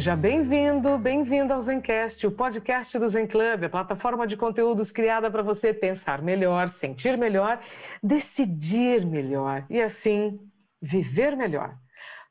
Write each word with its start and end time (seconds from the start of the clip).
Seja 0.00 0.16
bem-vindo, 0.16 0.96
bem-vindo 0.96 1.52
ao 1.52 1.60
Zencast, 1.60 2.26
o 2.26 2.30
podcast 2.30 2.98
do 2.98 3.06
Zen 3.06 3.26
Club, 3.26 3.64
a 3.64 3.68
plataforma 3.68 4.26
de 4.26 4.34
conteúdos 4.34 4.90
criada 4.90 5.30
para 5.30 5.42
você 5.42 5.74
pensar 5.74 6.22
melhor, 6.22 6.70
sentir 6.70 7.18
melhor, 7.18 7.60
decidir 8.02 9.04
melhor 9.04 9.66
e 9.68 9.78
assim 9.78 10.40
viver 10.80 11.36
melhor. 11.36 11.76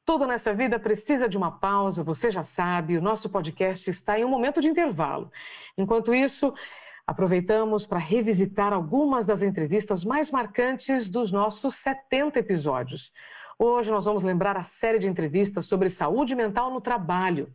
Tudo 0.04 0.26
nessa 0.26 0.52
vida 0.52 0.80
precisa 0.80 1.30
de 1.30 1.38
uma 1.38 1.60
pausa, 1.60 2.04
você 2.04 2.32
já 2.32 2.44
sabe, 2.44 2.98
o 2.98 3.02
nosso 3.04 3.30
podcast 3.30 3.88
está 3.88 4.18
em 4.18 4.26
um 4.26 4.30
momento 4.30 4.62
de 4.62 4.68
intervalo. 4.68 5.32
Enquanto 5.78 6.12
isso, 6.12 6.52
aproveitamos 7.06 7.86
para 7.86 8.00
revisitar 8.00 8.74
algumas 8.74 9.28
das 9.28 9.44
entrevistas 9.44 10.04
mais 10.04 10.32
marcantes 10.32 11.08
dos 11.08 11.32
nossos 11.32 11.76
70 11.76 12.40
episódios. 12.40 13.12
Hoje 13.60 13.92
nós 13.92 14.06
vamos 14.06 14.24
lembrar 14.24 14.58
a 14.58 14.64
série 14.64 14.98
de 14.98 15.08
entrevistas 15.08 15.68
sobre 15.68 15.88
saúde 15.88 16.34
mental 16.34 16.74
no 16.74 16.82
trabalho. 16.82 17.54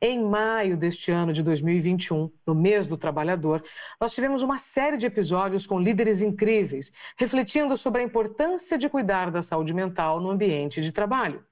Em 0.00 0.22
maio 0.22 0.76
deste 0.76 1.10
ano 1.10 1.32
de 1.32 1.42
2021, 1.42 2.30
no 2.46 2.54
mês 2.54 2.86
do 2.86 2.96
trabalhador, 2.96 3.62
nós 4.00 4.14
tivemos 4.14 4.42
uma 4.42 4.58
série 4.58 4.96
de 4.96 5.06
episódios 5.06 5.66
com 5.66 5.80
líderes 5.80 6.22
incríveis, 6.22 6.92
refletindo 7.18 7.76
sobre 7.76 8.02
a 8.02 8.04
importância 8.04 8.78
de 8.78 8.88
cuidar 8.88 9.30
da 9.30 9.42
saúde 9.42 9.74
mental 9.74 10.20
no 10.20 10.30
ambiente 10.30 10.80
de 10.80 10.92
trabalho. 10.92 11.44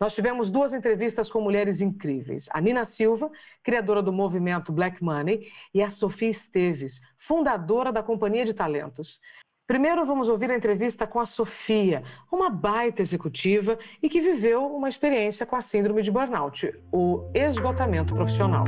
Nós 0.00 0.14
tivemos 0.14 0.50
duas 0.50 0.72
entrevistas 0.72 1.30
com 1.30 1.40
mulheres 1.40 1.80
incríveis: 1.80 2.48
a 2.52 2.60
Nina 2.60 2.84
Silva, 2.84 3.30
criadora 3.62 4.02
do 4.02 4.12
movimento 4.12 4.72
Black 4.72 5.02
Money, 5.02 5.50
e 5.74 5.82
a 5.82 5.90
Sofia 5.90 6.28
Esteves, 6.28 7.00
fundadora 7.18 7.92
da 7.92 8.02
Companhia 8.02 8.44
de 8.44 8.54
Talentos. 8.54 9.20
Primeiro 9.68 10.06
vamos 10.06 10.30
ouvir 10.30 10.50
a 10.50 10.56
entrevista 10.56 11.06
com 11.06 11.20
a 11.20 11.26
Sofia, 11.26 12.02
uma 12.32 12.48
baita 12.48 13.02
executiva 13.02 13.78
e 14.02 14.08
que 14.08 14.18
viveu 14.18 14.64
uma 14.64 14.88
experiência 14.88 15.44
com 15.44 15.54
a 15.54 15.60
síndrome 15.60 16.00
de 16.00 16.10
burnout, 16.10 16.74
o 16.90 17.30
esgotamento 17.34 18.14
profissional. 18.14 18.64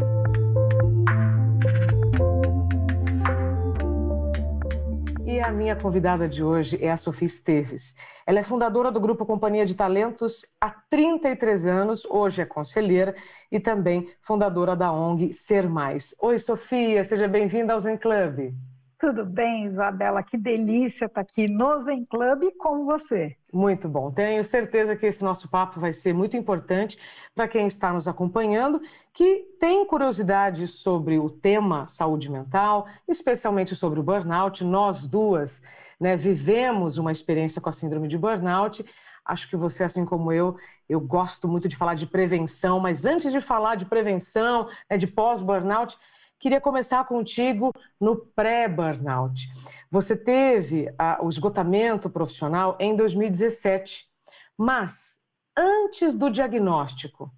E 5.24 5.40
a 5.40 5.50
minha 5.50 5.74
convidada 5.74 6.28
de 6.28 6.44
hoje 6.44 6.78
é 6.84 6.90
a 6.90 6.98
Sofia 6.98 7.24
Esteves. 7.24 7.96
Ela 8.26 8.40
é 8.40 8.44
fundadora 8.44 8.92
do 8.92 9.00
grupo 9.00 9.24
Companhia 9.24 9.64
de 9.64 9.74
Talentos 9.74 10.44
há 10.60 10.68
33 10.68 11.64
anos, 11.64 12.04
hoje 12.04 12.42
é 12.42 12.44
conselheira 12.44 13.14
e 13.50 13.58
também 13.58 14.06
fundadora 14.20 14.76
da 14.76 14.92
ONG 14.92 15.32
Ser 15.32 15.66
Mais. 15.66 16.14
Oi, 16.20 16.38
Sofia, 16.38 17.02
seja 17.04 17.26
bem-vinda 17.26 17.72
ao 17.72 17.80
Zen 17.80 17.96
Club. 17.96 18.52
Tudo 19.00 19.24
bem, 19.24 19.64
Isabela? 19.64 20.22
Que 20.22 20.36
delícia 20.36 21.06
estar 21.06 21.22
aqui 21.22 21.50
no 21.50 21.82
Zen 21.84 22.04
Club 22.04 22.50
com 22.58 22.84
você. 22.84 23.34
Muito 23.50 23.88
bom. 23.88 24.10
Tenho 24.10 24.44
certeza 24.44 24.94
que 24.94 25.06
esse 25.06 25.24
nosso 25.24 25.48
papo 25.48 25.80
vai 25.80 25.90
ser 25.90 26.12
muito 26.12 26.36
importante 26.36 26.98
para 27.34 27.48
quem 27.48 27.66
está 27.66 27.94
nos 27.94 28.06
acompanhando, 28.06 28.78
que 29.14 29.56
tem 29.58 29.86
curiosidade 29.86 30.68
sobre 30.68 31.18
o 31.18 31.30
tema 31.30 31.88
saúde 31.88 32.30
mental, 32.30 32.86
especialmente 33.08 33.74
sobre 33.74 33.98
o 33.98 34.02
burnout. 34.02 34.62
Nós 34.62 35.06
duas 35.06 35.62
né, 35.98 36.14
vivemos 36.14 36.98
uma 36.98 37.10
experiência 37.10 37.58
com 37.58 37.70
a 37.70 37.72
síndrome 37.72 38.06
de 38.06 38.18
burnout. 38.18 38.84
Acho 39.24 39.48
que 39.48 39.56
você, 39.56 39.82
assim 39.82 40.04
como 40.04 40.30
eu, 40.30 40.56
eu 40.86 41.00
gosto 41.00 41.48
muito 41.48 41.68
de 41.68 41.76
falar 41.76 41.94
de 41.94 42.06
prevenção, 42.06 42.78
mas 42.78 43.06
antes 43.06 43.32
de 43.32 43.40
falar 43.40 43.76
de 43.76 43.86
prevenção, 43.86 44.68
né, 44.90 44.98
de 44.98 45.06
pós-burnout, 45.06 45.96
Queria 46.40 46.58
começar 46.58 47.04
contigo 47.04 47.70
no 48.00 48.16
pré-burnout. 48.16 49.46
Você 49.90 50.16
teve 50.16 50.86
o 51.22 51.28
esgotamento 51.28 52.08
profissional 52.08 52.78
em 52.80 52.96
2017, 52.96 54.08
mas 54.56 55.18
antes 55.54 56.14
do 56.14 56.30
diagnóstico, 56.30 57.30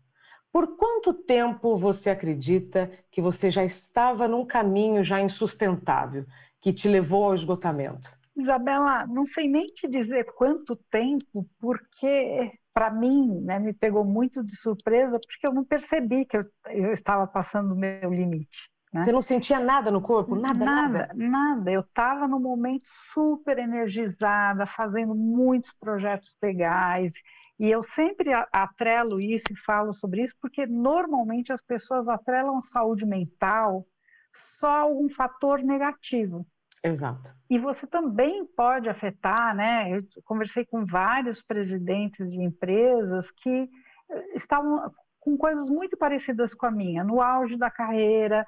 por 0.52 0.76
quanto 0.76 1.12
tempo 1.12 1.76
você 1.76 2.10
acredita 2.10 2.92
que 3.10 3.20
você 3.20 3.50
já 3.50 3.64
estava 3.64 4.28
num 4.28 4.46
caminho 4.46 5.02
já 5.02 5.20
insustentável 5.20 6.24
que 6.60 6.72
te 6.72 6.88
levou 6.88 7.24
ao 7.24 7.34
esgotamento? 7.34 8.08
Isabela, 8.36 9.04
não 9.08 9.26
sei 9.26 9.48
nem 9.48 9.66
te 9.66 9.88
dizer 9.88 10.26
quanto 10.36 10.76
tempo, 10.88 11.44
porque 11.58 12.52
para 12.72 12.88
mim 12.88 13.40
né, 13.40 13.58
me 13.58 13.72
pegou 13.72 14.04
muito 14.04 14.44
de 14.44 14.56
surpresa, 14.56 15.18
porque 15.18 15.44
eu 15.46 15.52
não 15.52 15.64
percebi 15.64 16.24
que 16.24 16.36
eu, 16.36 16.44
eu 16.66 16.92
estava 16.92 17.26
passando 17.26 17.72
o 17.72 17.76
meu 17.76 18.12
limite. 18.12 18.71
Né? 18.92 19.00
Você 19.00 19.12
não 19.12 19.22
sentia 19.22 19.58
nada 19.58 19.90
no 19.90 20.02
corpo? 20.02 20.34
Nada, 20.34 20.64
nada? 20.64 20.88
Nada, 20.88 21.14
nada. 21.14 21.72
Eu 21.72 21.80
estava 21.80 22.28
no 22.28 22.38
momento 22.38 22.84
super 23.12 23.58
energizada, 23.58 24.66
fazendo 24.66 25.14
muitos 25.14 25.72
projetos 25.72 26.36
legais. 26.42 27.12
E 27.58 27.70
eu 27.70 27.82
sempre 27.82 28.30
atrelo 28.52 29.20
isso 29.20 29.46
e 29.50 29.56
falo 29.56 29.94
sobre 29.94 30.24
isso, 30.24 30.34
porque 30.40 30.66
normalmente 30.66 31.52
as 31.52 31.62
pessoas 31.62 32.08
atrelam 32.08 32.60
saúde 32.60 33.06
mental 33.06 33.86
só 34.32 34.68
a 34.68 34.80
algum 34.80 35.08
fator 35.08 35.62
negativo. 35.62 36.46
Exato. 36.84 37.34
E 37.48 37.58
você 37.58 37.86
também 37.86 38.44
pode 38.44 38.88
afetar, 38.88 39.54
né? 39.54 39.96
Eu 39.96 40.02
conversei 40.24 40.66
com 40.66 40.84
vários 40.84 41.40
presidentes 41.40 42.32
de 42.32 42.42
empresas 42.42 43.30
que 43.30 43.68
eh, 44.10 44.34
estavam 44.34 44.90
com 45.20 45.36
coisas 45.36 45.70
muito 45.70 45.96
parecidas 45.96 46.52
com 46.52 46.66
a 46.66 46.70
minha, 46.70 47.04
no 47.04 47.20
auge 47.20 47.56
da 47.56 47.70
carreira, 47.70 48.44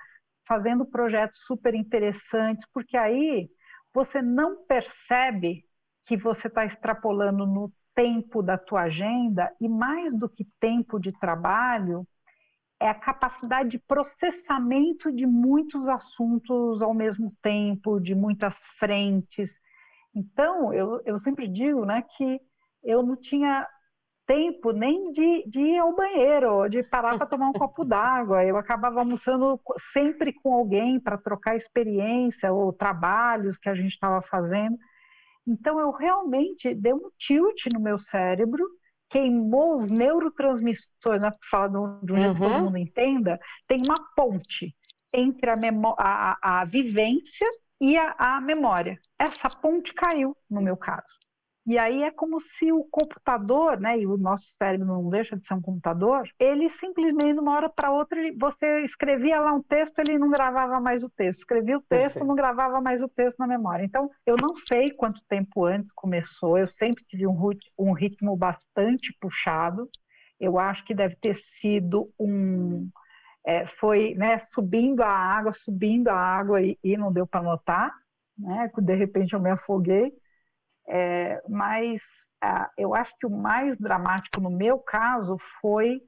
fazendo 0.47 0.85
projetos 0.85 1.41
super 1.47 1.75
interessantes, 1.75 2.67
porque 2.73 2.97
aí 2.97 3.49
você 3.93 4.21
não 4.21 4.65
percebe 4.67 5.65
que 6.07 6.17
você 6.17 6.49
está 6.49 6.65
extrapolando 6.65 7.47
no 7.47 7.73
tempo 7.95 8.43
da 8.43 8.59
tua 8.59 8.83
agenda 8.83 9.55
e 9.61 9.69
mais 9.69 10.15
do 10.15 10.29
que 10.29 10.45
tempo 10.59 10.99
de 10.99 11.13
trabalho 11.13 12.07
é 12.81 12.89
a 12.89 12.95
capacidade 12.95 13.71
de 13.71 13.79
processamento 13.79 15.13
de 15.13 15.27
muitos 15.27 15.89
assuntos 15.89 16.83
ao 16.83 16.93
mesmo 16.93 17.33
tempo, 17.41 18.01
de 18.01 18.15
muitas 18.15 18.59
frentes. 18.79 19.59
Então, 20.15 20.75
eu, 20.75 21.01
eu 21.05 21.19
sempre 21.19 21.49
digo 21.49 21.85
né, 21.87 22.03
que 22.03 22.41
eu 22.83 23.03
não 23.03 23.17
tinha 23.17 23.67
tempo 24.27 24.73
nem 24.73 25.13
de, 25.13 25.45
de 25.49 25.61
ir 25.61 25.79
ao 25.79 25.95
banheiro, 25.95 26.69
de 26.69 26.83
parar 26.83 27.17
para 27.17 27.27
tomar 27.27 27.49
um 27.49 27.53
copo 27.53 27.85
d'água. 27.85 28.45
Eu 28.45 28.57
acabava 28.57 29.01
almoçando 29.01 29.61
sempre 29.93 30.33
com 30.33 30.53
alguém 30.55 30.99
para 30.99 31.19
trocar 31.19 31.57
experiência 31.57 32.53
ou 32.53 32.73
trabalhos 32.73 33.59
que 33.59 33.69
a 33.69 33.75
gente 33.75 33.93
estava 33.93 34.23
fazendo. 34.23 34.77
Então 35.47 35.79
eu 35.79 35.91
realmente 35.91 36.75
dei 36.75 36.95
um 36.95 37.11
tilt 37.19 37.67
no 37.73 37.81
meu 37.81 37.99
cérebro, 37.99 38.65
queimou 39.11 39.79
os 39.79 39.91
neurotransmissores, 39.91 41.21
né, 41.21 41.31
para 41.31 41.49
falar 41.51 41.69
de 41.69 42.13
um 42.13 42.17
jeito 42.17 42.29
uhum. 42.29 42.35
que 42.35 42.41
todo 42.41 42.53
uhum. 42.53 42.65
mundo 42.65 42.79
entenda, 42.79 43.39
tem 43.69 43.83
uma 43.87 44.15
ponte 44.17 44.75
entre 45.13 45.51
a, 45.51 45.57
a, 45.99 46.61
a 46.61 46.65
vivência 46.65 47.47
e 47.81 47.97
a, 47.97 48.15
a 48.19 48.41
memória. 48.41 48.99
Essa 49.19 49.49
ponte 49.49 49.93
caiu 49.93 50.37
no 50.51 50.63
meu 50.63 50.77
caso. 50.77 51.24
E 51.67 51.79
aí 51.79 52.03
é 52.03 52.11
como 52.11 52.41
se 52.41 52.71
o 52.71 52.85
computador, 52.85 53.81
né, 53.81 53.99
e 53.99 54.07
o 54.07 54.19
nosso 54.19 54.45
cérebro 54.57 54.87
não 54.87 55.09
deixa 55.09 55.35
de 55.35 55.47
ser 55.47 55.55
um 55.55 55.63
computador, 55.63 56.29
ele 56.39 56.69
simplesmente, 56.69 57.33
de 57.33 57.41
uma 57.41 57.57
hora 57.57 57.71
para 57.71 57.91
outra, 57.91 58.19
ele, 58.21 58.37
você 58.37 58.85
escrevia 58.85 59.41
lá 59.41 59.53
um 59.55 59.63
texto, 59.63 59.99
ele 59.99 60.19
não 60.19 60.31
gravava 60.31 60.79
mais 60.79 61.03
o 61.03 61.09
texto. 61.09 61.39
Escrevia 61.39 61.79
o 61.79 61.81
texto, 61.81 61.89
Perfeito. 61.89 62.27
não 62.27 62.35
gravava 62.35 62.83
mais 62.83 63.03
o 63.03 63.09
texto 63.09 63.39
na 63.39 63.47
memória. 63.47 63.83
Então, 63.83 64.11
eu 64.27 64.37
não 64.41 64.55
sei 64.57 64.91
quanto 64.91 65.25
tempo 65.27 65.65
antes 65.65 65.91
começou, 65.93 66.59
eu 66.59 66.69
sempre 66.69 67.03
tive 67.05 67.27
um, 67.27 67.51
um 67.79 67.93
ritmo 67.93 68.37
bastante 68.37 69.17
puxado. 69.19 69.89
Eu 70.39 70.59
acho 70.59 70.85
que 70.85 70.95
deve 70.95 71.17
ter 71.17 71.37
sido 71.61 72.13
um. 72.19 72.91
É, 73.47 73.67
foi 73.67 74.15
né, 74.15 74.39
subindo 74.39 75.03
a 75.03 75.09
água, 75.09 75.53
subindo 75.53 76.09
a 76.09 76.17
água 76.17 76.61
e, 76.61 76.79
e 76.83 76.97
não 76.97 77.11
deu 77.11 77.27
para 77.27 77.43
notar. 77.43 77.91
Né? 78.37 78.71
De 78.79 78.95
repente 78.95 79.33
eu 79.33 79.41
me 79.41 79.51
afoguei. 79.51 80.13
É, 80.89 81.41
mas 81.49 82.01
ah, 82.43 82.71
eu 82.77 82.95
acho 82.95 83.17
que 83.17 83.27
o 83.27 83.31
mais 83.31 83.79
dramático 83.79 84.41
no 84.41 84.51
meu 84.51 84.79
caso 84.79 85.39
foi 85.61 86.03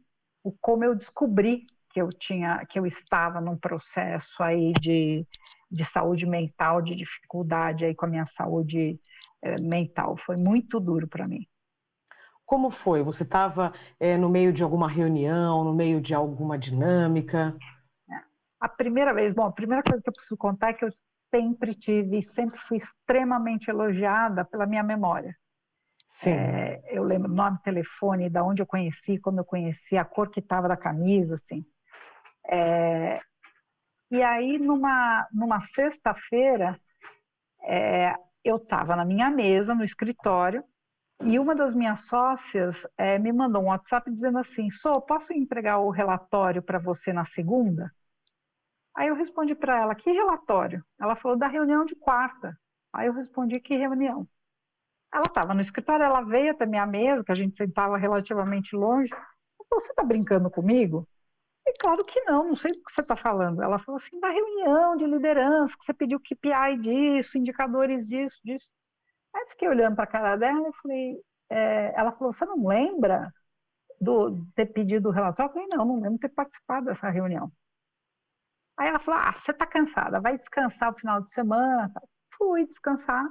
o 0.44 0.52
como 0.61 0.84
eu 0.84 0.94
descobri 0.94 1.67
que 1.90 2.00
eu 2.00 2.08
tinha, 2.11 2.64
que 2.67 2.78
eu 2.78 2.87
estava 2.87 3.40
num 3.40 3.56
processo 3.56 4.43
aí 4.43 4.73
de, 4.75 5.26
de 5.70 5.84
saúde 5.87 6.26
mental, 6.26 6.82
de 6.82 6.94
dificuldade 6.94 7.84
aí 7.84 7.94
com 7.94 8.06
a 8.06 8.08
minha 8.08 8.26
saúde 8.26 9.00
é, 9.43 9.61
mental. 9.62 10.17
Foi 10.19 10.37
muito 10.37 10.78
duro 10.78 11.08
para 11.08 11.26
mim. 11.26 11.46
Como 12.44 12.70
foi? 12.70 13.02
Você 13.02 13.23
estava 13.23 13.73
é, 13.99 14.17
no 14.17 14.28
meio 14.28 14.52
de 14.52 14.62
alguma 14.62 14.88
reunião, 14.88 15.64
no 15.64 15.75
meio 15.75 16.00
de 16.00 16.14
alguma 16.14 16.58
dinâmica? 16.58 17.56
a 18.61 18.69
primeira 18.69 19.14
vez, 19.14 19.34
bom, 19.34 19.44
a 19.44 19.52
primeira 19.52 19.82
coisa 19.82 20.02
que 20.02 20.08
eu 20.08 20.12
preciso 20.12 20.37
contar 20.37 20.70
é 20.70 20.73
que 20.75 20.84
eu 20.84 20.90
sempre 21.31 21.75
tive, 21.75 22.23
sempre 22.23 22.58
fui 22.58 22.78
extremamente 22.78 23.69
elogiada 23.69 24.44
pela 24.44 24.67
minha 24.67 24.82
memória. 24.82 25.37
Sim. 26.08 26.31
É, 26.31 26.82
eu 26.87 27.02
lembro 27.02 27.31
nome, 27.31 27.58
telefone, 27.62 28.31
da 28.31 28.44
onde 28.44 28.62
eu 28.62 28.67
conheci, 28.67 29.19
como 29.19 29.40
eu 29.40 29.44
conheci, 29.44 29.96
a 29.96 30.05
cor 30.05 30.31
que 30.31 30.40
estava 30.40 30.69
da 30.69 30.76
camisa, 30.76 31.34
assim. 31.34 31.64
É, 32.49 33.20
e 34.11 34.23
aí, 34.23 34.58
numa, 34.58 35.26
numa 35.32 35.61
sexta-feira, 35.61 36.81
é, 37.62 38.14
eu 38.44 38.56
estava 38.56 38.94
na 38.94 39.05
minha 39.05 39.28
mesa, 39.31 39.75
no 39.75 39.82
escritório, 39.82 40.62
e 41.23 41.38
uma 41.38 41.55
das 41.55 41.75
minhas 41.75 42.02
sócias 42.02 42.87
é, 42.96 43.19
me 43.19 43.32
mandou 43.32 43.62
um 43.62 43.67
WhatsApp 43.67 44.11
dizendo 44.11 44.38
assim: 44.38 44.70
Sou, 44.70 45.00
posso 45.00 45.32
entregar 45.32 45.78
o 45.78 45.90
relatório 45.90 46.62
para 46.62 46.78
você 46.78 47.12
na 47.12 47.25
segunda? 47.25 47.90
Aí 48.97 49.09
eu 49.09 49.15
respondi 49.15 49.55
para 49.55 49.79
ela: 49.81 49.95
Que 49.95 50.11
relatório? 50.11 50.85
Ela 51.01 51.17
falou: 51.17 51.39
Da 51.39 51.47
reunião 51.47 51.85
de 51.85 51.95
quarta. 51.95 52.59
Aí 52.93 53.07
eu 53.09 53.13
respondi: 53.13 53.61
Que 53.61 53.77
reunião? 53.77 54.29
Ela 55.13 55.25
estava 55.29 55.55
no 55.55 55.61
escritório, 55.61 56.05
ela 56.05 56.23
veio 56.23 56.53
até 56.53 56.67
minha 56.67 56.87
mesa, 56.87 57.25
que 57.25 57.33
a 57.33 57.35
gente 57.35 57.57
sentava 57.57 57.97
relativamente 57.97 58.75
longe. 58.77 59.11
Você 59.71 59.91
está 59.91 60.03
brincando 60.03 60.51
comigo? 60.51 61.07
E 61.67 61.73
claro 61.79 62.05
que 62.05 62.21
não, 62.23 62.49
não 62.49 62.57
sei 62.57 62.73
do 62.73 62.83
que 62.83 62.93
você 62.93 63.03
está 63.03 63.17
falando. 63.17 63.63
Ela 63.63 63.79
falou 63.79 63.99
assim: 63.99 64.19
da 64.21 64.31
reunião 64.31 64.97
de 64.97 65.07
liderança, 65.07 65.77
que 65.79 65.85
você 65.85 65.95
pediu 65.95 66.21
KPI 66.21 66.79
disso, 66.81 67.39
indicadores 67.39 68.07
disso, 68.09 68.41
disso. 68.45 68.69
Aí 69.35 69.47
fiquei 69.51 69.69
olhando 69.69 69.97
para 69.97 70.05
a 70.05 70.07
cara 70.07 70.37
dela 70.37 70.69
e 70.69 70.77
falei, 70.83 71.23
é, 71.51 71.93
ela 71.99 72.13
falou, 72.13 72.33
você 72.33 72.45
não 72.47 72.67
lembra 72.67 73.33
do 74.01 74.47
ter 74.55 74.67
pedido 74.67 75.09
o 75.09 75.13
relatório? 75.13 75.51
Eu 75.51 75.55
falei, 75.55 75.69
não, 75.73 75.85
não 75.85 76.01
lembro 76.01 76.19
ter 76.19 76.31
participado 76.31 76.87
dessa 76.87 77.11
reunião. 77.11 77.53
Aí 78.78 78.88
ela 78.88 78.99
falou, 78.99 79.20
ah, 79.20 79.32
você 79.32 79.52
está 79.52 79.67
cansada, 79.67 80.20
vai 80.20 80.37
descansar 80.37 80.93
o 80.93 80.99
final 80.99 81.20
de 81.23 81.32
semana. 81.32 81.93
Fui 82.37 82.67
descansar. 82.67 83.25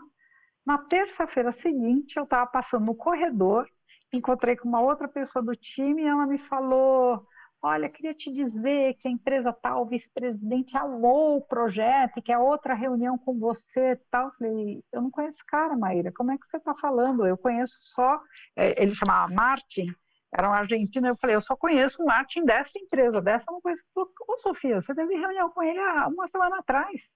Na 0.65 0.79
terça-feira 0.79 1.51
seguinte, 1.51 2.17
eu 2.17 2.23
estava 2.23 2.47
passando 2.47 2.85
no 2.85 2.95
corredor, 2.95 3.67
encontrei 4.11 4.55
com 4.55 4.67
uma 4.67 4.81
outra 4.81 5.07
pessoa 5.07 5.43
do 5.43 5.55
time 5.55 6.01
e 6.01 6.07
ela 6.07 6.25
me 6.25 6.39
falou, 6.39 7.23
olha, 7.61 7.89
queria 7.89 8.13
te 8.13 8.31
dizer 8.31 8.95
que 8.95 9.07
a 9.07 9.11
empresa 9.11 9.53
tal, 9.53 9.85
vice-presidente 9.87 10.75
amou 10.77 11.37
o 11.37 11.41
projeto 11.41 12.17
e 12.17 12.21
quer 12.21 12.37
outra 12.39 12.73
reunião 12.73 13.17
com 13.17 13.37
você 13.37 13.99
tal. 14.09 14.27
Eu 14.27 14.31
falei, 14.33 14.83
eu 14.91 15.01
não 15.01 15.11
conheço 15.11 15.37
esse 15.37 15.45
cara, 15.45 15.77
Maíra, 15.77 16.11
como 16.11 16.31
é 16.31 16.37
que 16.37 16.47
você 16.47 16.57
está 16.57 16.73
falando? 16.75 17.27
Eu 17.27 17.37
conheço 17.37 17.77
só, 17.81 18.19
é, 18.55 18.81
ele 18.81 18.95
chamava 18.95 19.31
Martin, 19.33 19.93
era 20.33 20.49
um 20.49 20.53
argentino, 20.53 21.07
eu 21.07 21.15
falei, 21.15 21.35
eu 21.35 21.41
só 21.41 21.55
conheço 21.55 22.01
o 22.01 22.05
Martin 22.05 22.43
dessa 22.43 22.77
empresa, 22.77 23.21
dessa 23.21 23.45
não 23.51 23.61
conheço. 23.61 23.83
Falei, 23.93 24.09
Ô, 24.27 24.37
Sofia, 24.39 24.81
você 24.81 24.93
teve 24.93 25.15
reunião 25.15 25.49
com 25.49 25.63
ele 25.63 25.79
há 25.79 26.07
uma 26.07 26.27
semana 26.27 26.59
atrás. 26.59 27.07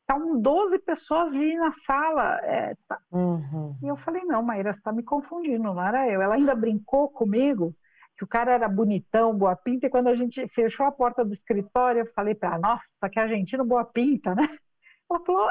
Estavam 0.00 0.40
12 0.40 0.78
pessoas 0.80 1.28
ali 1.28 1.56
na 1.56 1.72
sala. 1.72 2.40
É, 2.42 2.76
tá. 2.88 2.98
uhum. 3.12 3.76
E 3.82 3.86
eu 3.86 3.96
falei, 3.96 4.24
não, 4.24 4.42
Maíra, 4.42 4.72
você 4.72 4.78
está 4.78 4.92
me 4.92 5.02
confundindo, 5.02 5.62
não 5.62 5.80
era 5.80 6.08
eu. 6.10 6.20
Ela 6.20 6.34
ainda 6.34 6.54
brincou 6.54 7.08
comigo 7.08 7.74
que 8.16 8.24
o 8.24 8.28
cara 8.28 8.52
era 8.52 8.68
bonitão, 8.68 9.36
boa 9.36 9.56
pinta, 9.56 9.86
e 9.86 9.90
quando 9.90 10.08
a 10.08 10.14
gente 10.14 10.46
fechou 10.48 10.86
a 10.86 10.92
porta 10.92 11.24
do 11.24 11.32
escritório, 11.32 12.00
eu 12.00 12.12
falei 12.12 12.34
para 12.34 12.50
ela, 12.50 12.58
nossa, 12.58 13.08
que 13.10 13.18
argentino 13.18 13.64
boa 13.64 13.84
pinta, 13.84 14.34
né? 14.34 14.48
Ela 15.10 15.20
falou, 15.24 15.46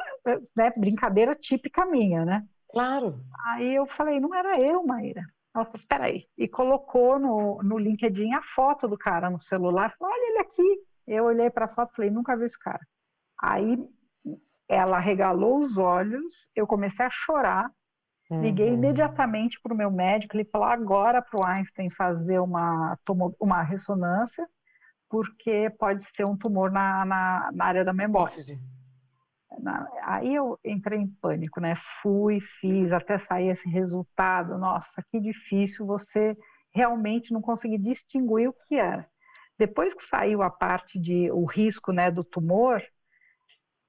né, 0.56 0.72
brincadeira 0.77 1.36
típica 1.36 1.86
minha, 1.86 2.25
né? 2.25 2.45
Claro. 2.72 3.19
Aí 3.48 3.75
eu 3.75 3.86
falei, 3.86 4.19
não 4.19 4.34
era 4.34 4.60
eu, 4.60 4.84
Maíra. 4.86 5.22
Ela 5.53 5.65
falou, 5.65 5.88
peraí. 5.88 6.25
E 6.38 6.48
colocou 6.48 7.19
no, 7.19 7.62
no 7.63 7.77
LinkedIn 7.77 8.33
a 8.33 8.42
foto 8.42 8.88
do 8.88 8.98
cara 8.98 9.30
no 9.30 9.42
celular. 9.42 9.94
Falou, 9.98 10.13
olha 10.13 10.30
ele 10.30 10.39
aqui. 10.39 10.83
Eu 11.07 11.25
olhei 11.25 11.50
para 11.50 11.65
a 11.65 11.69
foto 11.69 11.92
e 11.92 11.95
falei, 11.95 12.12
nunca 12.12 12.38
vi 12.38 12.45
esse 12.45 12.57
cara. 12.57 12.80
Aí 13.42 13.77
ela 14.69 15.00
regalou 15.00 15.59
os 15.59 15.77
olhos, 15.77 16.50
eu 16.56 16.65
comecei 16.65 17.06
a 17.06 17.09
chorar, 17.09 17.69
Liguei 18.39 18.69
uhum. 18.69 18.75
imediatamente 18.75 19.59
para 19.62 19.74
o 19.74 19.77
meu 19.77 19.92
médico, 19.92 20.38
ele 20.38 20.45
falou 20.45 20.68
agora 20.68 21.21
para 21.21 21.38
o 21.38 21.45
Einstein 21.45 21.89
fazer 21.89 22.39
uma, 22.39 22.98
uma 23.38 23.62
ressonância, 23.62 24.48
porque 25.09 25.69
pode 25.77 26.06
ser 26.06 26.25
um 26.25 26.38
tumor 26.38 26.71
na, 26.71 27.03
na, 27.03 27.51
na 27.53 27.65
área 27.65 27.83
da 27.83 27.92
memória. 27.92 28.33
Na, 28.33 28.81
aí 30.03 30.33
eu 30.33 30.59
entrei 30.63 31.00
em 31.00 31.07
pânico, 31.07 31.59
né? 31.59 31.75
Fui, 32.01 32.39
fiz, 32.39 32.92
até 32.92 33.18
sair 33.18 33.50
esse 33.50 33.69
resultado. 33.69 34.57
Nossa, 34.57 35.03
que 35.12 35.19
difícil 35.19 35.86
você 35.86 36.38
realmente 36.74 37.33
não 37.33 37.42
conseguir 37.42 37.77
distinguir 37.77 38.50
o 38.50 38.53
que 38.53 38.75
era. 38.75 39.07
Depois 39.57 39.94
que 39.94 40.06
saiu 40.07 40.42
a 40.42 40.50
parte 40.50 41.00
de 41.00 41.30
o 41.31 41.45
risco, 41.45 41.92
né, 41.92 42.09
do 42.09 42.24
tumor, 42.24 42.81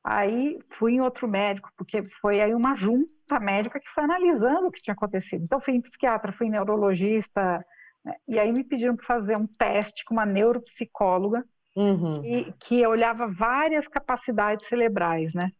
aí 0.04 0.58
fui 0.72 0.94
em 0.94 1.00
outro 1.00 1.28
médico, 1.28 1.70
porque 1.76 2.02
foi 2.20 2.40
aí 2.40 2.54
uma 2.54 2.74
junta 2.74 3.40
médica 3.40 3.80
que 3.80 3.88
foi 3.88 4.04
analisando 4.04 4.66
o 4.66 4.70
que 4.70 4.82
tinha 4.82 4.94
acontecido. 4.94 5.44
Então, 5.44 5.60
fui 5.60 5.74
em 5.74 5.80
psiquiatra, 5.80 6.32
fui 6.32 6.48
em 6.48 6.50
neurologista, 6.50 7.64
né? 8.04 8.14
e 8.28 8.38
aí 8.38 8.52
me 8.52 8.64
pediram 8.64 8.96
para 8.96 9.06
fazer 9.06 9.36
um 9.36 9.46
teste 9.46 10.04
com 10.04 10.14
uma 10.14 10.26
neuropsicóloga 10.26 11.44
uhum. 11.74 12.22
que, 12.22 12.52
que 12.60 12.86
olhava 12.86 13.26
várias 13.28 13.86
capacidades 13.88 14.66
cerebrais, 14.68 15.34
né? 15.34 15.52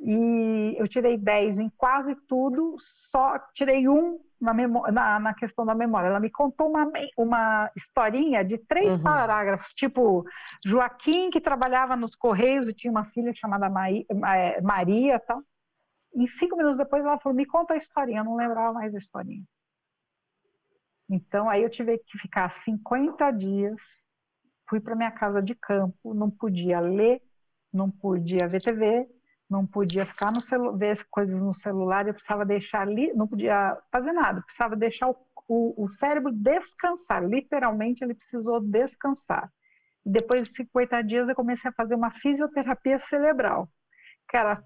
E 0.00 0.76
eu 0.78 0.86
tirei 0.86 1.16
10 1.16 1.58
em 1.58 1.70
quase 1.70 2.14
tudo, 2.28 2.76
só 2.78 3.38
tirei 3.54 3.88
um 3.88 4.20
na, 4.40 4.52
na, 4.92 5.18
na, 5.18 5.34
questão 5.34 5.64
da 5.64 5.74
memória. 5.74 6.08
Ela 6.08 6.20
me 6.20 6.30
contou 6.30 6.68
uma, 6.68 6.90
uma 7.16 7.70
historinha 7.74 8.44
de 8.44 8.58
três 8.58 8.96
uhum. 8.96 9.02
parágrafos, 9.02 9.72
tipo 9.72 10.24
Joaquim, 10.64 11.30
que 11.30 11.40
trabalhava 11.40 11.96
nos 11.96 12.14
Correios 12.14 12.68
e 12.68 12.74
tinha 12.74 12.90
uma 12.90 13.06
filha 13.06 13.32
chamada 13.34 13.66
é, 14.34 14.60
Maria 14.60 15.18
tal. 15.18 15.42
E 16.14 16.28
cinco 16.28 16.56
minutos 16.56 16.78
depois 16.78 17.04
ela 17.04 17.18
falou, 17.18 17.36
me 17.36 17.46
conta 17.46 17.74
a 17.74 17.76
historinha, 17.76 18.20
eu 18.20 18.24
não 18.24 18.36
lembrava 18.36 18.72
mais 18.72 18.94
a 18.94 18.98
historinha. 18.98 19.44
Então 21.08 21.48
aí 21.48 21.62
eu 21.62 21.70
tive 21.70 21.98
que 21.98 22.18
ficar 22.18 22.50
50 22.50 23.30
dias, 23.32 23.80
fui 24.68 24.80
para 24.80 24.96
minha 24.96 25.10
casa 25.10 25.42
de 25.42 25.54
campo, 25.54 26.14
não 26.14 26.30
podia 26.30 26.80
ler, 26.80 27.22
não 27.72 27.90
podia 27.90 28.48
ver 28.48 28.62
TV, 28.62 29.08
não 29.48 29.66
podia 29.66 30.04
ficar 30.04 30.32
no 30.32 30.40
celular, 30.40 30.76
ver 30.76 31.06
coisas 31.08 31.40
no 31.40 31.54
celular, 31.54 32.06
eu 32.06 32.14
precisava 32.14 32.44
deixar 32.44 32.82
ali, 32.82 33.12
não 33.14 33.28
podia 33.28 33.76
fazer 33.92 34.12
nada, 34.12 34.42
precisava 34.42 34.76
deixar 34.76 35.08
o, 35.08 35.16
o, 35.48 35.84
o 35.84 35.88
cérebro 35.88 36.32
descansar, 36.32 37.24
literalmente 37.24 38.02
ele 38.02 38.14
precisou 38.14 38.60
descansar. 38.60 39.50
E 40.04 40.10
depois 40.10 40.48
de 40.48 40.56
50 40.56 41.02
dias 41.02 41.28
eu 41.28 41.34
comecei 41.34 41.70
a 41.70 41.74
fazer 41.74 41.94
uma 41.94 42.10
fisioterapia 42.10 42.98
cerebral, 42.98 43.68
que 44.28 44.36
era 44.36 44.62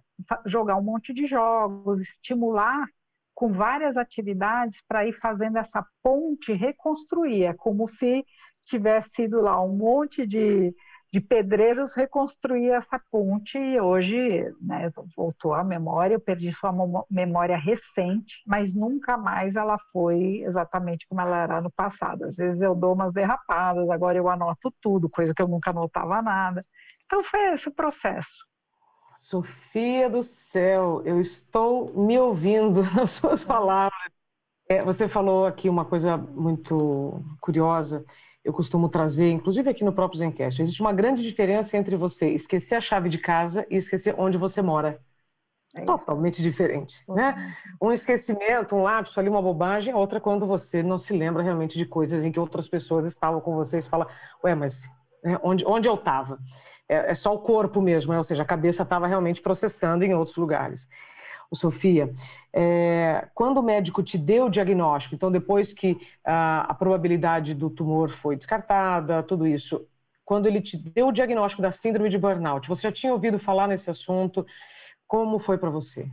jogar 0.47 0.77
um 0.77 0.83
monte 0.83 1.13
de 1.13 1.27
jogos, 1.27 2.01
estimular 2.01 2.87
com 3.35 3.53
várias 3.53 3.97
atividades 3.97 4.83
para 4.87 5.07
ir 5.07 5.15
fazendo 5.15 5.57
essa 5.57 5.83
ponte 6.03 6.53
reconstruir. 6.53 7.45
É 7.45 7.55
como 7.55 7.89
se 7.89 8.25
tivesse 8.71 9.11
sido 9.11 9.41
lá 9.41 9.63
um 9.63 9.77
monte 9.77 10.27
de, 10.27 10.75
de 11.13 11.21
pedreiros 11.21 11.95
reconstruir 11.95 12.71
essa 12.71 13.01
ponte 13.11 13.59
e 13.59 13.81
hoje 13.81 14.17
né, 14.61 14.91
voltou 15.17 15.53
à 15.53 15.65
memória, 15.65 16.15
eu 16.15 16.21
perdi 16.21 16.53
sua 16.53 16.73
memória 17.11 17.57
recente, 17.57 18.43
mas 18.47 18.75
nunca 18.75 19.17
mais 19.17 19.57
ela 19.57 19.77
foi 19.93 20.43
exatamente 20.43 21.07
como 21.09 21.21
ela 21.21 21.43
era 21.43 21.61
no 21.61 21.71
passado. 21.71 22.25
Às 22.25 22.37
vezes 22.37 22.61
eu 22.61 22.75
dou 22.75 22.95
umas 22.95 23.13
derrapadas, 23.13 23.91
agora 23.91 24.17
eu 24.17 24.29
anoto 24.29 24.73
tudo, 24.81 25.11
coisa 25.11 25.35
que 25.35 25.43
eu 25.43 25.49
nunca 25.49 25.71
anotava 25.71 26.23
nada. 26.23 26.65
Então 27.07 27.25
foi 27.25 27.53
esse 27.53 27.69
o 27.69 27.75
processo. 27.75 28.49
Sofia 29.17 30.09
do 30.09 30.23
céu, 30.23 31.03
eu 31.05 31.21
estou 31.21 31.93
me 31.93 32.19
ouvindo 32.19 32.83
nas 32.95 33.11
suas 33.11 33.45
palavras. 33.45 34.11
É, 34.69 34.83
você 34.85 35.09
falou 35.09 35.47
aqui 35.47 35.69
uma 35.69 35.85
coisa 35.85 36.17
muito 36.17 37.21
curiosa. 37.41 38.05
Eu 38.45 38.53
costumo 38.53 38.89
trazer, 38.89 39.31
inclusive 39.31 39.69
aqui 39.69 39.85
no 39.85 39.93
próprio 39.93 40.19
Zencast, 40.19 40.63
existe 40.63 40.81
uma 40.81 40.93
grande 40.93 41.23
diferença 41.23 41.77
entre 41.77 41.97
você 41.97 42.31
esquecer 42.31 42.75
a 42.75 42.81
chave 42.81 43.09
de 43.09 43.19
casa 43.19 43.67
e 43.71 43.77
esquecer 43.77 44.15
onde 44.19 44.39
você 44.39 44.63
mora. 44.63 45.01
É 45.75 45.83
Totalmente 45.85 46.43
diferente, 46.43 47.05
né? 47.09 47.55
Um 47.81 47.93
esquecimento, 47.93 48.75
um 48.75 48.83
lapso 48.83 49.21
ali, 49.21 49.29
uma 49.29 49.43
bobagem, 49.43 49.95
outra 49.95 50.21
quando 50.21 50.47
você 50.47 50.83
não 50.83 50.99
se 50.99 51.13
lembra 51.13 51.43
realmente 51.43 51.79
de 51.79 51.87
coisas 51.87 52.25
em 52.25 52.33
que 52.33 52.41
outras 52.41 52.69
pessoas 52.69 53.07
estavam 53.07 53.41
com 53.41 53.55
você 53.55 53.79
e 53.79 53.83
fala, 53.83 54.09
ué, 54.43 54.55
mas 54.55 54.83
né, 55.23 55.39
onde, 55.43 55.65
onde 55.65 55.89
eu 55.89 55.95
estava? 55.95 56.39
é, 56.91 57.13
é 57.13 57.15
só 57.15 57.33
o 57.33 57.39
corpo 57.39 57.81
mesmo, 57.81 58.13
né? 58.13 58.19
ou 58.19 58.25
seja, 58.25 58.43
a 58.43 58.47
cabeça 58.47 58.83
estava 58.83 59.07
realmente 59.07 59.41
processando 59.41 60.05
em 60.05 60.13
outros 60.13 60.37
lugares. 60.37 60.89
O 61.51 61.57
Sofia, 61.57 62.13
é, 62.53 63.29
quando 63.35 63.59
o 63.59 63.63
médico 63.63 64.03
te 64.03 64.17
deu 64.17 64.47
o 64.47 64.51
diagnóstico, 64.51 65.17
então 65.17 65.33
depois 65.33 65.73
que 65.73 65.99
a, 66.25 66.61
a 66.63 66.75
probabilidade 66.75 67.55
do 67.55 67.69
tumor 67.69 68.09
foi 68.11 68.37
descartada, 68.37 69.23
tudo 69.23 69.47
isso, 69.47 69.85
quando 70.25 70.47
ele 70.47 70.61
te 70.61 70.77
deu 70.77 71.09
o 71.09 71.13
diagnóstico 71.13 71.61
da 71.61 71.73
síndrome 71.73 72.09
de 72.09 72.19
burnout, 72.19 72.69
você 72.69 72.83
já 72.83 72.93
tinha 72.93 73.13
ouvido 73.13 73.37
falar 73.37 73.67
nesse 73.67 73.91
assunto? 73.91 74.47
Como 75.09 75.41
foi 75.41 75.59
para 75.59 75.71
você? 75.71 76.09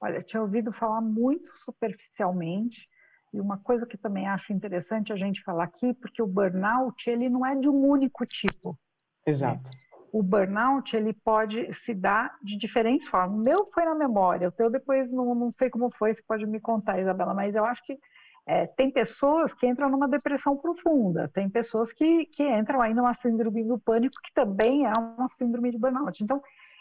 Olha, 0.00 0.20
tinha 0.20 0.42
ouvido 0.42 0.72
falar 0.72 1.00
muito 1.00 1.56
superficialmente, 1.56 2.88
e 3.32 3.40
uma 3.40 3.58
coisa 3.58 3.86
que 3.86 3.98
também 3.98 4.26
acho 4.26 4.52
interessante 4.52 5.12
a 5.12 5.16
gente 5.16 5.42
falar 5.42 5.64
aqui, 5.64 5.92
porque 5.94 6.22
o 6.22 6.26
burnout 6.26 7.08
ele 7.08 7.28
não 7.28 7.44
é 7.44 7.54
de 7.54 7.68
um 7.68 7.86
único 7.86 8.24
tipo. 8.24 8.78
Exato. 9.26 9.70
Né? 9.70 9.85
O 10.18 10.22
burnout 10.22 10.96
ele 10.96 11.12
pode 11.12 11.74
se 11.84 11.92
dar 11.92 12.34
de 12.42 12.56
diferentes 12.56 13.06
formas. 13.06 13.38
O 13.38 13.42
meu 13.42 13.66
foi 13.66 13.84
na 13.84 13.94
memória, 13.94 14.48
o 14.48 14.52
teu 14.52 14.70
depois 14.70 15.12
não, 15.12 15.34
não 15.34 15.52
sei 15.52 15.68
como 15.68 15.90
foi, 15.90 16.14
você 16.14 16.22
pode 16.22 16.46
me 16.46 16.58
contar, 16.58 16.98
Isabela, 16.98 17.34
mas 17.34 17.54
eu 17.54 17.66
acho 17.66 17.84
que 17.84 17.98
é, 18.46 18.66
tem 18.66 18.90
pessoas 18.90 19.52
que 19.52 19.66
entram 19.66 19.90
numa 19.90 20.08
depressão 20.08 20.56
profunda, 20.56 21.28
tem 21.34 21.50
pessoas 21.50 21.92
que, 21.92 22.24
que 22.26 22.42
entram 22.42 22.80
aí 22.80 22.94
numa 22.94 23.12
síndrome 23.12 23.62
do 23.62 23.78
pânico, 23.78 24.16
que 24.24 24.32
também 24.32 24.86
é 24.86 24.92
uma 24.92 25.28
síndrome 25.28 25.70
de 25.70 25.78
burnout. 25.78 26.24
Então, 26.24 26.40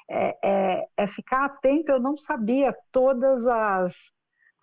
é, 0.10 0.38
é, 0.42 0.88
é 0.96 1.08
ficar 1.08 1.44
atento, 1.44 1.92
eu 1.92 2.00
não 2.00 2.16
sabia 2.16 2.74
todas 2.90 3.46
as. 3.48 3.96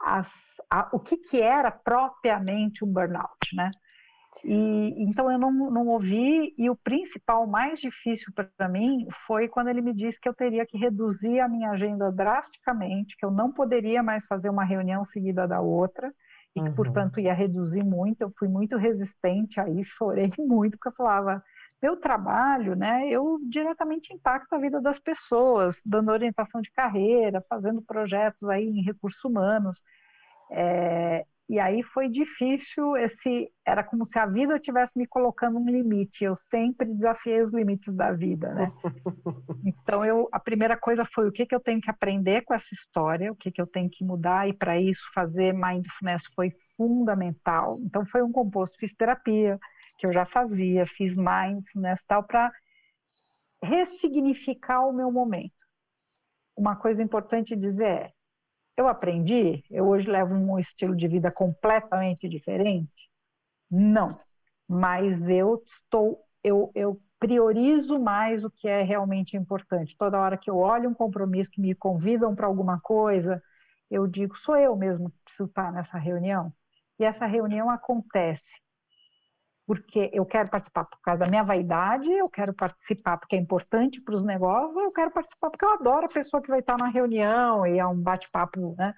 as 0.01 0.33
a, 0.71 0.89
o 0.93 0.99
que, 1.01 1.19
que 1.19 1.43
era 1.43 1.71
propriamente 1.71 2.83
um 2.85 2.91
burnout, 2.91 3.55
né? 3.55 3.71
E, 4.45 4.95
então 5.03 5.31
eu 5.31 5.39
não, 5.39 5.53
não 5.53 5.87
ouvi, 5.89 6.55
e 6.59 6.69
o 6.69 6.77
principal, 6.77 7.47
mais 7.47 7.79
difícil 7.79 8.33
para 8.35 8.69
mim, 8.69 9.07
foi 9.27 9.49
quando 9.49 9.69
ele 9.69 9.81
me 9.81 9.93
disse 9.93 10.21
que 10.21 10.29
eu 10.29 10.35
teria 10.35 10.67
que 10.67 10.77
reduzir 10.77 11.39
a 11.39 11.49
minha 11.49 11.71
agenda 11.71 12.11
drasticamente, 12.11 13.17
que 13.17 13.25
eu 13.25 13.31
não 13.31 13.53
poderia 13.53 14.03
mais 14.03 14.27
fazer 14.27 14.51
uma 14.51 14.65
reunião 14.65 15.05
seguida 15.05 15.47
da 15.47 15.61
outra, 15.61 16.13
e 16.55 16.61
que, 16.61 16.69
uhum. 16.69 16.75
portanto, 16.75 17.21
ia 17.21 17.33
reduzir 17.33 17.83
muito. 17.83 18.23
Eu 18.23 18.33
fui 18.37 18.49
muito 18.49 18.77
resistente 18.77 19.61
aí, 19.61 19.83
chorei 19.85 20.31
muito, 20.39 20.77
porque 20.77 20.89
eu 20.89 20.97
falava, 20.97 21.43
meu 21.81 21.97
trabalho, 21.97 22.77
né, 22.77 23.09
eu 23.09 23.39
diretamente 23.49 24.13
impacto 24.13 24.53
a 24.55 24.59
vida 24.59 24.81
das 24.81 24.99
pessoas, 24.99 25.81
dando 25.85 26.13
orientação 26.13 26.61
de 26.61 26.71
carreira, 26.71 27.45
fazendo 27.49 27.83
projetos 27.83 28.49
aí 28.49 28.65
em 28.65 28.83
recursos 28.83 29.23
humanos. 29.25 29.83
É, 30.51 31.25
e 31.53 31.61
aí 31.61 31.83
foi 31.83 32.09
difícil 32.09 32.97
esse, 32.97 33.53
era 33.63 33.85
como 33.85 34.07
se 34.07 34.19
a 34.19 34.25
vida 34.25 34.59
tivesse 34.59 34.99
me 34.99 35.07
colocando 35.07 35.59
um 35.59 35.67
limite. 35.67 36.25
Eu 36.25 36.35
sempre 36.35 36.87
desafiei 36.87 37.43
os 37.43 37.53
limites 37.53 37.95
da 37.95 38.11
vida, 38.11 38.55
né? 38.55 38.73
Então 39.63 40.03
eu, 40.03 40.29
a 40.33 40.41
primeira 40.41 40.79
coisa 40.79 41.05
foi 41.05 41.29
o 41.29 41.31
que 41.31 41.45
que 41.45 41.55
eu 41.55 41.61
tenho 41.61 41.81
que 41.81 41.91
aprender 41.91 42.41
com 42.41 42.55
essa 42.55 42.73
história, 42.73 43.31
o 43.31 43.37
que 43.37 43.51
que 43.51 43.61
eu 43.61 43.67
tenho 43.67 43.91
que 43.91 44.03
mudar 44.03 44.49
e 44.49 44.55
para 44.55 44.81
isso 44.81 45.03
fazer 45.15 45.53
mindfulness 45.53 46.25
foi 46.35 46.51
fundamental. 46.75 47.77
Então 47.83 48.07
foi 48.07 48.23
um 48.23 48.33
composto, 48.33 48.79
fiz 48.79 48.93
terapia 48.95 49.61
que 49.99 50.07
eu 50.07 50.13
já 50.13 50.25
fazia, 50.25 50.87
fiz 50.87 51.15
mindfulness 51.15 52.03
tal 52.07 52.25
para 52.25 52.51
ressignificar 53.63 54.87
o 54.87 54.93
meu 54.93 55.13
momento. 55.13 55.53
Uma 56.57 56.77
coisa 56.77 57.03
importante 57.03 57.55
dizer 57.55 57.85
é 57.85 58.13
eu 58.83 58.89
aprendi? 58.89 59.65
Eu 59.71 59.89
hoje 59.89 60.11
levo 60.11 60.35
um 60.35 60.59
estilo 60.59 60.95
de 60.97 61.09
vida 61.09 61.31
completamente 61.31 62.29
diferente? 62.29 62.91
Não. 63.71 64.19
Mas 64.69 65.29
eu 65.29 65.63
estou, 65.67 66.21
eu, 66.43 66.71
eu 66.75 67.01
priorizo 67.19 67.99
mais 67.99 68.45
o 68.45 68.51
que 68.51 68.69
é 68.69 68.83
realmente 68.83 69.37
importante. 69.37 69.97
Toda 69.97 70.21
hora 70.21 70.37
que 70.37 70.51
eu 70.51 70.57
olho 70.59 70.91
um 70.91 70.95
compromisso 70.95 71.51
que 71.51 71.61
me 71.61 71.75
convidam 71.75 72.35
para 72.35 72.47
alguma 72.47 72.81
coisa, 72.81 73.43
eu 73.91 74.07
digo, 74.07 74.37
sou 74.37 74.57
eu 74.57 74.77
mesmo 74.77 75.11
que 75.11 75.19
preciso 75.25 75.49
estar 75.49 75.73
nessa 75.73 75.99
reunião. 75.99 76.53
E 76.99 77.05
essa 77.05 77.27
reunião 77.27 77.71
acontece 77.71 78.61
porque 79.67 80.11
eu 80.13 80.27
quero 80.27 80.51
participar 80.51 80.85
por 80.85 81.01
causa 81.01 81.25
da 81.25 81.31
minha 81.31 81.43
vaidade, 81.45 82.11
eu 82.11 82.29
quero 82.29 82.53
participar 82.55 83.17
porque 83.19 83.37
é 83.37 83.39
importante 83.39 84.01
para 84.03 84.15
os 84.15 84.25
negócios, 84.25 84.77
eu 84.77 84.93
quero 84.93 85.11
participar 85.13 85.51
porque 85.51 85.65
eu 85.65 85.75
adoro 85.75 86.07
a 86.07 86.13
pessoa 86.13 86.43
que 86.43 86.49
vai 86.49 86.61
estar 86.61 86.77
na 86.77 86.89
reunião 86.89 87.67
e 87.67 87.79
é 87.79 87.87
um 87.87 87.97
bate-papo, 88.01 88.75
né? 88.77 88.95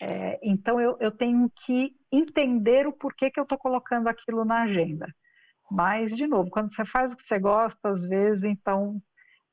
É, 0.00 0.38
então 0.42 0.80
eu, 0.80 0.96
eu 1.00 1.10
tenho 1.10 1.50
que 1.66 1.92
entender 2.10 2.86
o 2.86 2.92
porquê 2.92 3.30
que 3.30 3.38
eu 3.38 3.44
estou 3.44 3.58
colocando 3.58 4.08
aquilo 4.08 4.44
na 4.44 4.62
agenda. 4.62 5.06
Mas, 5.70 6.14
de 6.16 6.26
novo, 6.26 6.50
quando 6.50 6.74
você 6.74 6.84
faz 6.84 7.12
o 7.12 7.16
que 7.16 7.22
você 7.22 7.38
gosta, 7.38 7.90
às 7.90 8.04
vezes, 8.04 8.42
então. 8.44 9.00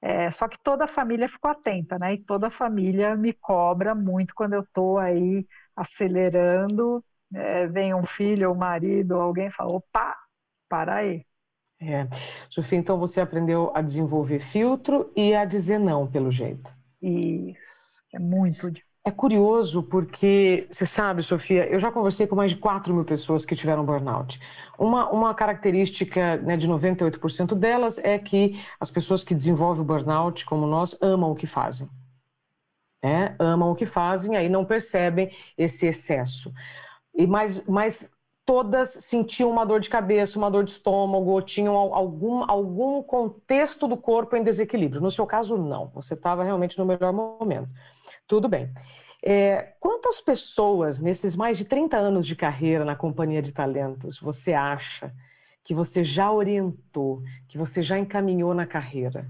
É, 0.01 0.31
só 0.31 0.47
que 0.47 0.57
toda 0.63 0.85
a 0.85 0.87
família 0.87 1.27
ficou 1.29 1.51
atenta, 1.51 1.97
né? 1.99 2.13
E 2.15 2.23
toda 2.23 2.47
a 2.47 2.51
família 2.51 3.15
me 3.15 3.33
cobra 3.33 3.95
muito 3.95 4.33
quando 4.35 4.53
eu 4.53 4.61
estou 4.61 4.97
aí 4.99 5.45
acelerando. 5.75 7.03
É, 7.33 7.67
vem 7.67 7.93
um 7.93 8.05
filho 8.05 8.49
ou 8.49 8.55
um 8.55 8.57
marido, 8.59 9.15
alguém 9.15 9.51
fala: 9.51 9.73
opa, 9.75 10.15
para 10.69 10.95
aí. 10.95 11.25
É. 11.79 12.07
Sofia, 12.49 12.77
então 12.77 12.97
você 12.97 13.21
aprendeu 13.21 13.71
a 13.75 13.81
desenvolver 13.81 14.39
filtro 14.39 15.11
e 15.15 15.35
a 15.35 15.45
dizer 15.45 15.79
não, 15.79 16.07
pelo 16.07 16.31
jeito. 16.31 16.75
Isso, 17.01 17.57
é 18.13 18.19
muito 18.19 18.71
difícil. 18.71 18.87
É 19.07 19.11
curioso 19.11 19.81
porque, 19.83 20.67
você 20.69 20.85
sabe, 20.85 21.23
Sofia, 21.23 21.65
eu 21.71 21.79
já 21.79 21.89
conversei 21.89 22.27
com 22.27 22.35
mais 22.35 22.51
de 22.51 22.57
4 22.57 22.93
mil 22.93 23.05
pessoas 23.05 23.45
que 23.45 23.55
tiveram 23.55 23.85
burnout. 23.85 24.37
Uma, 24.77 25.09
uma 25.09 25.33
característica 25.33 26.35
né, 26.41 26.57
de 26.57 26.67
98% 26.67 27.55
delas 27.55 27.97
é 27.99 28.19
que 28.19 28.59
as 28.77 28.91
pessoas 28.91 29.23
que 29.23 29.33
desenvolvem 29.33 29.81
o 29.81 29.85
burnout, 29.85 30.45
como 30.45 30.67
nós, 30.67 30.97
amam 31.01 31.31
o 31.31 31.35
que 31.35 31.47
fazem. 31.47 31.87
É, 33.01 33.33
amam 33.39 33.71
o 33.71 33.75
que 33.75 33.85
fazem, 33.85 34.35
aí 34.35 34.49
não 34.49 34.65
percebem 34.65 35.31
esse 35.57 35.87
excesso. 35.87 36.51
E 37.15 37.25
mas, 37.25 37.65
mas 37.65 38.11
todas 38.47 38.91
sentiam 38.91 39.51
uma 39.51 39.65
dor 39.65 39.81
de 39.81 39.89
cabeça, 39.89 40.39
uma 40.39 40.49
dor 40.49 40.63
de 40.63 40.71
estômago, 40.71 41.31
ou 41.31 41.41
tinham 41.41 41.75
algum, 41.75 42.49
algum 42.49 43.03
contexto 43.03 43.89
do 43.89 43.97
corpo 43.97 44.37
em 44.37 44.43
desequilíbrio. 44.43 45.01
No 45.01 45.11
seu 45.11 45.27
caso, 45.27 45.57
não. 45.57 45.89
Você 45.89 46.13
estava 46.13 46.45
realmente 46.45 46.77
no 46.79 46.85
melhor 46.85 47.11
momento. 47.11 47.67
Tudo 48.25 48.47
bem. 48.47 48.73
É, 49.21 49.73
quantas 49.81 50.21
pessoas, 50.21 51.01
nesses 51.01 51.35
mais 51.35 51.57
de 51.57 51.65
30 51.65 51.97
anos 51.97 52.25
de 52.25 52.37
carreira 52.37 52.85
na 52.85 52.95
companhia 52.95 53.41
de 53.41 53.51
talentos, 53.51 54.17
você 54.17 54.53
acha 54.53 55.13
que 55.61 55.73
você 55.73 56.01
já 56.01 56.31
orientou, 56.31 57.21
que 57.49 57.57
você 57.57 57.83
já 57.83 57.99
encaminhou 57.99 58.53
na 58.53 58.65
carreira? 58.65 59.29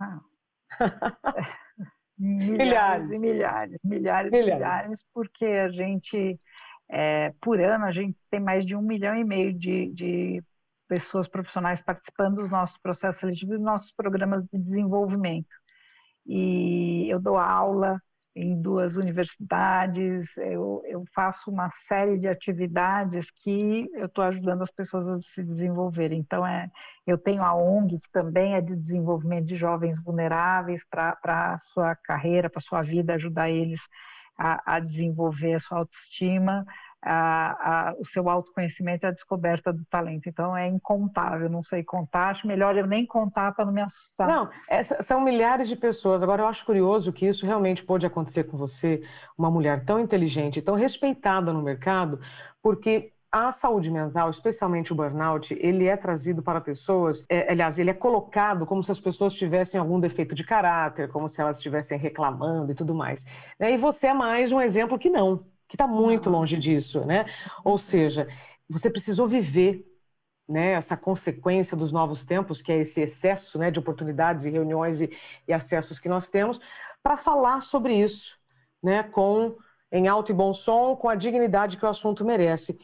Ah. 0.00 0.20
milhares, 2.18 3.20
milhares, 3.20 3.20
milhares, 3.20 3.78
milhares, 3.84 4.30
milhares, 4.32 4.32
milhares, 4.32 5.06
porque 5.14 5.44
a 5.44 5.68
gente 5.68 6.38
é, 6.90 7.32
por 7.40 7.60
ano, 7.60 7.84
a 7.84 7.92
gente 7.92 8.16
tem 8.30 8.40
mais 8.40 8.66
de 8.66 8.76
um 8.76 8.82
milhão 8.82 9.16
e 9.16 9.24
meio 9.24 9.52
de, 9.52 9.88
de 9.92 10.44
pessoas 10.88 11.28
profissionais 11.28 11.80
participando 11.82 12.36
dos 12.36 12.50
nossos 12.50 12.76
processos 12.78 13.20
seletivos 13.20 13.54
e 13.54 13.58
dos 13.58 13.64
nossos 13.64 13.92
programas 13.92 14.44
de 14.52 14.58
desenvolvimento. 14.58 15.48
E 16.26 17.08
eu 17.08 17.20
dou 17.20 17.38
aula 17.38 18.00
em 18.34 18.60
duas 18.60 18.96
universidades, 18.96 20.34
eu, 20.36 20.82
eu 20.86 21.04
faço 21.14 21.50
uma 21.50 21.70
série 21.86 22.18
de 22.18 22.26
atividades 22.26 23.30
que 23.30 23.88
eu 23.94 24.06
estou 24.06 24.24
ajudando 24.24 24.62
as 24.62 24.70
pessoas 24.70 25.06
a 25.06 25.20
se 25.20 25.42
desenvolverem. 25.42 26.18
Então, 26.20 26.46
é, 26.46 26.70
eu 27.06 27.18
tenho 27.18 27.42
a 27.42 27.54
ONG, 27.54 27.98
que 28.00 28.10
também 28.10 28.54
é 28.54 28.60
de 28.60 28.74
desenvolvimento 28.76 29.46
de 29.46 29.56
jovens 29.56 30.02
vulneráveis 30.02 30.82
para 30.88 31.18
a 31.24 31.58
sua 31.58 31.94
carreira, 31.94 32.48
para 32.48 32.58
a 32.58 32.62
sua 32.62 32.82
vida, 32.82 33.14
ajudar 33.14 33.50
eles 33.50 33.80
a, 33.80 34.11
a 34.38 34.80
desenvolver 34.80 35.54
a 35.54 35.60
sua 35.60 35.78
autoestima, 35.78 36.64
a, 37.02 37.88
a, 37.90 37.94
o 37.98 38.06
seu 38.06 38.28
autoconhecimento 38.30 39.04
e 39.04 39.08
a 39.08 39.10
descoberta 39.10 39.72
do 39.72 39.84
talento. 39.86 40.28
Então 40.28 40.56
é 40.56 40.68
incontável, 40.68 41.50
não 41.50 41.62
sei 41.62 41.82
contar, 41.82 42.28
acho 42.28 42.46
melhor 42.46 42.76
eu 42.76 42.86
nem 42.86 43.04
contar 43.04 43.52
para 43.52 43.64
não 43.64 43.72
me 43.72 43.82
assustar. 43.82 44.28
Não, 44.28 44.48
essa, 44.68 45.02
são 45.02 45.20
milhares 45.20 45.68
de 45.68 45.74
pessoas. 45.76 46.22
Agora 46.22 46.42
eu 46.42 46.46
acho 46.46 46.64
curioso 46.64 47.12
que 47.12 47.26
isso 47.26 47.44
realmente 47.44 47.82
pode 47.82 48.06
acontecer 48.06 48.44
com 48.44 48.56
você, 48.56 49.02
uma 49.36 49.50
mulher 49.50 49.84
tão 49.84 49.98
inteligente, 49.98 50.62
tão 50.62 50.76
respeitada 50.76 51.52
no 51.52 51.60
mercado, 51.60 52.20
porque 52.62 53.12
a 53.32 53.50
saúde 53.50 53.90
mental, 53.90 54.28
especialmente 54.28 54.92
o 54.92 54.94
burnout, 54.94 55.56
ele 55.58 55.86
é 55.86 55.96
trazido 55.96 56.42
para 56.42 56.60
pessoas, 56.60 57.24
é, 57.30 57.50
aliás, 57.50 57.78
ele 57.78 57.88
é 57.88 57.94
colocado 57.94 58.66
como 58.66 58.84
se 58.84 58.92
as 58.92 59.00
pessoas 59.00 59.32
tivessem 59.32 59.80
algum 59.80 59.98
defeito 59.98 60.34
de 60.34 60.44
caráter, 60.44 61.08
como 61.08 61.26
se 61.26 61.40
elas 61.40 61.56
estivessem 61.56 61.98
reclamando 61.98 62.72
e 62.72 62.74
tudo 62.74 62.94
mais. 62.94 63.24
Né? 63.58 63.72
E 63.72 63.78
você 63.78 64.08
é 64.08 64.14
mais 64.14 64.52
um 64.52 64.60
exemplo 64.60 64.98
que 64.98 65.08
não, 65.08 65.46
que 65.66 65.76
está 65.76 65.86
muito 65.86 66.28
longe 66.28 66.58
disso, 66.58 67.06
né? 67.06 67.24
Ou 67.64 67.78
seja, 67.78 68.28
você 68.68 68.90
precisou 68.90 69.26
viver 69.26 69.82
né, 70.46 70.72
essa 70.72 70.96
consequência 70.96 71.74
dos 71.74 71.90
novos 71.90 72.24
tempos, 72.26 72.60
que 72.60 72.70
é 72.70 72.80
esse 72.80 73.00
excesso 73.00 73.58
né, 73.58 73.70
de 73.70 73.78
oportunidades 73.78 74.44
e 74.44 74.50
reuniões 74.50 75.00
e, 75.00 75.10
e 75.48 75.52
acessos 75.52 75.98
que 75.98 76.08
nós 76.08 76.28
temos, 76.28 76.60
para 77.02 77.16
falar 77.16 77.62
sobre 77.62 77.94
isso, 77.94 78.38
né, 78.82 79.02
com 79.02 79.56
em 79.92 80.08
alto 80.08 80.32
e 80.32 80.34
bom 80.34 80.54
som, 80.54 80.96
com 80.96 81.08
a 81.08 81.14
dignidade 81.14 81.76
que 81.76 81.84
o 81.84 81.88
assunto 81.88 82.24
merece. 82.24 82.78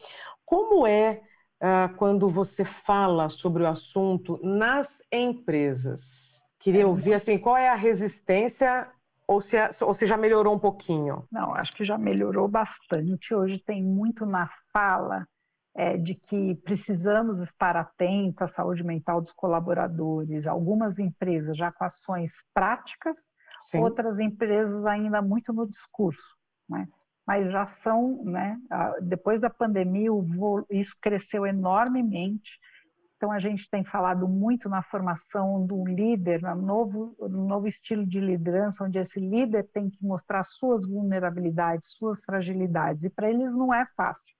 Como 0.49 0.87
é 0.87 1.21
uh, 1.61 1.95
quando 1.95 2.27
você 2.27 2.65
fala 2.65 3.29
sobre 3.29 3.61
o 3.61 3.67
assunto 3.67 4.39
nas 4.41 4.97
empresas? 5.13 6.43
Queria 6.57 6.81
é, 6.81 6.85
ouvir 6.87 7.13
assim, 7.13 7.37
qual 7.37 7.55
é 7.55 7.69
a 7.69 7.75
resistência 7.75 8.89
ou 9.27 9.41
se, 9.41 9.55
ou 9.83 9.93
se 9.93 10.07
já 10.07 10.17
melhorou 10.17 10.55
um 10.55 10.59
pouquinho? 10.59 11.27
Não, 11.31 11.53
acho 11.53 11.71
que 11.73 11.85
já 11.85 11.99
melhorou 11.99 12.47
bastante. 12.47 13.31
Hoje 13.31 13.59
tem 13.59 13.83
muito 13.83 14.25
na 14.25 14.49
fala 14.73 15.27
é, 15.75 15.95
de 15.95 16.15
que 16.15 16.55
precisamos 16.55 17.37
estar 17.37 17.77
atentos 17.77 18.41
à 18.41 18.47
saúde 18.47 18.83
mental 18.83 19.21
dos 19.21 19.33
colaboradores. 19.33 20.47
Algumas 20.47 20.97
empresas 20.97 21.55
já 21.55 21.71
com 21.71 21.83
ações 21.83 22.33
práticas, 22.55 23.19
Sim. 23.61 23.81
outras 23.81 24.19
empresas 24.19 24.83
ainda 24.87 25.21
muito 25.21 25.53
no 25.53 25.69
discurso. 25.69 26.35
Né? 26.67 26.87
Mas 27.29 27.51
já 27.51 27.67
são, 27.67 28.23
né, 28.23 28.59
depois 29.03 29.39
da 29.39 29.51
pandemia, 29.51 30.09
isso 30.67 30.95
cresceu 30.99 31.45
enormemente. 31.45 32.59
Então, 33.15 33.31
a 33.31 33.37
gente 33.37 33.69
tem 33.69 33.83
falado 33.85 34.27
muito 34.27 34.67
na 34.67 34.81
formação 34.81 35.63
do 35.63 35.85
líder, 35.85 36.41
no 36.41 36.55
novo, 36.55 37.15
no 37.19 37.45
novo 37.45 37.67
estilo 37.67 38.03
de 38.03 38.19
liderança, 38.19 38.83
onde 38.83 38.97
esse 38.97 39.19
líder 39.19 39.69
tem 39.71 39.91
que 39.91 40.03
mostrar 40.03 40.43
suas 40.43 40.87
vulnerabilidades, 40.87 41.91
suas 41.91 42.19
fragilidades. 42.23 43.03
E 43.03 43.11
para 43.11 43.29
eles 43.29 43.53
não 43.53 43.71
é 43.71 43.85
fácil 43.95 44.33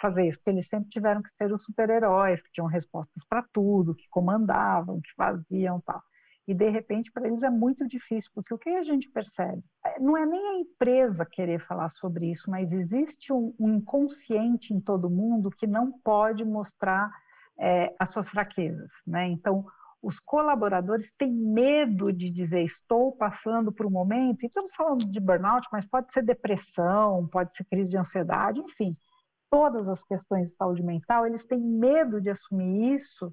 fazer 0.00 0.28
isso, 0.28 0.38
porque 0.38 0.50
eles 0.50 0.68
sempre 0.68 0.88
tiveram 0.90 1.20
que 1.20 1.30
ser 1.30 1.52
os 1.52 1.64
super-heróis, 1.64 2.40
que 2.40 2.52
tinham 2.52 2.68
respostas 2.68 3.24
para 3.28 3.42
tudo, 3.52 3.96
que 3.96 4.08
comandavam, 4.10 5.00
que 5.00 5.12
faziam 5.16 5.80
tal. 5.80 6.00
E, 6.48 6.54
de 6.54 6.70
repente, 6.70 7.12
para 7.12 7.28
eles 7.28 7.42
é 7.42 7.50
muito 7.50 7.86
difícil, 7.86 8.30
porque 8.34 8.54
o 8.54 8.58
que 8.58 8.70
a 8.70 8.82
gente 8.82 9.10
percebe? 9.10 9.62
É, 9.84 10.00
não 10.00 10.16
é 10.16 10.24
nem 10.24 10.48
a 10.48 10.58
empresa 10.58 11.26
querer 11.26 11.60
falar 11.60 11.90
sobre 11.90 12.30
isso, 12.30 12.50
mas 12.50 12.72
existe 12.72 13.34
um, 13.34 13.54
um 13.60 13.74
inconsciente 13.74 14.72
em 14.72 14.80
todo 14.80 15.10
mundo 15.10 15.50
que 15.50 15.66
não 15.66 15.92
pode 15.92 16.46
mostrar 16.46 17.12
é, 17.60 17.94
as 17.98 18.08
suas 18.08 18.30
fraquezas. 18.30 18.90
Né? 19.06 19.28
Então, 19.28 19.66
os 20.02 20.18
colaboradores 20.18 21.12
têm 21.18 21.30
medo 21.34 22.10
de 22.10 22.30
dizer 22.30 22.62
estou 22.62 23.12
passando 23.12 23.70
por 23.70 23.84
um 23.84 23.90
momento, 23.90 24.42
e 24.42 24.46
estamos 24.46 24.74
falando 24.74 25.04
de 25.04 25.20
burnout, 25.20 25.68
mas 25.70 25.84
pode 25.84 26.10
ser 26.14 26.22
depressão, 26.22 27.28
pode 27.28 27.54
ser 27.54 27.64
crise 27.64 27.90
de 27.90 27.98
ansiedade, 27.98 28.58
enfim, 28.60 28.92
todas 29.50 29.86
as 29.86 30.02
questões 30.02 30.48
de 30.48 30.56
saúde 30.56 30.82
mental, 30.82 31.26
eles 31.26 31.44
têm 31.44 31.60
medo 31.60 32.22
de 32.22 32.30
assumir 32.30 32.94
isso 32.94 33.30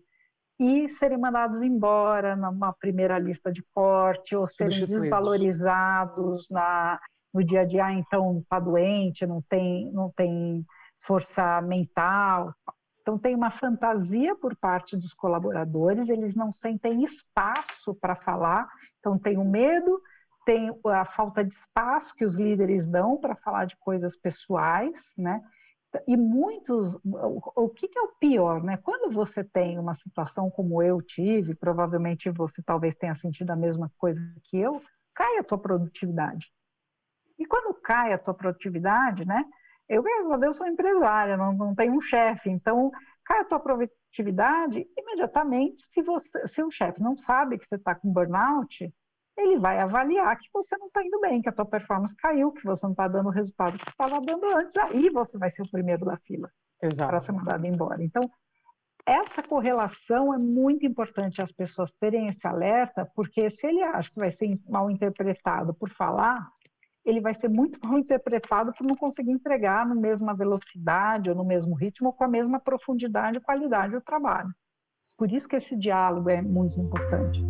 e 0.60 0.90
serem 0.90 1.18
mandados 1.18 1.62
embora 1.62 2.36
numa 2.36 2.74
primeira 2.74 3.20
lista 3.20 3.52
de 3.52 3.64
corte 3.74 4.36
ou 4.36 4.48
serem 4.48 4.86
desvalorizados 4.86 6.48
na, 6.50 7.00
no 7.34 7.44
dia 7.44 7.62
a 7.62 7.66
dia, 7.66 7.86
ah, 7.86 7.94
então 7.94 8.40
está 8.40 8.60
doente, 8.60 9.26
não 9.26 9.42
tem, 9.42 9.92
não 9.92 10.10
tem 10.10 10.66
força 11.06 11.62
mental. 11.62 12.54
Então 13.02 13.20
tem 13.20 13.36
uma 13.36 13.52
fantasia 13.52 14.36
por 14.36 14.56
parte 14.56 14.98
dos 14.98 15.14
colaboradores, 15.14 16.10
eles 16.10 16.34
não 16.34 16.52
sentem 16.52 17.04
espaço 17.04 17.94
para 17.94 18.16
falar, 18.16 18.68
então 19.00 19.20
tem 19.20 19.38
o 19.38 19.46
medo, 19.46 20.02
tem 20.46 20.72
a 20.86 21.06
falta 21.06 21.44
de 21.44 21.54
espaço 21.54 22.16
que 22.16 22.26
os 22.26 22.40
líderes 22.40 22.88
dão 22.88 23.18
para 23.18 23.36
falar 23.36 23.66
de 23.66 23.76
coisas 23.78 24.16
pessoais, 24.16 25.12
né? 25.18 25.42
E 26.08 26.18
muitos, 26.18 26.98
o 27.04 27.70
que, 27.70 27.90
é 27.96 28.02
o 28.02 28.14
pior, 28.20 28.64
né? 28.64 28.78
Quando 28.78 29.14
você 29.14 29.44
tem 29.44 29.78
uma 29.80 29.94
situação 29.94 30.50
como 30.50 30.82
eu 30.82 31.02
tive, 31.02 31.56
provavelmente 31.56 32.30
você 32.30 32.62
talvez 32.62 32.96
tenha 32.96 33.16
sentido 33.16 33.52
a 33.52 33.56
mesma 33.56 33.92
coisa 33.98 34.20
que 34.44 34.58
eu, 34.58 34.82
cai 35.14 35.38
a 35.38 35.44
tua 35.44 35.58
produtividade. 35.58 36.52
E 37.38 37.46
quando 37.46 37.74
cai 37.74 38.14
a 38.14 38.18
tua 38.18 38.34
produtividade, 38.34 39.26
né? 39.26 39.46
Eu, 39.88 40.02
graças 40.02 40.32
a 40.32 40.38
Deus, 40.38 40.58
sou 40.58 40.68
empresária, 40.68 41.38
não, 41.38 41.54
não 41.54 41.76
tenho 41.76 41.94
um 41.94 42.02
chefe, 42.02 42.50
então 42.50 42.92
cai 43.24 43.42
a 43.42 43.46
tua 43.46 43.60
produtividade, 43.60 44.88
imediatamente, 44.98 45.84
se, 45.92 46.02
você, 46.02 46.48
se 46.48 46.64
o 46.64 46.72
chefe 46.72 47.02
não 47.02 47.16
sabe 47.18 47.58
que 47.58 47.66
você 47.66 47.76
está 47.76 47.94
com 47.94 48.12
burnout, 48.12 48.92
ele 49.38 49.60
vai 49.60 49.80
avaliar 49.80 50.38
que 50.38 50.50
você 50.54 50.78
não 50.78 50.88
está 50.88 51.04
indo 51.04 51.20
bem, 51.20 51.42
que 51.42 51.50
a 51.50 51.52
tua 51.52 51.66
performance 51.66 52.16
caiu, 52.16 52.52
que 52.52 52.64
você 52.64 52.86
não 52.86 52.92
está 52.92 53.08
dando 53.08 53.28
o 53.28 53.32
resultado 53.32 53.78
que 53.78 53.90
estava 53.90 54.22
dando 54.22 54.46
antes, 54.56 54.78
aí 54.78 55.10
você 55.10 55.38
vai 55.38 55.52
ser 55.52 55.64
o 55.64 55.70
primeiro 55.70 56.06
da 56.06 56.18
fila 56.18 56.50
para 56.80 57.22
ser 57.22 57.32
mandado 57.32 57.66
embora. 57.66 58.04
Então, 58.04 58.30
essa 59.06 59.44
correlação 59.44 60.34
é 60.34 60.38
muito 60.38 60.86
importante 60.86 61.42
as 61.42 61.52
pessoas 61.52 61.92
terem 61.94 62.28
esse 62.28 62.48
alerta, 62.48 63.10
porque 63.16 63.50
se 63.50 63.68
ele 63.68 63.84
acha 63.84 64.10
que 64.10 64.20
vai 64.20 64.32
ser 64.32 64.60
mal 64.68 64.90
interpretado 64.90 65.74
por 65.74 65.90
falar, 65.90 66.50
ele 67.06 67.22
vai 67.22 67.34
ser 67.34 67.50
muito 67.50 67.78
mal 67.86 68.00
interpretado 68.00 68.74
por 68.74 68.86
não 68.86 68.96
conseguir 68.96 69.32
entregar 69.32 69.86
na 69.86 69.96
mesma 69.96 70.34
velocidade 70.34 71.30
ou 71.30 71.36
no 71.36 71.46
mesmo 71.46 71.76
ritmo 71.76 72.08
ou 72.08 72.14
com 72.14 72.24
a 72.24 72.28
mesma 72.28 72.60
profundidade 72.60 73.38
e 73.38 73.42
qualidade 73.42 73.94
do 73.94 74.02
trabalho. 74.02 74.50
Por 75.18 75.32
isso 75.32 75.48
que 75.48 75.56
esse 75.56 75.76
diálogo 75.78 76.30
é 76.30 76.42
muito 76.42 76.80
importante. 76.80 77.46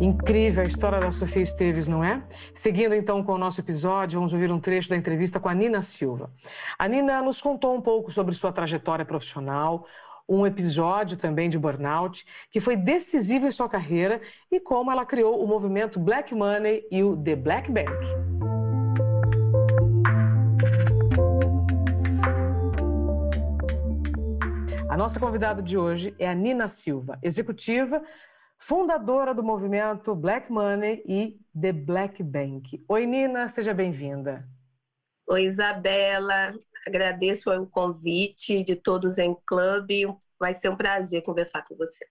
Incrível 0.00 0.62
a 0.62 0.66
história 0.66 1.00
da 1.00 1.10
Sofia 1.10 1.42
Esteves, 1.42 1.88
não 1.88 2.04
é? 2.04 2.22
Seguindo 2.54 2.94
então 2.94 3.24
com 3.24 3.32
o 3.32 3.38
nosso 3.38 3.60
episódio, 3.60 4.18
vamos 4.18 4.34
ouvir 4.34 4.52
um 4.52 4.60
trecho 4.60 4.90
da 4.90 4.96
entrevista 4.96 5.40
com 5.40 5.48
a 5.48 5.54
Nina 5.54 5.80
Silva. 5.80 6.30
A 6.78 6.86
Nina 6.86 7.22
nos 7.22 7.40
contou 7.40 7.74
um 7.74 7.80
pouco 7.80 8.12
sobre 8.12 8.34
sua 8.34 8.52
trajetória 8.52 9.06
profissional, 9.06 9.86
um 10.28 10.46
episódio 10.46 11.16
também 11.16 11.48
de 11.48 11.58
burnout 11.58 12.26
que 12.50 12.60
foi 12.60 12.76
decisivo 12.76 13.46
em 13.46 13.50
sua 13.50 13.70
carreira 13.70 14.20
e 14.52 14.60
como 14.60 14.90
ela 14.90 15.06
criou 15.06 15.42
o 15.42 15.46
movimento 15.46 15.98
Black 15.98 16.34
Money 16.34 16.86
e 16.90 17.02
o 17.02 17.16
The 17.16 17.34
Black 17.34 17.72
Bank. 17.72 17.90
A 24.90 24.96
nossa 24.96 25.18
convidada 25.18 25.62
de 25.62 25.78
hoje 25.78 26.14
é 26.18 26.28
a 26.28 26.34
Nina 26.34 26.68
Silva, 26.68 27.18
executiva 27.22 28.02
fundadora 28.58 29.34
do 29.34 29.42
movimento 29.42 30.14
Black 30.14 30.50
Money 30.50 31.02
e 31.06 31.40
The 31.58 31.72
Black 31.72 32.22
Bank. 32.22 32.84
Oi, 32.88 33.06
Nina, 33.06 33.48
seja 33.48 33.72
bem-vinda. 33.72 34.46
Oi, 35.28 35.44
Isabela. 35.44 36.54
Agradeço 36.86 37.50
o 37.50 37.66
convite 37.66 38.62
de 38.62 38.76
todos 38.76 39.18
em 39.18 39.36
clube. 39.46 40.06
Vai 40.38 40.54
ser 40.54 40.68
um 40.68 40.76
prazer 40.76 41.22
conversar 41.22 41.62
com 41.62 41.76
você. 41.76 42.06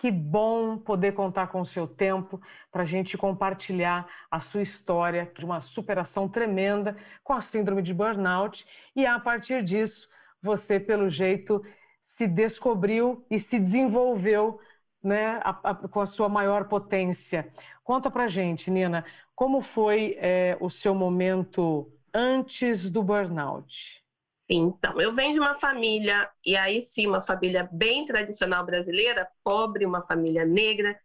Que 0.00 0.10
bom 0.10 0.78
poder 0.78 1.12
contar 1.12 1.46
com 1.48 1.60
o 1.60 1.66
seu 1.66 1.86
tempo 1.86 2.40
para 2.70 2.82
a 2.82 2.84
gente 2.84 3.16
compartilhar 3.16 4.06
a 4.30 4.38
sua 4.40 4.62
história 4.62 5.30
de 5.36 5.44
uma 5.44 5.60
superação 5.60 6.28
tremenda 6.28 6.96
com 7.24 7.32
a 7.32 7.40
síndrome 7.40 7.82
de 7.82 7.94
burnout. 7.94 8.66
E 8.94 9.06
a 9.06 9.18
partir 9.18 9.62
disso, 9.62 10.08
você, 10.42 10.78
pelo 10.78 11.08
jeito, 11.08 11.62
se 12.00 12.26
descobriu 12.26 13.24
e 13.30 13.38
se 13.38 13.58
desenvolveu 13.58 14.60
né, 15.02 15.40
a, 15.42 15.70
a, 15.70 15.74
com 15.74 16.00
a 16.00 16.06
sua 16.06 16.28
maior 16.28 16.68
potência. 16.68 17.52
Conta 17.84 18.10
pra 18.10 18.26
gente, 18.26 18.70
Nina, 18.70 19.04
como 19.34 19.60
foi 19.60 20.16
é, 20.18 20.56
o 20.60 20.68
seu 20.68 20.94
momento 20.94 21.90
antes 22.12 22.90
do 22.90 23.02
burnout? 23.02 24.04
Sim, 24.50 24.72
então, 24.76 25.00
eu 25.00 25.12
venho 25.12 25.32
de 25.32 25.40
uma 25.40 25.54
família, 25.54 26.30
e 26.44 26.56
aí 26.56 26.80
sim, 26.80 27.06
uma 27.06 27.20
família 27.20 27.68
bem 27.72 28.04
tradicional 28.04 28.64
brasileira, 28.64 29.28
pobre, 29.42 29.84
uma 29.84 30.06
família 30.06 30.44
negra, 30.44 30.98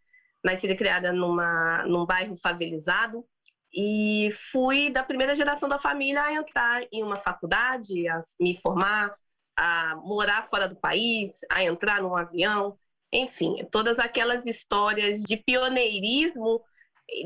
nascida 0.43 0.73
e 0.73 0.77
criada 0.77 1.11
numa, 1.11 1.83
num 1.87 2.05
bairro 2.05 2.35
favelizado, 2.35 3.25
e 3.73 4.29
fui 4.51 4.91
da 4.91 5.03
primeira 5.03 5.33
geração 5.33 5.67
da 5.67 5.79
família 5.79 6.21
a 6.21 6.33
entrar 6.33 6.83
em 6.91 7.01
uma 7.01 7.15
faculdade, 7.15 8.07
a 8.07 8.21
me 8.39 8.55
formar, 8.59 9.11
a 9.57 9.95
morar 9.95 10.47
fora 10.47 10.67
do 10.67 10.75
país, 10.75 11.39
a 11.49 11.63
entrar 11.63 12.01
num 12.01 12.15
avião, 12.15 12.77
enfim, 13.11 13.65
todas 13.71 13.99
aquelas 13.99 14.45
histórias 14.45 15.21
de 15.21 15.37
pioneirismo, 15.37 16.61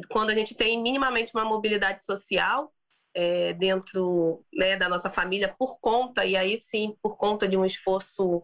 quando 0.10 0.32
a 0.32 0.36
gente 0.36 0.56
tem 0.56 0.82
minimamente 0.82 1.32
uma 1.34 1.46
mobilidade 1.46 2.04
social 2.04 2.74
é, 3.14 3.54
dentro 3.54 4.44
né, 4.54 4.76
da 4.76 4.90
nossa 4.90 5.10
família, 5.10 5.54
por 5.58 5.80
conta, 5.80 6.26
e 6.26 6.36
aí 6.36 6.58
sim, 6.58 6.96
por 7.02 7.18
conta 7.18 7.48
de 7.48 7.56
um 7.56 7.66
esforço 7.66 8.44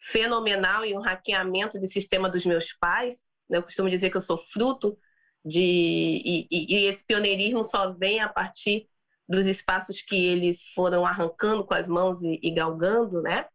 fenomenal 0.00 0.84
e 0.84 0.94
um 0.94 1.00
hackeamento 1.00 1.78
de 1.78 1.86
sistema 1.86 2.28
dos 2.28 2.44
meus 2.44 2.72
pais. 2.72 3.20
Né, 3.48 3.58
eu 3.58 3.62
costumo 3.62 3.88
dizer 3.88 4.10
que 4.10 4.16
eu 4.16 4.20
sou 4.20 4.38
fruto 4.38 4.98
de. 5.44 5.62
E, 5.62 6.46
e, 6.50 6.76
e 6.76 6.86
esse 6.86 7.04
pioneirismo 7.04 7.64
só 7.64 7.92
vem 7.92 8.20
a 8.20 8.28
partir 8.28 8.88
dos 9.28 9.46
espaços 9.46 10.02
que 10.02 10.16
eles 10.16 10.64
foram 10.74 11.06
arrancando 11.06 11.64
com 11.64 11.74
as 11.74 11.88
mãos 11.88 12.20
e, 12.22 12.38
e 12.42 12.50
galgando, 12.50 13.22
né? 13.22 13.46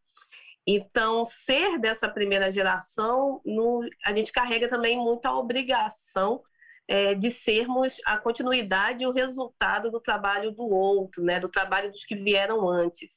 Então, 0.67 1.25
ser 1.25 1.77
dessa 1.77 2.09
primeira 2.09 2.51
geração, 2.51 3.39
no, 3.45 3.87
a 4.03 4.13
gente 4.13 4.31
carrega 4.31 4.67
também 4.67 4.97
muita 4.97 5.31
obrigação 5.31 6.41
é, 6.87 7.13
de 7.13 7.29
sermos 7.31 7.97
a 8.05 8.17
continuidade 8.17 9.03
e 9.03 9.07
o 9.07 9.11
resultado 9.11 9.91
do 9.91 9.99
trabalho 9.99 10.51
do 10.51 10.63
outro, 10.63 11.23
né, 11.23 11.39
do 11.39 11.49
trabalho 11.49 11.91
dos 11.91 12.03
que 12.03 12.15
vieram 12.15 12.67
antes. 12.67 13.11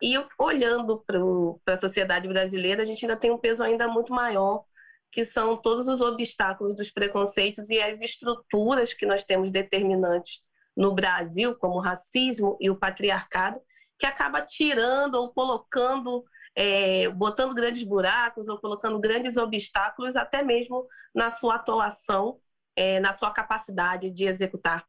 E 0.00 0.14
olhando 0.38 1.04
para 1.06 1.74
a 1.74 1.76
sociedade 1.76 2.26
brasileira, 2.26 2.82
a 2.82 2.86
gente 2.86 3.04
ainda 3.04 3.16
tem 3.16 3.30
um 3.30 3.38
peso 3.38 3.62
ainda 3.62 3.86
muito 3.86 4.12
maior, 4.12 4.64
que 5.12 5.24
são 5.24 5.56
todos 5.56 5.86
os 5.86 6.00
obstáculos 6.00 6.74
dos 6.74 6.90
preconceitos 6.90 7.70
e 7.70 7.80
as 7.80 8.00
estruturas 8.00 8.92
que 8.94 9.06
nós 9.06 9.24
temos 9.24 9.50
determinantes 9.50 10.40
no 10.76 10.92
Brasil, 10.94 11.54
como 11.56 11.74
o 11.76 11.80
racismo 11.80 12.56
e 12.60 12.70
o 12.70 12.76
patriarcado, 12.76 13.60
que 13.98 14.06
acaba 14.06 14.40
tirando 14.42 15.16
ou 15.16 15.32
colocando 15.32 16.24
é, 16.54 17.08
botando 17.08 17.54
grandes 17.54 17.82
buracos 17.82 18.48
ou 18.48 18.58
colocando 18.58 19.00
grandes 19.00 19.36
obstáculos, 19.36 20.16
até 20.16 20.42
mesmo 20.42 20.86
na 21.14 21.30
sua 21.30 21.56
atuação, 21.56 22.38
é, 22.76 23.00
na 23.00 23.12
sua 23.12 23.30
capacidade 23.30 24.10
de 24.10 24.26
executar 24.26 24.84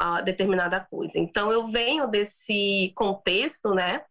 uh, 0.00 0.22
determinada 0.24 0.80
coisa. 0.80 1.18
Então, 1.18 1.52
eu 1.52 1.66
venho 1.66 2.06
desse 2.06 2.92
contexto, 2.94 3.74
né? 3.74 4.02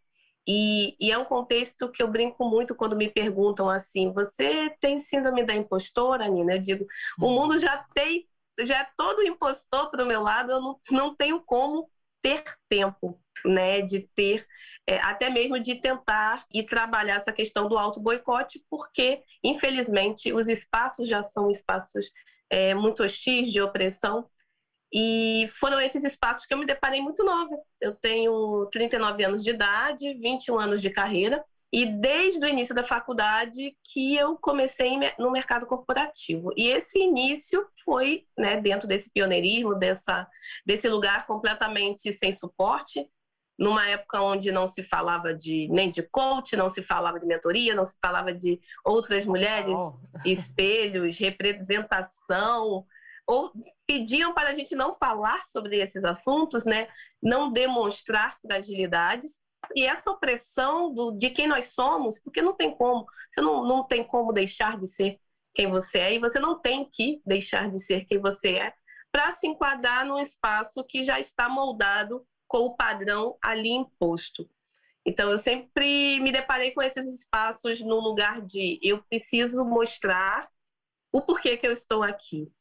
E, 0.47 0.95
e, 0.99 1.11
é 1.11 1.17
um 1.17 1.25
contexto 1.25 1.91
que 1.91 2.01
eu 2.01 2.07
brinco 2.07 2.43
muito 2.45 2.75
quando 2.75 2.95
me 2.95 3.09
perguntam 3.09 3.69
assim: 3.69 4.11
você 4.11 4.69
tem 4.79 4.99
síndrome 4.99 5.43
da 5.43 5.53
impostora, 5.53 6.27
Nina? 6.27 6.53
Eu 6.53 6.59
digo: 6.59 6.87
o 7.19 7.25
uhum. 7.25 7.33
mundo 7.33 7.57
já 7.57 7.77
tem, 7.93 8.27
já 8.61 8.79
é 8.79 8.87
todo 8.97 9.21
impostor 9.23 9.91
para 9.91 10.03
o 10.03 10.07
meu 10.07 10.21
lado, 10.21 10.51
eu 10.51 10.61
não, 10.61 10.79
não 10.89 11.15
tenho 11.15 11.41
como 11.41 11.89
ter 12.21 12.43
tempo, 12.67 13.19
né, 13.45 13.81
de 13.81 14.01
ter 14.15 14.45
é, 14.85 14.97
até 14.97 15.29
mesmo 15.29 15.59
de 15.59 15.75
tentar 15.75 16.45
e 16.53 16.63
trabalhar 16.63 17.15
essa 17.15 17.31
questão 17.31 17.69
do 17.69 17.77
auto 17.77 18.01
boicote, 18.01 18.63
porque 18.69 19.21
infelizmente 19.43 20.33
os 20.33 20.47
espaços 20.49 21.07
já 21.07 21.23
são 21.23 21.49
espaços 21.49 22.11
é, 22.49 22.73
muito 22.73 23.03
hostis 23.03 23.51
de 23.51 23.61
opressão 23.61 24.29
e 24.91 25.47
foram 25.59 25.79
esses 25.79 26.03
espaços 26.03 26.45
que 26.45 26.53
eu 26.53 26.57
me 26.57 26.65
deparei 26.65 27.01
muito 27.01 27.23
nova. 27.23 27.55
Eu 27.79 27.95
tenho 27.95 28.67
39 28.71 29.23
anos 29.23 29.43
de 29.43 29.51
idade, 29.51 30.13
21 30.15 30.59
anos 30.59 30.81
de 30.81 30.89
carreira, 30.89 31.43
e 31.71 31.85
desde 31.85 32.43
o 32.43 32.49
início 32.49 32.73
da 32.73 32.83
faculdade 32.83 33.75
que 33.83 34.15
eu 34.15 34.35
comecei 34.37 34.91
no 35.19 35.31
mercado 35.31 35.67
corporativo. 35.67 36.51
E 36.57 36.67
esse 36.67 36.99
início 36.99 37.67
foi 37.85 38.25
né, 38.37 38.59
dentro 38.59 38.87
desse 38.87 39.11
pioneirismo, 39.11 39.75
dessa, 39.75 40.27
desse 40.65 40.89
lugar 40.89 41.27
completamente 41.27 42.11
sem 42.11 42.31
suporte, 42.31 43.07
numa 43.57 43.87
época 43.87 44.21
onde 44.21 44.51
não 44.51 44.65
se 44.65 44.83
falava 44.83 45.33
de 45.33 45.67
nem 45.69 45.91
de 45.91 46.01
coach, 46.01 46.55
não 46.55 46.69
se 46.69 46.81
falava 46.81 47.19
de 47.19 47.25
mentoria, 47.25 47.75
não 47.75 47.85
se 47.85 47.95
falava 48.01 48.33
de 48.33 48.59
outras 48.85 49.25
mulheres, 49.25 49.75
oh. 49.77 49.99
espelhos, 50.25 51.17
representação, 51.19 52.85
ou 53.27 53.51
pediam 53.85 54.33
para 54.33 54.49
a 54.49 54.55
gente 54.55 54.73
não 54.75 54.95
falar 54.95 55.45
sobre 55.51 55.77
esses 55.77 56.03
assuntos, 56.03 56.65
né? 56.65 56.87
Não 57.21 57.51
demonstrar 57.51 58.39
fragilidades 58.41 59.39
e 59.75 59.85
essa 59.85 60.11
opressão 60.11 60.93
do, 60.93 61.11
de 61.11 61.29
quem 61.29 61.47
nós 61.47 61.73
somos, 61.73 62.19
porque 62.19 62.41
não 62.41 62.55
tem 62.55 62.75
como, 62.75 63.05
você 63.29 63.41
não, 63.41 63.63
não 63.63 63.83
tem 63.85 64.03
como 64.03 64.31
deixar 64.31 64.77
de 64.79 64.87
ser 64.87 65.19
quem 65.53 65.67
você 65.67 65.99
é 65.99 66.13
e 66.13 66.19
você 66.19 66.39
não 66.39 66.59
tem 66.59 66.87
que 66.89 67.21
deixar 67.25 67.69
de 67.69 67.79
ser 67.79 68.05
quem 68.05 68.19
você 68.19 68.55
é 68.55 68.73
para 69.11 69.31
se 69.31 69.47
enquadrar 69.47 70.05
num 70.05 70.19
espaço 70.19 70.83
que 70.83 71.03
já 71.03 71.19
está 71.19 71.49
moldado 71.49 72.25
com 72.47 72.59
o 72.59 72.75
padrão 72.75 73.37
ali 73.41 73.69
imposto. 73.69 74.49
Então, 75.05 75.31
eu 75.31 75.37
sempre 75.37 76.19
me 76.19 76.31
deparei 76.31 76.71
com 76.71 76.81
esses 76.81 77.05
espaços 77.07 77.81
no 77.81 77.99
lugar 77.99 78.41
de 78.41 78.79
eu 78.81 79.03
preciso 79.03 79.63
mostrar 79.65 80.47
o 81.11 81.21
porquê 81.21 81.57
que 81.57 81.65
eu 81.65 81.71
estou 81.71 82.03
aqui 82.03 82.51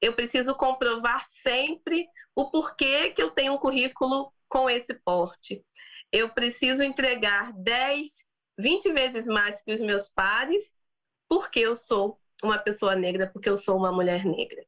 eu 0.00 0.14
preciso 0.14 0.54
comprovar 0.54 1.26
sempre 1.28 2.08
o 2.34 2.50
porquê 2.50 3.10
que 3.10 3.22
eu 3.22 3.30
tenho 3.30 3.52
um 3.52 3.58
currículo 3.58 4.32
com 4.48 4.68
esse 4.68 4.94
porte. 4.94 5.64
Eu 6.12 6.28
preciso 6.30 6.82
entregar 6.82 7.52
10, 7.52 8.08
20 8.58 8.92
vezes 8.92 9.26
mais 9.26 9.62
que 9.62 9.72
os 9.72 9.80
meus 9.80 10.08
pares, 10.08 10.74
porque 11.28 11.60
eu 11.60 11.74
sou 11.74 12.18
uma 12.42 12.58
pessoa 12.58 12.94
negra, 12.96 13.28
porque 13.32 13.48
eu 13.48 13.56
sou 13.56 13.76
uma 13.76 13.92
mulher 13.92 14.24
negra. 14.24 14.64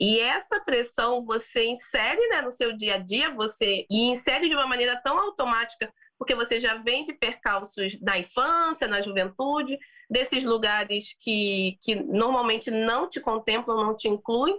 E 0.00 0.18
essa 0.18 0.58
pressão 0.60 1.22
você 1.22 1.66
insere 1.66 2.26
né, 2.28 2.40
no 2.40 2.50
seu 2.50 2.74
dia 2.74 2.94
a 2.94 2.98
dia, 2.98 3.34
você 3.34 3.86
e 3.90 4.10
insere 4.10 4.48
de 4.48 4.54
uma 4.54 4.66
maneira 4.66 4.96
tão 4.96 5.18
automática, 5.18 5.92
porque 6.18 6.34
você 6.34 6.58
já 6.58 6.76
vem 6.76 7.04
de 7.04 7.12
percalços 7.12 8.00
na 8.00 8.18
infância, 8.18 8.88
na 8.88 9.02
juventude, 9.02 9.78
desses 10.08 10.42
lugares 10.42 11.14
que, 11.20 11.78
que 11.82 11.94
normalmente 11.94 12.70
não 12.70 13.10
te 13.10 13.20
contemplam, 13.20 13.76
não 13.76 13.94
te 13.94 14.08
incluem, 14.08 14.58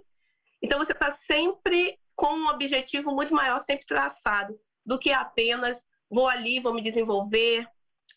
então 0.61 0.77
você 0.77 0.91
está 0.91 1.09
sempre 1.09 1.97
com 2.15 2.33
um 2.33 2.47
objetivo 2.49 3.11
muito 3.11 3.33
maior, 3.33 3.59
sempre 3.59 3.87
traçado, 3.87 4.59
do 4.85 4.99
que 4.99 5.11
apenas 5.11 5.87
vou 6.12 6.28
ali, 6.28 6.60
vou 6.60 6.74
me 6.74 6.82
desenvolver, 6.82 7.65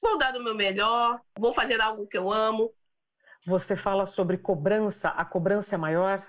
vou 0.03 0.19
dar 0.19 0.37
o 0.37 0.43
meu 0.43 0.55
melhor, 0.55 1.21
vou 1.39 1.53
fazer 1.53 1.81
algo 1.81 2.07
que 2.07 2.19
eu 2.19 2.33
amo. 2.33 2.73
Você 3.47 3.77
fala 3.77 4.07
sobre 4.07 4.39
cobrança, 4.39 5.11
a 5.11 5.25
cobrança 5.25 5.75
é 5.75 5.79
maior? 5.79 6.27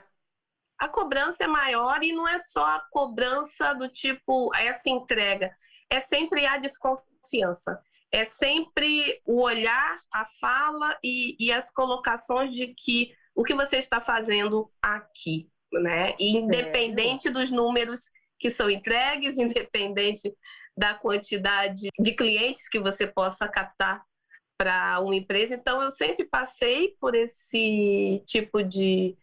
A 0.77 0.87
cobrança 0.87 1.45
é 1.45 1.47
maior 1.47 2.03
e 2.03 2.13
não 2.13 2.27
é 2.27 2.37
só 2.37 2.65
a 2.65 2.85
cobrança 2.91 3.73
do 3.73 3.87
tipo 3.89 4.53
essa 4.55 4.89
entrega, 4.89 5.55
é 5.89 5.99
sempre 5.99 6.45
a 6.45 6.57
desconfiança. 6.57 7.81
É 8.11 8.23
sempre 8.23 9.21
o 9.25 9.41
olhar, 9.41 9.97
a 10.13 10.25
fala 10.39 10.97
e, 11.03 11.35
e 11.37 11.51
as 11.51 11.69
colocações 11.69 12.53
de 12.53 12.67
que 12.67 13.13
o 13.33 13.43
que 13.43 13.53
você 13.53 13.77
está 13.77 13.99
fazendo 13.99 14.71
aqui 14.81 15.49
né? 15.81 16.15
E 16.19 16.37
independente 16.37 17.29
dos 17.29 17.51
números 17.51 18.09
que 18.39 18.49
são 18.49 18.69
entregues, 18.69 19.37
independente 19.39 20.33
da 20.77 20.93
quantidade 20.93 21.89
de 21.99 22.11
clientes 22.13 22.67
que 22.67 22.79
você 22.79 23.07
possa 23.07 23.47
captar 23.47 24.03
para 24.57 24.99
uma 24.99 25.15
empresa. 25.15 25.55
Então, 25.55 25.81
eu 25.81 25.91
sempre 25.91 26.25
passei 26.25 26.95
por 26.99 27.15
esse 27.15 28.23
tipo 28.25 28.63
de. 28.63 29.17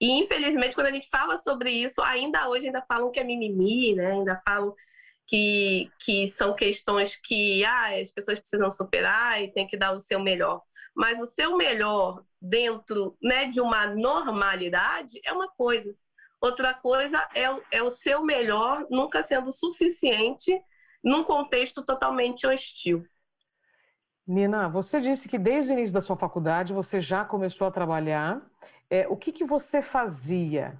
E, 0.00 0.10
infelizmente, 0.12 0.74
quando 0.74 0.88
a 0.88 0.92
gente 0.92 1.08
fala 1.08 1.36
sobre 1.38 1.70
isso, 1.70 2.00
ainda 2.02 2.48
hoje 2.48 2.66
ainda 2.66 2.82
falam 2.82 3.10
que 3.10 3.20
é 3.20 3.24
mimimi, 3.24 3.94
né? 3.94 4.12
Ainda 4.12 4.40
falam 4.44 4.74
que, 5.26 5.90
que 6.00 6.26
são 6.28 6.54
questões 6.54 7.16
que 7.16 7.64
ah, 7.64 8.00
as 8.00 8.10
pessoas 8.10 8.38
precisam 8.38 8.70
superar 8.70 9.42
e 9.42 9.52
tem 9.52 9.66
que 9.66 9.76
dar 9.76 9.92
o 9.92 10.00
seu 10.00 10.20
melhor. 10.20 10.62
Mas 10.94 11.20
o 11.20 11.26
seu 11.26 11.56
melhor 11.56 12.24
dentro 12.40 13.16
né, 13.22 13.46
de 13.46 13.60
uma 13.60 13.86
normalidade 13.86 15.20
é 15.24 15.32
uma 15.32 15.48
coisa. 15.48 15.94
Outra 16.40 16.72
coisa 16.72 17.18
é, 17.34 17.78
é 17.78 17.82
o 17.82 17.90
seu 17.90 18.22
melhor 18.22 18.86
nunca 18.90 19.22
sendo 19.22 19.52
suficiente 19.52 20.58
num 21.08 21.24
contexto 21.24 21.82
totalmente 21.82 22.46
hostil. 22.46 23.02
Nina, 24.26 24.68
você 24.68 25.00
disse 25.00 25.26
que 25.26 25.38
desde 25.38 25.72
o 25.72 25.74
início 25.74 25.94
da 25.94 26.02
sua 26.02 26.16
faculdade 26.16 26.74
você 26.74 27.00
já 27.00 27.24
começou 27.24 27.66
a 27.66 27.70
trabalhar. 27.70 28.42
É, 28.90 29.08
o 29.08 29.16
que, 29.16 29.32
que 29.32 29.44
você 29.44 29.80
fazia, 29.80 30.78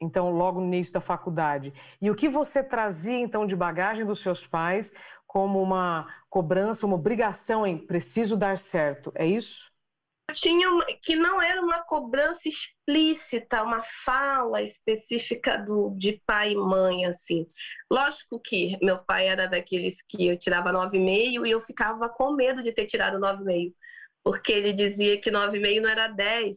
então, 0.00 0.30
logo 0.30 0.58
no 0.58 0.66
início 0.66 0.94
da 0.94 1.00
faculdade? 1.02 1.74
E 2.00 2.10
o 2.10 2.14
que 2.14 2.30
você 2.30 2.64
trazia, 2.64 3.18
então, 3.18 3.46
de 3.46 3.54
bagagem 3.54 4.06
dos 4.06 4.20
seus 4.20 4.46
pais 4.46 4.90
como 5.26 5.62
uma 5.62 6.06
cobrança, 6.30 6.86
uma 6.86 6.96
obrigação 6.96 7.66
em 7.66 7.76
preciso 7.76 8.38
dar 8.38 8.56
certo? 8.56 9.12
É 9.14 9.26
isso? 9.26 9.70
Tinha 10.32 10.68
que 11.02 11.16
não 11.16 11.40
era 11.40 11.60
uma 11.60 11.82
cobrança 11.82 12.48
explícita, 12.48 13.62
uma 13.62 13.82
fala 14.04 14.62
específica 14.62 15.56
do, 15.58 15.94
de 15.96 16.20
pai 16.26 16.52
e 16.52 16.56
mãe, 16.56 17.06
assim. 17.06 17.46
Lógico 17.90 18.40
que 18.40 18.76
meu 18.82 18.98
pai 18.98 19.28
era 19.28 19.46
daqueles 19.46 20.02
que 20.02 20.26
eu 20.26 20.38
tirava 20.38 20.72
9,5 20.72 21.46
e 21.46 21.50
eu 21.50 21.60
ficava 21.60 22.08
com 22.08 22.32
medo 22.32 22.62
de 22.62 22.72
ter 22.72 22.86
tirado 22.86 23.18
9,5, 23.18 23.74
porque 24.22 24.52
ele 24.52 24.72
dizia 24.72 25.20
que 25.20 25.30
9,5 25.30 25.80
não 25.80 25.88
era 25.88 26.08
10. 26.08 26.56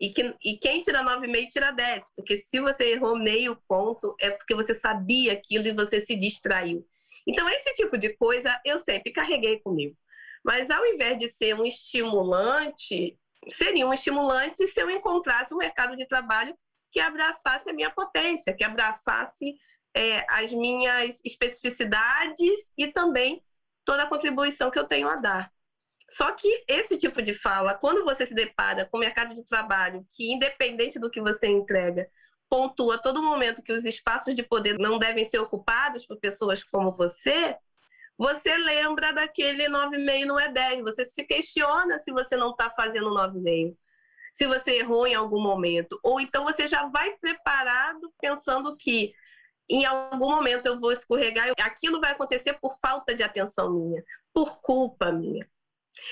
E, 0.00 0.10
que, 0.10 0.34
e 0.42 0.56
quem 0.58 0.80
tira 0.80 1.04
9,5 1.04 1.48
tira 1.48 1.70
10, 1.70 2.04
porque 2.16 2.38
se 2.38 2.60
você 2.60 2.92
errou 2.92 3.18
meio 3.18 3.56
ponto, 3.68 4.14
é 4.20 4.30
porque 4.30 4.54
você 4.54 4.74
sabia 4.74 5.32
aquilo 5.32 5.66
e 5.66 5.72
você 5.72 6.00
se 6.00 6.16
distraiu. 6.16 6.86
Então, 7.26 7.48
esse 7.48 7.72
tipo 7.74 7.96
de 7.96 8.14
coisa 8.16 8.60
eu 8.64 8.78
sempre 8.78 9.12
carreguei 9.12 9.60
comigo. 9.60 9.96
Mas 10.44 10.70
ao 10.70 10.84
invés 10.86 11.18
de 11.18 11.28
ser 11.28 11.54
um 11.54 11.64
estimulante, 11.64 13.18
seria 13.48 13.86
um 13.86 13.94
estimulante 13.94 14.66
se 14.66 14.80
eu 14.80 14.90
encontrasse 14.90 15.54
um 15.54 15.58
mercado 15.58 15.96
de 15.96 16.06
trabalho 16.06 16.56
que 16.92 17.00
abraçasse 17.00 17.68
a 17.68 17.72
minha 17.72 17.90
potência, 17.90 18.54
que 18.54 18.62
abraçasse 18.62 19.56
é, 19.94 20.24
as 20.28 20.52
minhas 20.52 21.20
especificidades 21.24 22.70
e 22.76 22.88
também 22.88 23.42
toda 23.84 24.04
a 24.04 24.08
contribuição 24.08 24.70
que 24.70 24.78
eu 24.78 24.86
tenho 24.86 25.08
a 25.08 25.16
dar. 25.16 25.52
Só 26.10 26.30
que 26.32 26.64
esse 26.68 26.98
tipo 26.98 27.22
de 27.22 27.32
fala, 27.32 27.74
quando 27.74 28.04
você 28.04 28.26
se 28.26 28.34
depara 28.34 28.86
com 28.86 28.98
o 28.98 29.00
mercado 29.00 29.34
de 29.34 29.44
trabalho, 29.44 30.06
que 30.12 30.32
independente 30.32 30.98
do 30.98 31.10
que 31.10 31.20
você 31.20 31.46
entrega, 31.46 32.08
pontua 32.48 32.98
todo 32.98 33.22
momento 33.22 33.62
que 33.62 33.72
os 33.72 33.84
espaços 33.84 34.34
de 34.34 34.42
poder 34.42 34.78
não 34.78 34.98
devem 34.98 35.24
ser 35.24 35.38
ocupados 35.38 36.06
por 36.06 36.18
pessoas 36.18 36.62
como 36.62 36.92
você, 36.92 37.56
você 38.16 38.56
lembra 38.56 39.12
daquele 39.12 39.68
9,5 39.68 40.24
não 40.24 40.38
é 40.38 40.50
10. 40.50 40.82
Você 40.82 41.04
se 41.04 41.24
questiona 41.24 41.98
se 41.98 42.12
você 42.12 42.36
não 42.36 42.52
está 42.52 42.70
fazendo 42.70 43.10
9,5. 43.10 43.76
Se 44.32 44.46
você 44.46 44.78
errou 44.78 45.06
em 45.06 45.14
algum 45.14 45.40
momento. 45.40 45.98
Ou 46.02 46.20
então 46.20 46.44
você 46.44 46.66
já 46.68 46.86
vai 46.88 47.16
preparado 47.18 48.12
pensando 48.20 48.76
que 48.76 49.12
em 49.68 49.84
algum 49.84 50.30
momento 50.30 50.66
eu 50.66 50.78
vou 50.78 50.92
escorregar. 50.92 51.52
Aquilo 51.60 52.00
vai 52.00 52.12
acontecer 52.12 52.54
por 52.54 52.76
falta 52.80 53.14
de 53.14 53.22
atenção 53.22 53.72
minha, 53.72 54.02
por 54.32 54.60
culpa 54.60 55.10
minha. 55.10 55.46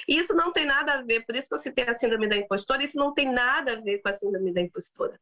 E 0.08 0.16
isso 0.16 0.34
não 0.34 0.52
tem 0.52 0.64
nada 0.64 0.94
a 0.94 1.02
ver, 1.02 1.24
por 1.26 1.34
isso 1.34 1.48
que 1.48 1.54
eu 1.54 1.58
citei 1.58 1.84
a 1.84 1.94
síndrome 1.94 2.28
da 2.28 2.36
impostora, 2.36 2.84
isso 2.84 2.96
não 2.96 3.12
tem 3.12 3.32
nada 3.32 3.72
a 3.72 3.80
ver 3.80 3.98
com 3.98 4.08
a 4.08 4.12
síndrome 4.12 4.52
da 4.54 4.60
impostora. 4.60 5.20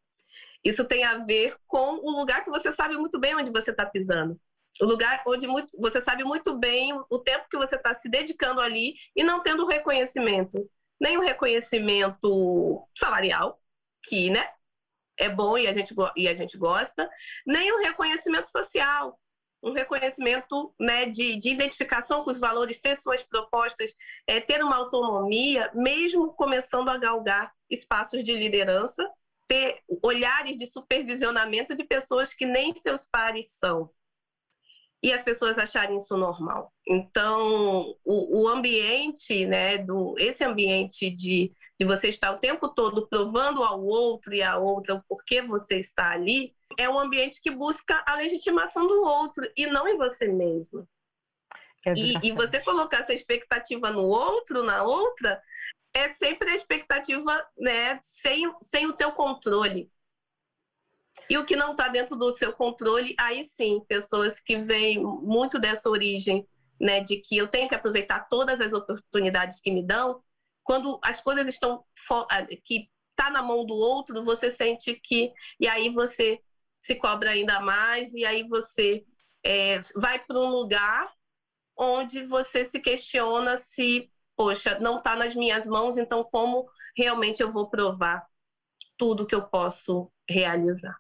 Isso 0.63 0.85
tem 0.85 1.03
a 1.03 1.17
ver 1.17 1.57
com 1.67 1.95
o 1.95 2.11
lugar 2.11 2.45
que 2.45 2.51
você 2.51 2.71
sabe 2.71 2.95
muito 2.99 3.19
bem 3.19 3.35
onde 3.35 3.51
você 3.51 3.71
está 3.71 3.87
pisando 3.87 4.39
o 4.81 4.85
lugar 4.85 5.23
onde 5.27 5.47
muito, 5.47 5.77
você 5.79 6.01
sabe 6.01 6.25
muito 6.25 6.57
bem 6.59 6.93
o 7.11 7.19
tempo 7.19 7.49
que 7.51 7.57
você 7.57 7.77
está 7.77 7.95
se 7.95 8.09
dedicando 8.09 8.61
ali 8.61 8.95
e 9.17 9.25
não 9.25 9.43
tendo 9.43 9.67
reconhecimento. 9.67 10.69
Nem 11.01 11.17
o 11.17 11.23
reconhecimento 11.23 12.87
salarial, 12.97 13.61
que 14.05 14.31
né, 14.31 14.49
é 15.19 15.29
bom 15.29 15.57
e 15.59 15.67
a, 15.67 15.73
gente, 15.73 15.95
e 16.17 16.29
a 16.29 16.35
gente 16.35 16.57
gosta, 16.57 17.09
nem 17.47 17.73
o 17.73 17.79
reconhecimento 17.79 18.47
social, 18.47 19.19
um 19.63 19.73
reconhecimento 19.73 20.75
né, 20.81 21.07
de, 21.07 21.37
de 21.37 21.51
identificação 21.51 22.25
com 22.25 22.31
os 22.31 22.39
valores, 22.39 22.81
ter 22.81 22.97
suas 22.97 23.23
propostas, 23.23 23.95
é, 24.27 24.41
ter 24.41 24.63
uma 24.65 24.77
autonomia, 24.77 25.71
mesmo 25.75 26.33
começando 26.35 26.89
a 26.89 26.97
galgar 26.97 27.53
espaços 27.69 28.25
de 28.25 28.35
liderança, 28.35 29.07
ter 29.47 29.81
olhares 30.03 30.57
de 30.57 30.67
supervisionamento 30.67 31.75
de 31.75 31.85
pessoas 31.85 32.33
que 32.33 32.47
nem 32.47 32.75
seus 32.75 33.07
pares 33.07 33.51
são. 33.59 33.91
E 35.03 35.13
as 35.13 35.23
pessoas 35.23 35.59
acharem 35.59 35.97
isso 35.97 36.17
normal. 36.17 36.73
Então, 36.87 37.95
o, 38.05 38.43
o, 38.43 38.49
ambiente, 38.49 39.47
né, 39.47 39.79
do, 39.79 40.15
esse 40.19 40.45
ambiente 40.45 41.11
de, 41.11 41.51
de 41.79 41.87
você 41.87 42.09
estar 42.09 42.33
o 42.33 42.39
tempo 42.39 42.69
todo 42.69 43.09
provando 43.09 43.63
ao 43.63 43.83
outro 43.83 44.35
e 44.35 44.43
à 44.43 44.59
outra 44.59 44.97
o 44.97 45.03
porquê 45.09 45.41
você 45.41 45.77
está 45.77 46.11
ali, 46.11 46.55
é 46.79 46.89
um 46.89 46.99
ambiente 46.99 47.41
que 47.41 47.51
busca 47.51 48.03
a 48.07 48.15
legitimação 48.17 48.87
do 48.87 49.03
outro 49.03 49.51
e 49.57 49.67
não 49.67 49.89
em 49.89 49.97
você 49.97 50.29
mesmo. 50.29 50.87
É 51.87 51.95
e, 51.95 52.15
e 52.23 52.33
você 52.33 52.61
colocar 52.61 52.99
essa 52.99 53.15
expectativa 53.15 53.91
no 53.91 54.03
outro, 54.03 54.63
na 54.63 54.83
outra, 54.83 55.41
é 55.95 56.13
sempre 56.13 56.51
a 56.51 56.55
expectativa 56.55 57.43
né, 57.59 57.99
sem, 58.03 58.53
sem 58.63 58.87
o 58.87 58.93
teu 58.93 59.13
controle. 59.13 59.91
E 61.31 61.39
o 61.39 61.47
que 61.47 61.55
não 61.55 61.71
está 61.71 61.87
dentro 61.87 62.17
do 62.17 62.33
seu 62.33 62.53
controle, 62.53 63.15
aí 63.17 63.45
sim, 63.45 63.81
pessoas 63.87 64.41
que 64.41 64.59
vêm 64.59 65.01
muito 65.01 65.61
dessa 65.61 65.89
origem, 65.89 66.45
né, 66.81 67.01
de 67.01 67.19
que 67.19 67.37
eu 67.37 67.47
tenho 67.47 67.69
que 67.69 67.75
aproveitar 67.75 68.29
todas 68.29 68.61
as 68.61 68.73
oportunidades 68.73 69.61
que 69.61 69.71
me 69.71 69.87
dão, 69.87 70.21
quando 70.65 70.99
as 71.05 71.21
coisas 71.21 71.47
estão 71.47 71.85
ah, 72.29 72.45
que 72.65 72.91
tá 73.15 73.31
na 73.31 73.43
mão 73.43 73.65
do 73.65 73.75
outro, 73.75 74.25
você 74.25 74.51
sente 74.51 74.95
que 74.95 75.33
e 75.61 75.69
aí 75.69 75.89
você 75.91 76.41
se 76.81 76.97
cobra 76.97 77.31
ainda 77.31 77.61
mais 77.61 78.13
e 78.13 78.25
aí 78.25 78.43
você 78.49 79.05
é, 79.45 79.79
vai 79.95 80.19
para 80.19 80.37
um 80.39 80.49
lugar 80.49 81.13
onde 81.77 82.27
você 82.27 82.65
se 82.65 82.81
questiona 82.81 83.57
se, 83.57 84.11
poxa, 84.37 84.79
não 84.81 84.99
está 84.99 85.15
nas 85.15 85.37
minhas 85.37 85.67
mãos, 85.67 85.97
então 85.97 86.25
como 86.25 86.69
realmente 86.97 87.41
eu 87.41 87.53
vou 87.53 87.71
provar 87.71 88.27
tudo 88.97 89.27
que 89.27 89.35
eu 89.35 89.47
posso 89.47 90.11
realizar? 90.29 90.99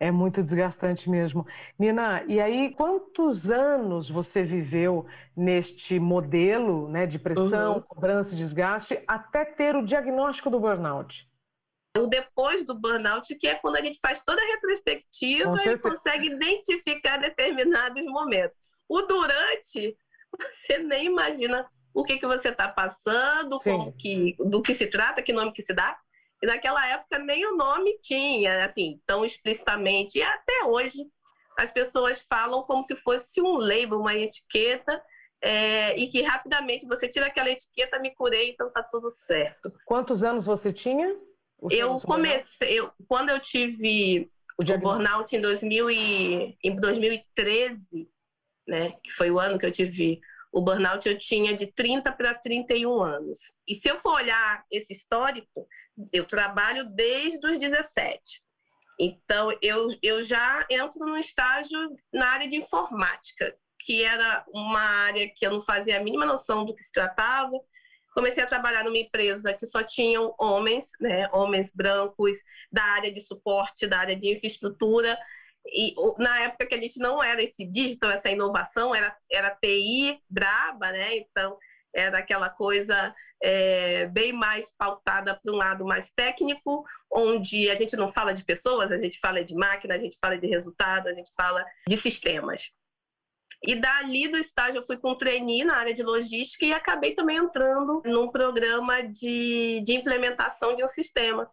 É 0.00 0.12
muito 0.12 0.42
desgastante 0.42 1.10
mesmo. 1.10 1.44
Nina, 1.76 2.22
e 2.28 2.40
aí 2.40 2.72
quantos 2.72 3.50
anos 3.50 4.08
você 4.08 4.44
viveu 4.44 5.06
neste 5.36 5.98
modelo 5.98 6.88
né, 6.88 7.04
de 7.04 7.18
pressão, 7.18 7.74
uhum. 7.74 7.82
cobrança 7.82 8.34
e 8.34 8.38
desgaste 8.38 9.02
até 9.08 9.44
ter 9.44 9.74
o 9.74 9.84
diagnóstico 9.84 10.50
do 10.50 10.60
burnout? 10.60 11.28
O 11.96 12.06
depois 12.06 12.64
do 12.64 12.78
burnout, 12.78 13.34
que 13.34 13.48
é 13.48 13.56
quando 13.56 13.76
a 13.76 13.82
gente 13.82 13.98
faz 14.00 14.22
toda 14.22 14.40
a 14.40 14.46
retrospectiva 14.46 15.56
e 15.66 15.78
consegue 15.78 16.28
identificar 16.28 17.16
determinados 17.16 18.04
momentos. 18.04 18.56
O 18.88 19.02
durante, 19.02 19.96
você 20.52 20.78
nem 20.78 21.06
imagina 21.06 21.68
o 21.92 22.04
que, 22.04 22.18
que 22.18 22.26
você 22.26 22.50
está 22.50 22.68
passando, 22.68 23.58
como 23.58 23.92
que, 23.92 24.36
do 24.38 24.62
que 24.62 24.74
se 24.74 24.86
trata, 24.86 25.22
que 25.22 25.32
nome 25.32 25.52
que 25.52 25.62
se 25.62 25.74
dá. 25.74 25.98
E 26.42 26.46
naquela 26.46 26.86
época 26.86 27.18
nem 27.18 27.44
o 27.46 27.56
nome 27.56 27.98
tinha, 28.00 28.64
assim, 28.64 29.00
tão 29.04 29.24
explicitamente. 29.24 30.18
E 30.18 30.22
até 30.22 30.64
hoje 30.64 31.06
as 31.58 31.70
pessoas 31.70 32.24
falam 32.28 32.62
como 32.62 32.82
se 32.82 32.94
fosse 32.96 33.40
um 33.40 33.56
label, 33.56 33.98
uma 33.98 34.14
etiqueta, 34.14 35.02
é, 35.42 35.98
e 35.98 36.08
que 36.08 36.22
rapidamente 36.22 36.86
você 36.86 37.08
tira 37.08 37.26
aquela 37.26 37.50
etiqueta, 37.50 37.98
me 37.98 38.14
curei, 38.14 38.50
então 38.50 38.70
tá 38.72 38.82
tudo 38.82 39.10
certo. 39.10 39.72
Quantos 39.84 40.22
anos 40.22 40.46
você 40.46 40.72
tinha? 40.72 41.16
Eu 41.70 41.96
comecei, 41.96 42.78
eu, 42.78 42.92
quando 43.08 43.30
eu 43.30 43.40
tive 43.40 44.30
o, 44.56 44.72
o 44.72 44.78
burnout 44.78 45.34
em, 45.34 45.40
2000 45.40 45.90
e, 45.90 46.56
em 46.62 46.76
2013, 46.76 48.08
né, 48.66 48.92
que 49.02 49.10
foi 49.12 49.30
o 49.30 49.40
ano 49.40 49.58
que 49.58 49.66
eu 49.66 49.72
tive 49.72 50.20
o 50.52 50.62
burnout, 50.62 51.06
eu 51.08 51.18
tinha 51.18 51.54
de 51.54 51.66
30 51.66 52.12
para 52.12 52.34
31 52.34 53.02
anos. 53.02 53.38
E 53.66 53.74
se 53.74 53.88
eu 53.88 53.98
for 53.98 54.14
olhar 54.14 54.64
esse 54.70 54.92
histórico, 54.92 55.66
eu 56.12 56.24
trabalho 56.24 56.84
desde 56.90 57.46
os 57.46 57.58
17. 57.58 58.42
Então, 58.98 59.56
eu, 59.62 59.86
eu 60.02 60.22
já 60.22 60.66
entro 60.70 61.06
no 61.06 61.16
estágio 61.16 61.78
na 62.12 62.28
área 62.30 62.48
de 62.48 62.56
informática, 62.56 63.54
que 63.78 64.02
era 64.02 64.44
uma 64.48 64.80
área 64.80 65.30
que 65.34 65.46
eu 65.46 65.52
não 65.52 65.60
fazia 65.60 65.98
a 65.98 66.02
mínima 66.02 66.26
noção 66.26 66.64
do 66.64 66.74
que 66.74 66.82
se 66.82 66.90
tratava. 66.90 67.52
Comecei 68.12 68.42
a 68.42 68.46
trabalhar 68.46 68.82
numa 68.82 68.98
empresa 68.98 69.54
que 69.54 69.66
só 69.66 69.82
tinham 69.84 70.34
homens, 70.40 70.88
né, 71.00 71.28
homens 71.32 71.72
brancos, 71.72 72.36
da 72.72 72.82
área 72.82 73.12
de 73.12 73.20
suporte, 73.20 73.86
da 73.86 74.00
área 74.00 74.16
de 74.16 74.32
infraestrutura. 74.32 75.16
E 75.66 75.94
na 76.18 76.40
época 76.40 76.66
que 76.66 76.74
a 76.74 76.80
gente 76.80 76.98
não 76.98 77.22
era 77.22 77.42
esse 77.42 77.64
digital, 77.64 78.10
essa 78.10 78.30
inovação, 78.30 78.94
era, 78.94 79.14
era 79.30 79.54
TI 79.54 80.20
braba, 80.28 80.90
né? 80.92 81.16
Então, 81.16 81.58
era 81.94 82.18
aquela 82.18 82.48
coisa 82.48 83.14
é, 83.42 84.06
bem 84.06 84.32
mais 84.32 84.72
pautada 84.76 85.34
para 85.34 85.52
um 85.52 85.56
lado 85.56 85.84
mais 85.84 86.10
técnico, 86.10 86.84
onde 87.10 87.68
a 87.70 87.76
gente 87.76 87.96
não 87.96 88.12
fala 88.12 88.32
de 88.32 88.44
pessoas, 88.44 88.92
a 88.92 88.98
gente 88.98 89.18
fala 89.18 89.44
de 89.44 89.54
máquina, 89.54 89.94
a 89.94 89.98
gente 89.98 90.16
fala 90.20 90.38
de 90.38 90.46
resultado, 90.46 91.08
a 91.08 91.12
gente 91.12 91.30
fala 91.36 91.64
de 91.86 91.96
sistemas. 91.96 92.70
E 93.62 93.74
dali 93.74 94.28
do 94.28 94.36
estágio 94.36 94.78
eu 94.78 94.86
fui 94.86 94.96
com 94.96 95.10
um 95.10 95.16
trainee 95.16 95.64
na 95.64 95.76
área 95.76 95.92
de 95.92 96.02
logística 96.02 96.64
e 96.64 96.72
acabei 96.72 97.14
também 97.14 97.38
entrando 97.38 98.02
num 98.04 98.30
programa 98.30 99.02
de, 99.02 99.82
de 99.84 99.94
implementação 99.94 100.76
de 100.76 100.84
um 100.84 100.88
sistema. 100.88 101.50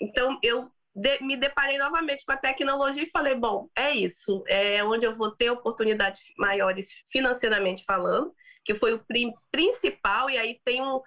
Então 0.00 0.38
eu 0.42 0.70
de, 0.96 1.22
me 1.22 1.36
deparei 1.36 1.76
novamente 1.76 2.24
com 2.24 2.32
a 2.32 2.38
tecnologia 2.38 3.02
e 3.02 3.10
falei, 3.10 3.34
bom, 3.34 3.68
é 3.76 3.90
isso, 3.92 4.42
é 4.48 4.82
onde 4.82 5.04
eu 5.04 5.14
vou 5.14 5.30
ter 5.30 5.50
oportunidades 5.50 6.22
maiores 6.38 6.88
financeiramente 7.12 7.84
falando, 7.84 8.34
que 8.64 8.74
foi 8.74 8.94
o 8.94 9.04
principal, 9.52 10.30
e 10.30 10.38
aí 10.38 10.58
tem 10.64 10.82
um, 10.82 11.00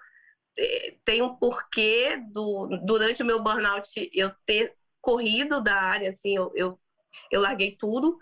é, 0.56 0.94
tem 1.04 1.20
um 1.22 1.34
porquê 1.34 2.16
do, 2.32 2.68
durante 2.86 3.22
o 3.22 3.26
meu 3.26 3.42
burnout 3.42 3.90
eu 4.14 4.30
ter 4.46 4.76
corrido 5.00 5.60
da 5.60 5.74
área, 5.74 6.10
assim, 6.10 6.36
eu, 6.36 6.52
eu, 6.54 6.80
eu 7.28 7.40
larguei 7.40 7.76
tudo, 7.76 8.16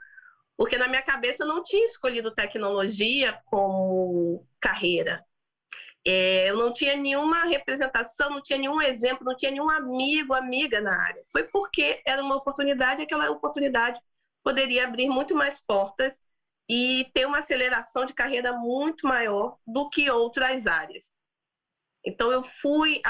porque 0.57 0.79
na 0.79 0.89
minha 0.89 1.03
cabeça 1.03 1.45
eu 1.45 1.49
não 1.49 1.63
tinha 1.63 1.85
escolhido 1.85 2.35
tecnologia 2.35 3.39
como 3.45 4.47
carreira. 4.59 5.23
É, 6.07 6.51
eu 6.51 6.57
não 6.57 6.73
tinha 6.73 6.97
nenhuma 6.97 7.45
representação, 7.45 8.31
não 8.31 8.43
tinha 8.43 8.59
nenhum 8.59 8.81
exemplo, 8.81 9.25
não 9.25 9.37
tinha 9.37 9.51
nenhum 9.51 9.71
amigo, 9.71 10.33
amiga 10.35 10.81
na 10.81 10.97
área. 10.97 11.23
Foi 11.31 11.45
porque 11.45 12.01
era 12.07 12.23
uma 12.23 12.37
oportunidade, 12.37 13.03
aquela 13.03 13.31
oportunidade 13.31 14.01
poderia 14.43 14.85
abrir 14.87 15.09
muito 15.09 15.35
mais 15.35 15.59
portas 15.59 16.21
e 16.69 17.11
ter 17.15 17.27
uma 17.27 17.39
aceleração 17.39 18.05
de 18.05 18.15
carreira 18.15 18.53
muito 18.53 19.07
maior 19.07 19.59
do 19.67 19.89
que 19.91 20.11
outras 20.11 20.67
áreas. 20.67 21.13
Então, 22.05 22.31
eu 22.31 22.43
fui 22.43 23.01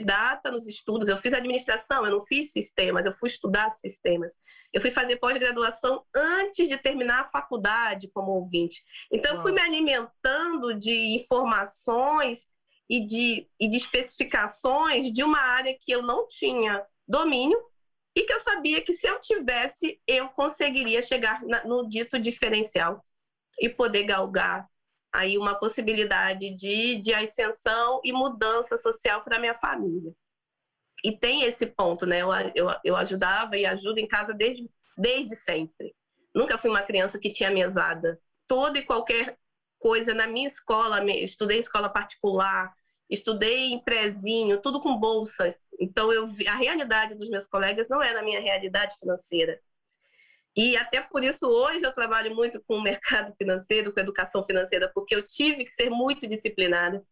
autodidata 0.00 0.50
nos 0.50 0.66
estudos, 0.66 1.08
eu 1.08 1.18
fiz 1.18 1.34
administração, 1.34 2.04
eu 2.04 2.12
não 2.12 2.22
fiz 2.22 2.52
sistemas, 2.52 3.06
eu 3.06 3.12
fui 3.12 3.28
estudar 3.28 3.70
sistemas. 3.70 4.34
Eu 4.72 4.80
fui 4.80 4.90
fazer 4.90 5.16
pós-graduação 5.16 6.04
antes 6.14 6.68
de 6.68 6.76
terminar 6.78 7.20
a 7.20 7.30
faculdade 7.30 8.10
como 8.12 8.32
ouvinte. 8.32 8.82
Então, 9.12 9.36
eu 9.36 9.42
fui 9.42 9.52
me 9.52 9.60
alimentando 9.60 10.74
de 10.74 11.14
informações 11.14 12.46
e 12.88 13.04
de, 13.06 13.48
e 13.60 13.68
de 13.68 13.76
especificações 13.76 15.12
de 15.12 15.22
uma 15.22 15.38
área 15.38 15.76
que 15.78 15.92
eu 15.92 16.02
não 16.02 16.26
tinha 16.26 16.84
domínio 17.06 17.58
e 18.16 18.22
que 18.22 18.32
eu 18.32 18.40
sabia 18.40 18.80
que 18.80 18.92
se 18.92 19.06
eu 19.06 19.20
tivesse, 19.20 20.00
eu 20.06 20.28
conseguiria 20.30 21.00
chegar 21.00 21.40
no 21.64 21.88
dito 21.88 22.18
diferencial 22.18 23.04
e 23.60 23.68
poder 23.68 24.04
galgar 24.04 24.68
aí 25.12 25.36
uma 25.36 25.54
possibilidade 25.54 26.54
de, 26.56 26.96
de 26.96 27.12
ascensão 27.14 28.00
e 28.04 28.12
mudança 28.12 28.76
social 28.76 29.22
para 29.22 29.38
minha 29.38 29.54
família. 29.54 30.12
E 31.04 31.16
tem 31.16 31.44
esse 31.44 31.66
ponto, 31.66 32.06
né? 32.06 32.20
Eu, 32.22 32.30
eu, 32.54 32.74
eu 32.84 32.96
ajudava 32.96 33.56
e 33.56 33.66
ajudo 33.66 33.98
em 33.98 34.06
casa 34.06 34.34
desde, 34.34 34.70
desde 34.96 35.34
sempre. 35.34 35.94
Nunca 36.34 36.58
fui 36.58 36.70
uma 36.70 36.82
criança 36.82 37.18
que 37.18 37.32
tinha 37.32 37.50
mesada. 37.50 38.20
Toda 38.46 38.78
e 38.78 38.84
qualquer 38.84 39.38
coisa 39.78 40.12
na 40.12 40.26
minha 40.26 40.46
escola, 40.46 41.02
estudei 41.12 41.58
escola 41.58 41.88
particular, 41.88 42.72
estudei 43.08 43.72
em 43.72 43.82
prezinho, 43.82 44.60
tudo 44.60 44.80
com 44.80 44.98
bolsa. 44.98 45.56
Então, 45.80 46.12
eu 46.12 46.28
a 46.48 46.54
realidade 46.54 47.14
dos 47.14 47.30
meus 47.30 47.46
colegas 47.46 47.88
não 47.88 48.02
era 48.02 48.20
a 48.20 48.22
minha 48.22 48.40
realidade 48.40 48.96
financeira. 48.98 49.58
E 50.56 50.76
até 50.76 51.00
por 51.00 51.22
isso, 51.22 51.46
hoje, 51.46 51.84
eu 51.84 51.92
trabalho 51.92 52.34
muito 52.34 52.62
com 52.64 52.76
o 52.76 52.82
mercado 52.82 53.34
financeiro, 53.36 53.92
com 53.92 54.00
educação 54.00 54.44
financeira, 54.44 54.90
porque 54.94 55.14
eu 55.14 55.26
tive 55.26 55.64
que 55.64 55.70
ser 55.70 55.90
muito 55.90 56.26
disciplinada. 56.26 57.04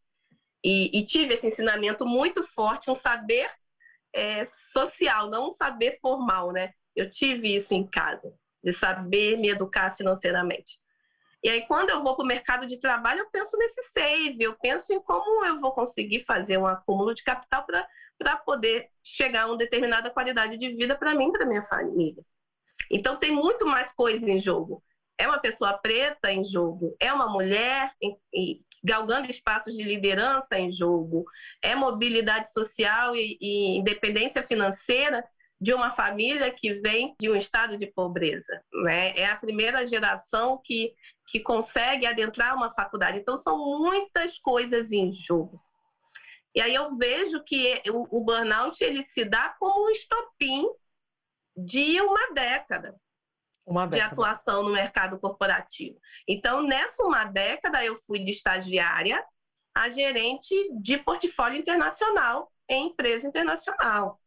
E, 0.65 0.99
e 0.99 1.05
tive 1.05 1.35
esse 1.35 1.47
ensinamento 1.47 2.05
muito 2.05 2.43
forte, 2.43 2.91
um 2.91 2.95
saber 2.95 3.49
é, 4.13 4.45
social, 4.45 5.31
não 5.31 5.49
um 5.49 5.51
saber 5.51 5.99
formal, 6.01 6.53
né? 6.53 6.73
Eu 6.97 7.09
tive 7.09 7.55
isso 7.55 7.75
em 7.75 7.87
casa, 7.87 8.35
de 8.63 8.73
saber 8.73 9.39
me 9.39 9.51
educar 9.51 9.91
financeiramente. 9.93 10.79
E 11.43 11.49
aí, 11.49 11.65
quando 11.67 11.91
eu 11.91 12.03
vou 12.03 12.17
para 12.17 12.25
o 12.25 12.27
mercado 12.27 12.67
de 12.67 12.81
trabalho, 12.81 13.21
eu 13.21 13.31
penso 13.31 13.57
nesse 13.57 13.81
save, 13.93 14.43
eu 14.43 14.57
penso 14.59 14.93
em 14.93 15.01
como 15.01 15.45
eu 15.47 15.61
vou 15.61 15.73
conseguir 15.73 16.25
fazer 16.25 16.59
um 16.59 16.67
acúmulo 16.67 17.15
de 17.15 17.23
capital 17.23 17.65
para 18.19 18.37
poder 18.39 18.89
chegar 19.05 19.43
a 19.43 19.47
uma 19.47 19.57
determinada 19.57 20.11
qualidade 20.11 20.59
de 20.59 20.75
vida 20.75 20.97
para 20.97 21.15
mim 21.15 21.29
e 21.29 21.33
para 21.33 21.47
minha 21.47 21.63
família. 21.63 22.25
Então, 22.91 23.17
tem 23.17 23.31
muito 23.31 23.67
mais 23.67 23.93
coisa 23.93 24.31
em 24.31 24.41
jogo. 24.41 24.83
É 25.19 25.27
uma 25.27 25.39
pessoa 25.39 25.77
preta 25.77 26.31
em 26.31 26.45
jogo, 26.45 26.97
é 27.01 27.13
uma 27.13 27.29
mulher 27.29 27.93
em, 28.01 28.17
em, 28.33 28.65
galgando 28.85 29.29
espaços 29.29 29.77
de 29.77 29.83
liderança 29.83 30.57
em 30.57 30.71
jogo, 30.71 31.25
é 31.61 31.75
mobilidade 31.75 32.53
social 32.53 33.17
e, 33.17 33.37
e 33.41 33.79
independência 33.79 34.45
financeira 34.45 35.25
de 35.61 35.75
uma 35.75 35.91
família 35.91 36.51
que 36.53 36.75
vem 36.75 37.17
de 37.21 37.29
um 37.29 37.35
estado 37.35 37.77
de 37.77 37.87
pobreza, 37.87 38.63
né? 38.85 39.13
É 39.19 39.27
a 39.27 39.35
primeira 39.35 39.85
geração 39.87 40.61
que, 40.63 40.95
que 41.27 41.41
consegue 41.41 42.07
adentrar 42.07 42.55
uma 42.55 42.73
faculdade. 42.73 43.19
Então, 43.19 43.37
são 43.37 43.59
muitas 43.59 44.39
coisas 44.39 44.93
em 44.93 45.11
jogo. 45.11 45.61
E 46.55 46.61
aí 46.61 46.75
eu 46.75 46.97
vejo 46.97 47.43
que 47.45 47.83
o, 47.91 48.19
o 48.19 48.25
burnout 48.25 48.83
ele 48.83 49.03
se 49.03 49.25
dá 49.25 49.55
como 49.59 49.87
um 49.87 49.91
estopim 49.91 50.67
de 51.65 52.01
uma 52.01 52.33
década, 52.33 52.95
uma 53.67 53.87
década 53.87 54.09
de 54.09 54.13
atuação 54.13 54.63
no 54.63 54.73
mercado 54.73 55.19
corporativo. 55.19 55.99
Então, 56.27 56.63
nessa 56.63 57.03
uma 57.03 57.25
década, 57.25 57.85
eu 57.85 57.97
fui 57.97 58.21
de 58.21 58.31
estagiária 58.31 59.25
a 59.75 59.89
gerente 59.89 60.55
de 60.81 60.99
portfólio 60.99 61.59
internacional 61.59 62.53
em 62.69 62.89
empresa 62.89 63.27
internacional. 63.27 64.21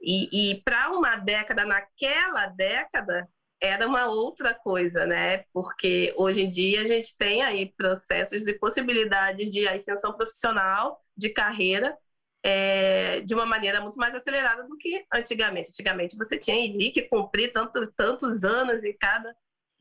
E, 0.00 0.52
e 0.52 0.62
para 0.62 0.90
uma 0.90 1.16
década, 1.16 1.64
naquela 1.66 2.46
década, 2.46 3.28
era 3.60 3.86
uma 3.86 4.06
outra 4.06 4.54
coisa, 4.54 5.06
né? 5.06 5.44
Porque 5.52 6.14
hoje 6.16 6.42
em 6.42 6.50
dia 6.50 6.80
a 6.80 6.86
gente 6.86 7.14
tem 7.16 7.42
aí 7.42 7.70
processos 7.76 8.48
e 8.48 8.58
possibilidades 8.58 9.50
de 9.50 9.68
ascensão 9.68 10.14
profissional, 10.14 11.04
de 11.14 11.28
carreira, 11.28 11.96
é, 12.42 13.20
de 13.20 13.34
uma 13.34 13.46
maneira 13.46 13.80
muito 13.80 13.98
mais 13.98 14.14
acelerada 14.14 14.64
do 14.64 14.76
que 14.76 15.04
antigamente. 15.12 15.70
Antigamente 15.70 16.16
você 16.16 16.38
tinha 16.38 16.56
que 16.92 17.02
cumprir 17.02 17.52
tanto, 17.52 17.80
tantos 17.92 18.44
anos 18.44 18.84
em 18.84 18.96
cada. 18.96 19.34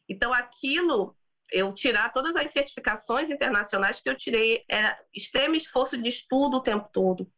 Então 0.07 0.33
aquilo, 0.33 1.15
eu 1.51 1.73
tirar 1.73 2.11
todas 2.11 2.35
as 2.35 2.51
certificações 2.51 3.29
internacionais 3.29 3.99
que 3.99 4.09
eu 4.09 4.15
tirei, 4.15 4.63
era 4.67 4.97
extremo 5.13 5.55
esforço 5.55 5.97
de 5.97 6.09
estudo 6.09 6.57
o 6.57 6.61
tempo 6.61 6.89
todo 6.91 7.31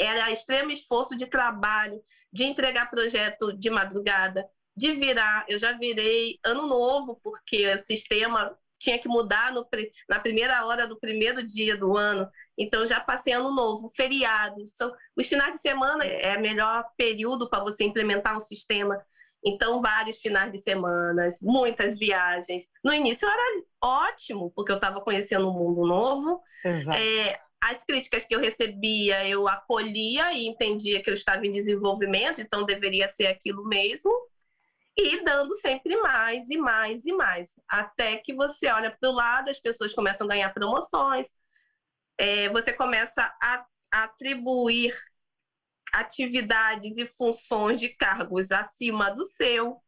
era 0.00 0.30
extremo 0.30 0.70
esforço 0.70 1.16
de 1.16 1.26
trabalho, 1.26 2.02
de 2.32 2.44
entregar 2.44 2.90
projeto 2.90 3.52
de 3.52 3.70
madrugada, 3.70 4.48
de 4.76 4.92
virar. 4.94 5.44
Eu 5.48 5.58
já 5.58 5.72
virei 5.72 6.38
ano 6.44 6.66
novo, 6.66 7.20
porque 7.22 7.68
o 7.72 7.78
sistema 7.78 8.56
tinha 8.80 8.98
que 8.98 9.08
mudar 9.08 9.52
no, 9.52 9.68
na 10.08 10.18
primeira 10.18 10.64
hora 10.64 10.86
do 10.88 10.98
primeiro 10.98 11.46
dia 11.46 11.76
do 11.76 11.96
ano. 11.96 12.26
Então, 12.58 12.86
já 12.86 12.98
passei 12.98 13.34
ano 13.34 13.54
novo, 13.54 13.88
feriado. 13.94 14.66
São, 14.74 14.92
os 15.14 15.26
finais 15.26 15.56
de 15.56 15.60
semana 15.60 16.04
é 16.04 16.36
o 16.36 16.40
melhor 16.40 16.84
período 16.96 17.48
para 17.48 17.62
você 17.62 17.84
implementar 17.84 18.34
um 18.34 18.40
sistema. 18.40 19.00
Então, 19.44 19.80
vários 19.80 20.18
finais 20.18 20.50
de 20.50 20.58
semana, 20.58 21.28
muitas 21.42 21.98
viagens. 21.98 22.68
No 22.82 22.92
início 22.92 23.28
era 23.28 23.62
ótimo, 23.82 24.50
porque 24.56 24.72
eu 24.72 24.76
estava 24.76 25.00
conhecendo 25.00 25.48
um 25.48 25.52
mundo 25.52 25.86
novo. 25.86 26.42
É, 26.94 27.38
as 27.62 27.84
críticas 27.84 28.24
que 28.24 28.34
eu 28.34 28.40
recebia, 28.40 29.28
eu 29.28 29.46
acolhia 29.46 30.32
e 30.32 30.46
entendia 30.46 31.02
que 31.02 31.10
eu 31.10 31.14
estava 31.14 31.46
em 31.46 31.50
desenvolvimento, 31.50 32.40
então 32.40 32.64
deveria 32.64 33.06
ser 33.06 33.26
aquilo 33.26 33.64
mesmo. 33.66 34.10
E 34.96 35.24
dando 35.24 35.54
sempre 35.56 35.96
mais 35.96 36.50
e 36.50 36.58
mais 36.58 37.06
e 37.06 37.12
mais. 37.12 37.48
Até 37.68 38.18
que 38.18 38.34
você 38.34 38.68
olha 38.68 38.90
para 38.90 39.08
o 39.08 39.12
lado, 39.12 39.48
as 39.48 39.58
pessoas 39.58 39.94
começam 39.94 40.26
a 40.26 40.30
ganhar 40.30 40.52
promoções, 40.52 41.28
é, 42.18 42.48
você 42.50 42.72
começa 42.72 43.22
a, 43.42 43.66
atribuir 43.92 44.94
atividades 45.92 46.98
e 46.98 47.06
funções 47.06 47.80
de 47.80 47.88
cargos 47.90 48.52
acima 48.52 49.10
do 49.10 49.24
seu 49.24 49.82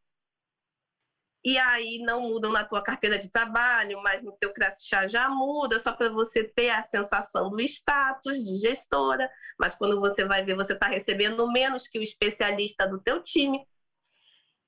e 1.44 1.58
aí 1.58 1.98
não 1.98 2.20
mudam 2.22 2.52
na 2.52 2.64
tua 2.64 2.80
carteira 2.82 3.18
de 3.18 3.28
trabalho, 3.30 4.00
mas 4.02 4.22
no 4.22 4.32
teu 4.32 4.52
crachá 4.52 5.08
já 5.08 5.28
muda, 5.28 5.78
só 5.78 5.92
para 5.92 6.08
você 6.08 6.44
ter 6.44 6.70
a 6.70 6.84
sensação 6.84 7.50
do 7.50 7.60
status 7.60 8.38
de 8.38 8.56
gestora, 8.60 9.28
mas 9.58 9.74
quando 9.74 9.98
você 10.00 10.24
vai 10.24 10.44
ver, 10.44 10.54
você 10.54 10.72
está 10.72 10.86
recebendo 10.86 11.50
menos 11.50 11.88
que 11.88 11.98
o 11.98 12.02
especialista 12.02 12.86
do 12.86 13.00
teu 13.00 13.20
time. 13.22 13.66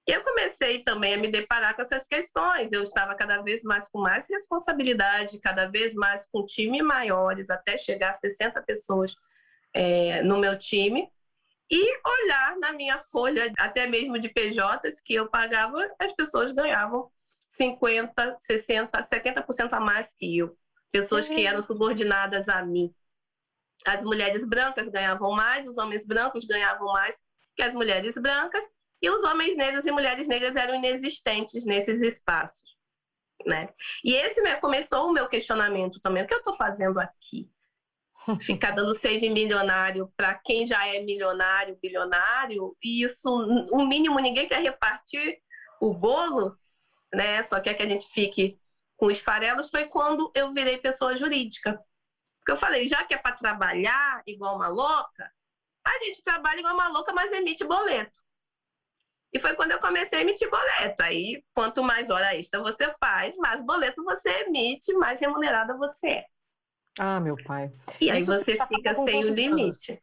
E 0.07 0.13
eu 0.13 0.23
comecei 0.23 0.83
também 0.83 1.15
a 1.15 1.17
me 1.17 1.29
deparar 1.29 1.75
com 1.75 1.83
essas 1.83 2.07
questões. 2.07 2.73
Eu 2.73 2.83
estava 2.83 3.15
cada 3.15 3.41
vez 3.43 3.63
mais 3.63 3.89
com 3.89 4.01
mais 4.01 4.29
responsabilidade, 4.29 5.41
cada 5.41 5.67
vez 5.67 5.95
mais 5.95 6.27
com 6.27 6.45
time 6.45 6.83
maiores, 6.83 7.49
até 7.49 7.77
chegar 7.77 8.11
a 8.11 8.15
60 8.15 8.61
pessoas 8.63 9.15
é, 9.73 10.23
no 10.23 10.39
meu 10.39 10.59
time 10.59 11.11
e 11.71 11.99
olhar 12.07 12.57
na 12.59 12.73
minha 12.73 13.01
folha, 13.01 13.53
até 13.59 13.87
mesmo 13.87 14.19
de 14.19 14.29
PJs, 14.29 15.01
que 15.01 15.15
eu 15.15 15.29
pagava, 15.29 15.91
as 15.99 16.13
pessoas 16.13 16.53
ganhavam 16.53 17.11
50, 17.49 18.37
60, 18.39 19.01
70% 19.01 19.73
a 19.73 19.81
mais 19.81 20.13
que 20.13 20.39
eu. 20.39 20.57
Pessoas 20.93 21.29
uhum. 21.29 21.35
que 21.35 21.47
eram 21.47 21.63
subordinadas 21.63 22.49
a 22.49 22.65
mim. 22.65 22.95
As 23.87 24.05
mulheres 24.05 24.45
brancas 24.45 24.89
ganhavam 24.89 25.33
mais, 25.33 25.67
os 25.67 25.79
homens 25.79 26.07
brancos 26.07 26.45
ganhavam 26.45 26.93
mais 26.93 27.21
que 27.57 27.63
as 27.63 27.75
mulheres 27.75 28.17
brancas, 28.17 28.65
e 29.05 29.11
os 29.11 29.23
homens 29.23 29.55
negros 29.55 29.85
e 29.85 29.93
mulheres 29.93 30.27
negras 30.27 30.57
eram 30.57 30.75
inexistentes 30.75 31.67
nesses 31.67 32.01
espaços. 32.01 32.75
Né? 33.47 33.69
E 34.03 34.15
esse 34.15 34.41
começou 34.57 35.09
o 35.09 35.13
meu 35.13 35.29
questionamento 35.29 36.01
também: 36.01 36.23
o 36.23 36.27
que 36.27 36.33
eu 36.33 36.39
estou 36.39 36.57
fazendo 36.57 36.99
aqui? 36.99 37.51
ficar 38.41 38.71
dando 38.71 38.95
save 38.95 39.29
milionário 39.29 40.11
para 40.17 40.35
quem 40.37 40.65
já 40.65 40.87
é 40.87 41.03
milionário, 41.03 41.79
bilionário, 41.83 42.75
e 42.83 43.03
isso, 43.03 43.29
o 43.71 43.87
mínimo, 43.87 44.19
ninguém 44.19 44.49
quer 44.49 44.63
repartir 44.63 45.39
o 45.79 45.93
bolo, 45.93 46.57
né? 47.13 47.43
Só 47.43 47.61
quer 47.61 47.75
que 47.75 47.83
a 47.83 47.89
gente 47.89 48.07
fique 48.07 48.59
com 48.97 49.07
os 49.07 49.21
farelos, 49.21 49.69
foi 49.69 49.85
quando 49.85 50.33
eu 50.35 50.55
virei 50.55 50.79
pessoa 50.79 51.15
jurídica. 51.15 51.79
Porque 52.39 52.53
eu 52.53 52.57
falei, 52.57 52.87
já 52.87 53.05
que 53.05 53.13
é 53.13 53.19
para 53.19 53.37
trabalhar 53.37 54.23
igual 54.27 54.57
uma 54.57 54.69
louca, 54.69 55.31
a 55.85 55.99
gente 56.05 56.23
trabalha 56.23 56.61
igual 56.61 56.73
uma 56.73 56.89
louca, 56.89 57.13
mas 57.13 57.31
emite 57.33 57.65
boleto. 57.65 58.24
E 59.35 59.41
foi 59.41 59.55
quando 59.57 59.73
eu 59.73 59.81
comecei 59.81 60.21
a 60.21 60.23
emitir 60.23 60.49
boleto. 60.49 61.03
Aí, 61.03 61.43
quanto 61.53 61.83
mais 61.83 62.09
hora 62.09 62.37
extra 62.37 62.63
você 62.63 62.93
faz, 63.01 63.37
mais 63.37 63.61
boleto 63.67 64.05
você 64.05 64.31
emite, 64.47 64.93
mais 64.95 65.21
remunerada 65.21 65.77
você 65.77 66.07
é. 66.07 66.25
Ah, 67.01 67.19
meu 67.19 67.35
pai. 67.45 67.73
E 68.01 68.09
aí 68.09 68.23
você, 68.23 68.57
você 68.57 68.67
fica 68.67 68.95
sem 68.99 69.25
o 69.25 69.35
limite. 69.35 70.01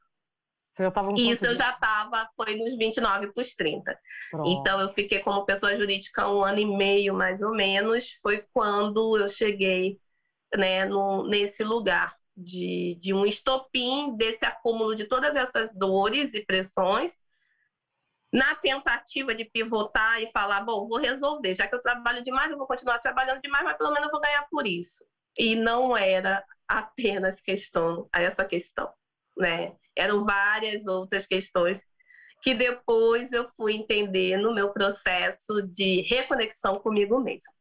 Você 0.74 0.84
já 0.84 0.92
tava 0.92 1.14
Isso 1.18 1.46
eu 1.46 1.56
já 1.56 1.72
estava, 1.72 2.30
foi 2.36 2.56
nos 2.56 2.76
29 2.76 3.32
para 3.32 3.42
os 3.42 3.56
30. 3.56 3.98
Pronto. 4.30 4.50
Então 4.50 4.82
eu 4.82 4.90
fiquei 4.90 5.20
como 5.20 5.46
pessoa 5.46 5.76
jurídica 5.76 6.30
um 6.30 6.44
ano 6.44 6.60
e 6.60 6.66
meio, 6.66 7.14
mais 7.14 7.42
ou 7.42 7.52
menos. 7.52 8.12
Foi 8.22 8.46
quando 8.54 9.18
eu 9.18 9.30
cheguei 9.30 9.98
né, 10.56 10.86
no, 10.86 11.26
nesse 11.28 11.64
lugar 11.64 12.16
de, 12.36 12.98
de 13.02 13.14
um 13.14 13.26
estopim 13.26 14.16
desse 14.16 14.46
acúmulo 14.46 14.96
de 14.96 15.06
todas 15.06 15.36
essas 15.36 15.74
dores 15.74 16.34
e 16.34 16.46
pressões, 16.46 17.18
na 18.32 18.56
tentativa 18.56 19.36
de 19.36 19.46
pivotar 19.46 20.22
e 20.22 20.32
falar, 20.32 20.62
bom, 20.62 20.88
vou 20.88 20.98
resolver, 20.98 21.54
já 21.54 21.68
que 21.68 21.76
eu 21.76 21.82
trabalho 21.82 22.24
demais, 22.24 22.52
eu 22.52 22.58
vou 22.58 22.68
continuar 22.68 23.00
trabalhando 23.00 23.42
demais, 23.42 23.64
mas 23.64 23.78
pelo 23.78 23.92
menos 23.92 24.06
eu 24.06 24.12
vou 24.12 24.22
ganhar 24.22 24.48
por 24.50 24.66
isso. 24.66 25.06
E 25.38 25.56
não 25.56 25.98
era 25.98 26.44
apenas 26.68 27.42
questão 27.42 28.08
essa 28.14 28.46
questão, 28.46 28.90
né? 29.38 29.76
Eram 29.96 30.24
várias 30.24 30.88
outras 30.88 31.26
questões 31.26 31.84
que 32.42 32.54
depois 32.54 33.34
eu 33.34 33.48
fui 33.56 33.74
entender 33.74 34.38
no 34.38 34.54
meu 34.54 34.72
processo 34.74 35.62
de 35.62 36.02
reconexão 36.02 36.76
comigo 36.76 37.20
mesmo. 37.20 37.54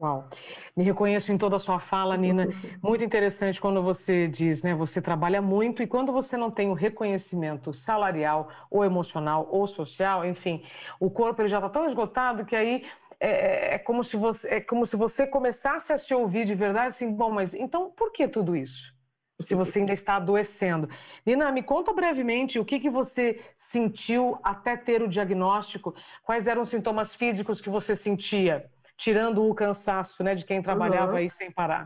Uau, 0.00 0.28
me 0.76 0.84
reconheço 0.84 1.32
em 1.32 1.38
toda 1.38 1.56
a 1.56 1.58
sua 1.58 1.80
fala, 1.80 2.16
Nina. 2.16 2.48
Muito 2.80 3.02
interessante 3.02 3.60
quando 3.60 3.82
você 3.82 4.28
diz, 4.28 4.62
né? 4.62 4.72
Você 4.72 5.02
trabalha 5.02 5.42
muito 5.42 5.82
e 5.82 5.88
quando 5.88 6.12
você 6.12 6.36
não 6.36 6.52
tem 6.52 6.68
o 6.68 6.72
reconhecimento 6.72 7.74
salarial, 7.74 8.48
ou 8.70 8.84
emocional, 8.84 9.48
ou 9.50 9.66
social, 9.66 10.24
enfim, 10.24 10.62
o 11.00 11.10
corpo 11.10 11.42
ele 11.42 11.48
já 11.48 11.58
está 11.58 11.68
tão 11.68 11.84
esgotado 11.84 12.44
que 12.44 12.54
aí 12.54 12.84
é, 13.18 13.28
é, 13.28 13.74
é, 13.74 13.78
como 13.78 14.04
se 14.04 14.16
você, 14.16 14.54
é 14.54 14.60
como 14.60 14.86
se 14.86 14.96
você 14.96 15.26
começasse 15.26 15.92
a 15.92 15.98
se 15.98 16.14
ouvir 16.14 16.44
de 16.44 16.54
verdade, 16.54 16.88
assim, 16.88 17.12
bom, 17.12 17.32
mas 17.32 17.52
então 17.52 17.90
por 17.90 18.12
que 18.12 18.28
tudo 18.28 18.54
isso? 18.54 18.96
Se 19.40 19.54
você 19.54 19.80
ainda 19.80 19.92
está 19.92 20.16
adoecendo. 20.16 20.88
Nina, 21.24 21.52
me 21.52 21.62
conta 21.62 21.92
brevemente 21.92 22.58
o 22.58 22.64
que, 22.64 22.80
que 22.80 22.90
você 22.90 23.40
sentiu 23.54 24.38
até 24.42 24.76
ter 24.76 25.00
o 25.00 25.08
diagnóstico, 25.08 25.94
quais 26.24 26.48
eram 26.48 26.62
os 26.62 26.68
sintomas 26.68 27.14
físicos 27.14 27.60
que 27.60 27.70
você 27.70 27.94
sentia, 27.94 28.68
tirando 28.98 29.48
o 29.48 29.54
cansaço 29.54 30.22
né, 30.24 30.34
de 30.34 30.44
quem 30.44 30.60
trabalhava 30.60 31.12
uhum. 31.12 31.18
aí 31.18 31.30
sem 31.30 31.50
parar. 31.50 31.84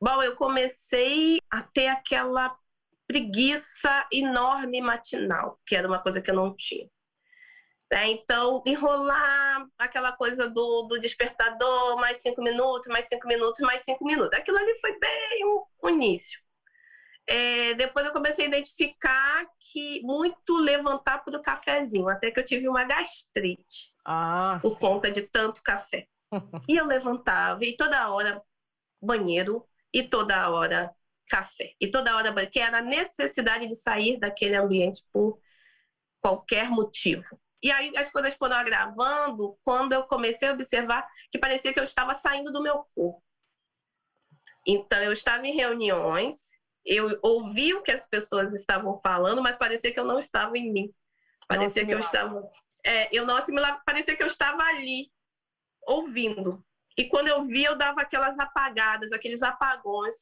Bom, 0.00 0.22
eu 0.22 0.36
comecei 0.36 1.40
a 1.50 1.60
ter 1.62 1.88
aquela 1.88 2.56
preguiça 3.06 4.06
enorme 4.12 4.80
matinal, 4.80 5.58
que 5.66 5.74
era 5.74 5.88
uma 5.88 6.00
coisa 6.00 6.22
que 6.22 6.30
eu 6.30 6.34
não 6.34 6.54
tinha. 6.56 6.88
Né? 7.92 8.10
Então, 8.12 8.62
enrolar 8.64 9.66
aquela 9.76 10.12
coisa 10.12 10.48
do, 10.48 10.82
do 10.82 11.00
despertador, 11.00 11.96
mais 11.96 12.18
cinco 12.18 12.42
minutos, 12.42 12.88
mais 12.88 13.06
cinco 13.06 13.26
minutos, 13.26 13.60
mais 13.60 13.82
cinco 13.82 14.04
minutos. 14.04 14.38
Aquilo 14.38 14.58
ali 14.58 14.78
foi 14.78 14.98
bem 14.98 15.44
o, 15.44 15.66
o 15.82 15.90
início. 15.90 16.40
É, 17.26 17.74
depois 17.74 18.04
eu 18.04 18.12
comecei 18.12 18.44
a 18.44 18.48
identificar 18.48 19.46
que 19.58 20.02
muito 20.02 20.56
levantar 20.56 21.24
para 21.24 21.38
o 21.38 21.42
cafezinho, 21.42 22.08
até 22.08 22.30
que 22.30 22.38
eu 22.38 22.44
tive 22.44 22.68
uma 22.68 22.84
gastrite 22.84 23.94
ah, 24.04 24.58
por 24.60 24.74
sim. 24.74 24.80
conta 24.80 25.10
de 25.10 25.22
tanto 25.22 25.62
café. 25.62 26.06
e 26.68 26.76
eu 26.76 26.84
levantava, 26.84 27.64
e 27.64 27.76
toda 27.76 28.10
hora 28.10 28.42
banheiro, 29.02 29.66
e 29.92 30.02
toda 30.02 30.50
hora 30.50 30.94
café. 31.28 31.74
E 31.80 31.90
toda 31.90 32.14
hora 32.16 32.46
que 32.46 32.60
era 32.60 32.78
a 32.78 32.82
necessidade 32.82 33.66
de 33.66 33.74
sair 33.74 34.18
daquele 34.18 34.56
ambiente 34.56 35.02
por 35.12 35.38
qualquer 36.20 36.68
motivo. 36.70 37.40
E 37.62 37.70
aí 37.70 37.96
as 37.96 38.10
coisas 38.10 38.34
foram 38.34 38.56
agravando 38.56 39.58
quando 39.64 39.92
eu 39.94 40.04
comecei 40.04 40.48
a 40.48 40.52
observar 40.52 41.06
que 41.30 41.38
parecia 41.38 41.72
que 41.72 41.80
eu 41.80 41.84
estava 41.84 42.14
saindo 42.14 42.52
do 42.52 42.62
meu 42.62 42.84
corpo. 42.94 43.22
Então 44.66 45.02
eu 45.02 45.12
estava 45.12 45.46
em 45.46 45.54
reuniões, 45.54 46.36
eu 46.84 47.18
ouvi 47.22 47.74
o 47.74 47.82
que 47.82 47.90
as 47.90 48.06
pessoas 48.06 48.54
estavam 48.54 48.98
falando, 48.98 49.42
mas 49.42 49.56
parecia 49.56 49.92
que 49.92 49.98
eu 49.98 50.04
não 50.04 50.18
estava 50.18 50.56
em 50.58 50.72
mim. 50.72 50.94
Parecia 51.48 51.86
que 51.86 51.94
eu 51.94 51.98
estava. 51.98 52.42
É, 52.84 53.14
eu 53.16 53.26
não 53.26 53.36
assimilava, 53.36 53.80
parecia 53.84 54.16
que 54.16 54.22
eu 54.22 54.26
estava 54.26 54.62
ali, 54.62 55.10
ouvindo. 55.86 56.64
E 56.96 57.08
quando 57.08 57.28
eu 57.28 57.44
vi, 57.44 57.64
eu 57.64 57.76
dava 57.76 58.02
aquelas 58.02 58.38
apagadas, 58.38 59.12
aqueles 59.12 59.42
apagões 59.42 60.14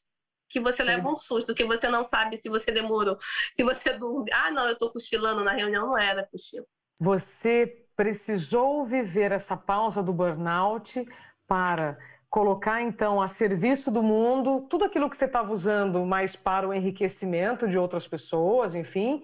que 0.49 0.61
você 0.61 0.83
Sim. 0.83 0.89
leva 0.89 1.09
um 1.09 1.17
susto, 1.17 1.55
que 1.55 1.65
você 1.65 1.89
não 1.89 2.05
sabe 2.05 2.37
se 2.37 2.49
você 2.49 2.71
demorou, 2.71 3.19
se 3.53 3.65
você 3.65 3.93
dormiu. 3.95 4.33
Ah, 4.33 4.51
não, 4.51 4.67
eu 4.67 4.75
estou 4.75 4.91
cochilando 4.91 5.43
na 5.43 5.53
reunião, 5.53 5.87
não 5.87 5.99
era 5.99 6.27
cochilo. 6.27 6.67
Você 6.99 7.85
precisou 7.97 8.87
viver 8.87 9.33
essa 9.33 9.57
pausa 9.57 10.03
do 10.03 10.13
burnout 10.13 11.05
para 11.47 11.99
colocar 12.33 12.80
então 12.80 13.20
a 13.20 13.28
serviço 13.28 13.91
do 13.91 14.03
mundo 14.03 14.62
tudo 14.62 14.87
aquilo 14.87 15.11
que 15.11 15.18
você 15.18 15.26
estava 15.26 15.53
usando 15.53 16.07
mais 16.07 16.35
para 16.35 16.66
o 16.66 16.72
enriquecimento 16.72 17.68
de 17.68 17.76
outras 17.76 18.09
pessoas, 18.09 18.74
enfim, 18.74 19.22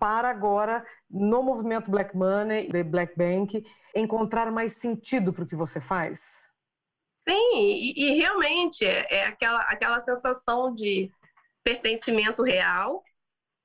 para 0.00 0.30
agora 0.30 0.82
no 1.10 1.42
movimento 1.42 1.90
Black 1.90 2.16
Money, 2.16 2.70
The 2.70 2.82
Black 2.82 3.14
Bank, 3.14 3.62
encontrar 3.94 4.50
mais 4.50 4.72
sentido 4.72 5.34
para 5.34 5.44
o 5.44 5.46
que 5.46 5.54
você 5.54 5.82
faz? 5.82 6.48
Sim, 7.28 7.58
e, 7.58 8.04
e 8.06 8.14
realmente 8.16 8.86
é, 8.86 9.06
é, 9.14 9.26
aquela, 9.26 9.60
aquela 9.64 10.00
sensação 10.00 10.74
de 10.74 11.12
pertencimento 11.62 12.42
real 12.42 13.04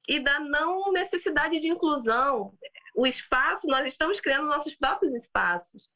e 0.05 0.19
da 0.19 0.41
não 0.41 0.91
necessidade 0.91 1.61
de 1.61 1.69
inclusão. 1.69 2.53
O 2.93 3.07
espaço, 3.07 3.67
nós 3.67 3.87
estamos 3.87 4.19
criando 4.19 4.47
nossos 4.47 4.75
próprios 4.75 5.13
espaços. 5.13 5.89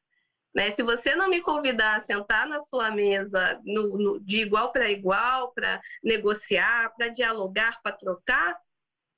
Né? 0.54 0.72
Se 0.72 0.82
você 0.82 1.16
não 1.16 1.30
me 1.30 1.42
convidar 1.42 1.96
a 1.96 2.00
sentar 2.00 2.48
na 2.48 2.60
sua 2.62 2.90
mesa 2.92 3.60
no, 3.64 3.98
no, 3.98 4.20
de 4.20 4.42
igual 4.42 4.72
para 4.72 4.90
igual, 4.90 5.52
para 5.54 5.80
negociar, 6.04 6.94
para 6.96 7.08
dialogar, 7.10 7.80
para 7.82 7.96
trocar, 7.96 8.58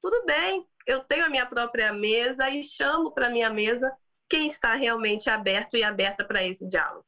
tudo 0.02 0.26
bem. 0.26 0.66
Eu 0.86 1.02
tenho 1.02 1.26
a 1.26 1.30
minha 1.30 1.46
própria 1.46 1.94
mesa 1.94 2.50
e 2.50 2.64
chamo 2.64 3.14
para 3.14 3.30
minha 3.30 3.50
mesa 3.50 3.96
quem 4.28 4.48
está 4.48 4.76
realmente 4.76 5.30
aberto 5.30 5.78
e 5.78 5.84
aberta 5.84 6.26
para 6.26 6.44
esse 6.44 6.68
diálogo. 6.68 7.06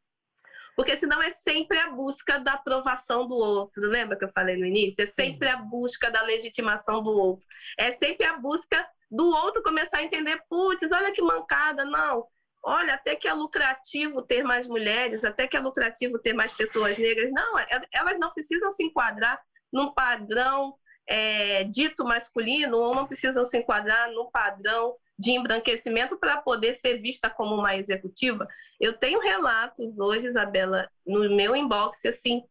Porque 0.75 0.95
senão 0.97 1.21
é 1.21 1.29
sempre 1.29 1.77
a 1.77 1.89
busca 1.89 2.39
da 2.39 2.53
aprovação 2.53 3.27
do 3.27 3.35
outro. 3.35 3.83
Lembra 3.83 4.17
que 4.17 4.25
eu 4.25 4.31
falei 4.31 4.57
no 4.57 4.65
início? 4.65 5.03
É 5.03 5.05
sempre 5.05 5.47
a 5.47 5.57
busca 5.57 6.09
da 6.09 6.21
legitimação 6.21 7.01
do 7.03 7.11
outro. 7.11 7.45
É 7.77 7.91
sempre 7.91 8.25
a 8.25 8.37
busca 8.37 8.85
do 9.09 9.27
outro 9.29 9.61
começar 9.61 9.99
a 9.99 10.03
entender, 10.03 10.41
putz, 10.49 10.91
olha 10.91 11.11
que 11.11 11.21
mancada, 11.21 11.85
não. 11.85 12.25
Olha, 12.63 12.93
até 12.93 13.15
que 13.15 13.27
é 13.27 13.33
lucrativo 13.33 14.21
ter 14.21 14.43
mais 14.43 14.65
mulheres, 14.67 15.25
até 15.25 15.47
que 15.47 15.57
é 15.57 15.59
lucrativo 15.59 16.17
ter 16.17 16.33
mais 16.33 16.53
pessoas 16.53 16.97
negras. 16.97 17.29
Não, 17.31 17.59
é, 17.59 17.65
elas 17.91 18.17
não 18.17 18.31
precisam 18.31 18.71
se 18.71 18.83
enquadrar 18.83 19.41
num 19.71 19.93
padrão 19.93 20.75
é, 21.07 21.65
dito 21.65 22.05
masculino 22.05 22.77
ou 22.77 22.95
não 22.95 23.05
precisam 23.05 23.43
se 23.43 23.57
enquadrar 23.57 24.09
num 24.11 24.29
padrão 24.31 24.95
de 25.19 25.31
embranquecimento 25.31 26.17
para 26.17 26.41
poder 26.41 26.73
ser 26.73 26.99
vista 26.99 27.29
como 27.29 27.55
uma 27.55 27.75
executiva. 27.75 28.47
Eu 28.79 28.97
tenho 28.97 29.19
relatos 29.19 29.99
hoje, 29.99 30.27
Isabela, 30.27 30.89
no 31.05 31.35
meu 31.35 31.55
inbox, 31.55 32.05
assim, 32.05 32.43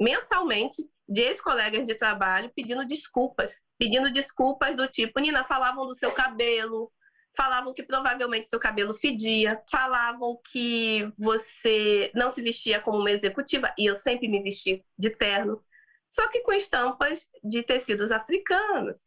mensalmente, 0.00 0.82
de 1.08 1.22
ex-colegas 1.22 1.86
de 1.86 1.94
trabalho 1.94 2.52
pedindo 2.54 2.86
desculpas, 2.86 3.60
pedindo 3.78 4.12
desculpas 4.12 4.76
do 4.76 4.86
tipo, 4.88 5.20
Nina, 5.20 5.44
falavam 5.44 5.86
do 5.86 5.94
seu 5.94 6.12
cabelo, 6.12 6.90
falavam 7.36 7.74
que 7.74 7.82
provavelmente 7.82 8.46
seu 8.46 8.58
cabelo 8.58 8.94
fedia, 8.94 9.62
falavam 9.70 10.40
que 10.50 11.12
você 11.18 12.10
não 12.14 12.30
se 12.30 12.42
vestia 12.42 12.80
como 12.80 12.98
uma 12.98 13.10
executiva, 13.10 13.72
e 13.78 13.86
eu 13.86 13.96
sempre 13.96 14.28
me 14.28 14.42
vesti 14.42 14.84
de 14.96 15.10
terno, 15.10 15.62
só 16.08 16.28
que 16.28 16.40
com 16.40 16.52
estampas 16.52 17.28
de 17.42 17.62
tecidos 17.62 18.12
africanos. 18.12 18.98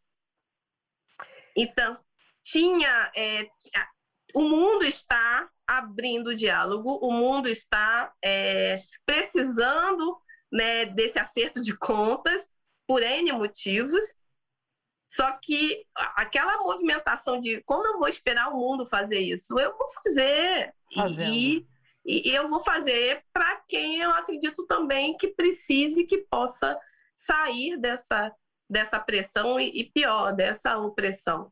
Então, 1.55 1.97
tinha. 2.43 3.11
É, 3.15 3.49
o 4.33 4.41
mundo 4.41 4.83
está 4.83 5.49
abrindo 5.65 6.35
diálogo, 6.35 6.99
o 7.01 7.11
mundo 7.11 7.49
está 7.49 8.13
é, 8.23 8.81
precisando 9.05 10.21
né, 10.51 10.85
desse 10.85 11.17
acerto 11.17 11.61
de 11.61 11.75
contas 11.75 12.47
por 12.85 13.01
N 13.01 13.31
motivos. 13.33 14.15
Só 15.07 15.31
que 15.41 15.85
aquela 16.15 16.57
movimentação 16.57 17.39
de 17.39 17.61
como 17.63 17.85
eu 17.87 17.97
vou 17.97 18.07
esperar 18.07 18.49
o 18.49 18.57
mundo 18.57 18.85
fazer 18.85 19.19
isso, 19.19 19.57
eu 19.57 19.75
vou 19.77 19.87
fazer. 20.03 20.73
E, 21.31 21.65
e, 22.05 22.29
e 22.29 22.35
eu 22.35 22.49
vou 22.49 22.59
fazer 22.59 23.23
para 23.31 23.61
quem 23.67 24.01
eu 24.01 24.11
acredito 24.11 24.65
também 24.65 25.15
que 25.17 25.29
precise, 25.29 26.03
que 26.03 26.17
possa 26.29 26.77
sair 27.13 27.77
dessa, 27.77 28.33
dessa 28.69 28.99
pressão 28.99 29.59
e, 29.59 29.69
e 29.79 29.83
pior, 29.85 30.33
dessa 30.33 30.77
opressão. 30.77 31.51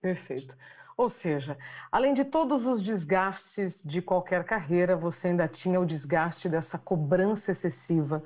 Perfeito. 0.00 0.56
Ou 0.96 1.10
seja, 1.10 1.58
além 1.92 2.14
de 2.14 2.24
todos 2.24 2.66
os 2.66 2.82
desgastes 2.82 3.82
de 3.84 4.00
qualquer 4.00 4.44
carreira, 4.44 4.96
você 4.96 5.28
ainda 5.28 5.46
tinha 5.46 5.78
o 5.78 5.84
desgaste 5.84 6.48
dessa 6.48 6.78
cobrança 6.78 7.52
excessiva, 7.52 8.22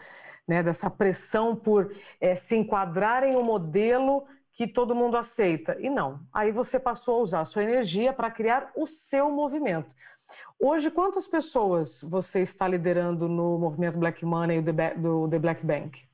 né, 0.46 0.62
dessa 0.62 0.88
pressão 0.88 1.56
por 1.56 1.92
é, 2.20 2.36
se 2.36 2.56
enquadrar 2.56 3.24
em 3.24 3.34
um 3.34 3.42
modelo 3.42 4.24
que 4.60 4.68
todo 4.68 4.94
mundo 4.94 5.16
aceita. 5.16 5.74
E 5.80 5.88
não. 5.88 6.20
Aí 6.30 6.52
você 6.52 6.78
passou 6.78 7.14
a 7.14 7.22
usar 7.22 7.40
a 7.40 7.44
sua 7.46 7.64
energia 7.64 8.12
para 8.12 8.30
criar 8.30 8.70
o 8.76 8.86
seu 8.86 9.30
movimento. 9.30 9.94
Hoje, 10.58 10.90
quantas 10.90 11.26
pessoas 11.26 12.02
você 12.02 12.42
está 12.42 12.68
liderando 12.68 13.26
no 13.26 13.58
movimento 13.58 13.98
Black 13.98 14.22
Money 14.22 14.60
do 14.60 15.30
The 15.30 15.38
Black 15.38 15.64
Bank? 15.64 16.06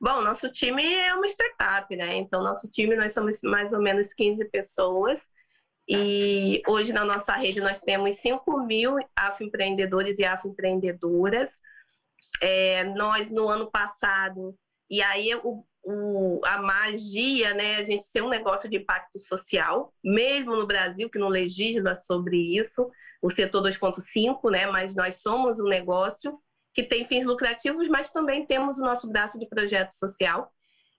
Bom, 0.00 0.22
nosso 0.22 0.50
time 0.50 0.82
é 0.82 1.12
uma 1.12 1.26
startup, 1.26 1.94
né? 1.94 2.16
Então, 2.16 2.42
nosso 2.42 2.66
time, 2.66 2.96
nós 2.96 3.12
somos 3.12 3.42
mais 3.42 3.74
ou 3.74 3.82
menos 3.82 4.14
15 4.14 4.42
pessoas. 4.46 5.28
E 5.86 6.62
hoje 6.66 6.94
na 6.94 7.04
nossa 7.04 7.34
rede 7.34 7.60
nós 7.60 7.78
temos 7.78 8.16
5 8.20 8.64
mil 8.64 8.96
afroempreendedores 9.14 10.18
e 10.18 10.24
afroempreendedoras. 10.24 11.52
É, 12.40 12.84
nós, 12.84 13.30
no 13.30 13.50
ano 13.50 13.70
passado, 13.70 14.56
e 14.88 15.02
aí 15.02 15.34
o, 15.44 15.62
o, 15.82 16.40
a 16.44 16.60
magia, 16.60 17.54
né? 17.54 17.76
A 17.76 17.84
gente 17.84 18.04
ser 18.04 18.22
um 18.22 18.28
negócio 18.28 18.68
de 18.68 18.76
impacto 18.76 19.18
social, 19.18 19.94
mesmo 20.04 20.56
no 20.56 20.66
Brasil, 20.66 21.08
que 21.08 21.18
não 21.18 21.28
legisla 21.28 21.94
sobre 21.94 22.36
isso, 22.56 22.90
o 23.22 23.30
setor 23.30 23.62
2.5, 23.62 24.50
né? 24.50 24.66
Mas 24.66 24.94
nós 24.94 25.16
somos 25.16 25.58
um 25.60 25.68
negócio 25.68 26.38
que 26.72 26.82
tem 26.82 27.04
fins 27.04 27.24
lucrativos, 27.24 27.88
mas 27.88 28.10
também 28.10 28.46
temos 28.46 28.78
o 28.78 28.84
nosso 28.84 29.08
braço 29.10 29.38
de 29.38 29.48
projeto 29.48 29.92
social. 29.92 30.52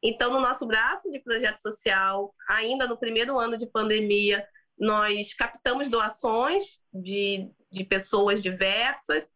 Então, 0.03 0.31
no 0.31 0.41
nosso 0.41 0.65
braço 0.65 1.11
de 1.11 1.19
projeto 1.19 1.57
social, 1.57 2.33
ainda 2.49 2.87
no 2.87 2.97
primeiro 2.97 3.39
ano 3.39 3.57
de 3.57 3.67
pandemia, 3.67 4.45
nós 4.77 5.33
captamos 5.33 5.87
doações 5.87 6.79
de, 6.91 7.49
de 7.71 7.83
pessoas 7.83 8.41
diversas 8.41 9.29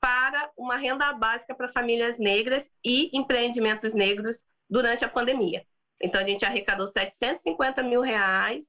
para 0.00 0.50
uma 0.56 0.76
renda 0.76 1.12
básica 1.12 1.54
para 1.54 1.68
famílias 1.68 2.18
negras 2.18 2.70
e 2.84 3.10
empreendimentos 3.16 3.94
negros 3.94 4.46
durante 4.72 5.04
a 5.04 5.08
pandemia. 5.08 5.66
Então, 6.02 6.18
a 6.18 6.24
gente 6.24 6.46
arrecadou 6.46 6.86
750 6.86 7.82
mil 7.82 8.00
reais 8.00 8.64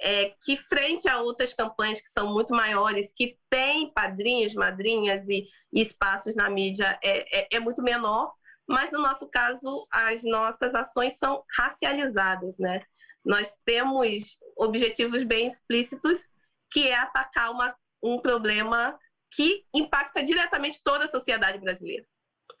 é, 0.00 0.32
que 0.44 0.56
frente 0.56 1.08
a 1.08 1.20
outras 1.20 1.52
campanhas 1.52 2.00
que 2.00 2.08
são 2.08 2.32
muito 2.32 2.54
maiores, 2.54 3.12
que 3.12 3.36
têm 3.50 3.92
padrinhos, 3.92 4.54
madrinhas 4.54 5.28
e, 5.28 5.48
e 5.72 5.80
espaços 5.80 6.36
na 6.36 6.48
mídia, 6.48 6.96
é, 7.02 7.40
é, 7.40 7.48
é, 7.56 7.60
muito 7.60 7.82
menor, 7.82 8.32
mas 8.66 8.92
no 8.92 9.02
nosso 9.02 9.28
caso, 9.28 9.88
as 9.90 10.22
nossas 10.22 10.72
ações 10.72 11.18
são 11.18 11.42
racializadas, 11.58 12.56
né? 12.58 12.80
Nós 13.24 13.58
temos 13.64 14.38
objetivos 14.56 15.24
bem 15.24 15.48
explícitos, 15.48 16.24
que 16.70 16.86
é 16.86 16.96
atacar 16.96 17.50
uma, 17.50 17.74
um 18.00 18.20
problema 18.20 18.96
que 19.32 19.64
impacta 19.74 20.22
diretamente 20.22 20.80
toda 20.84 21.06
a 21.06 21.08
sociedade 21.08 21.58
brasileira. 21.58 22.06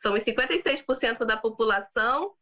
Somos 0.02 0.22
56% 0.22 1.24
da 1.24 1.36
população, 1.36 2.34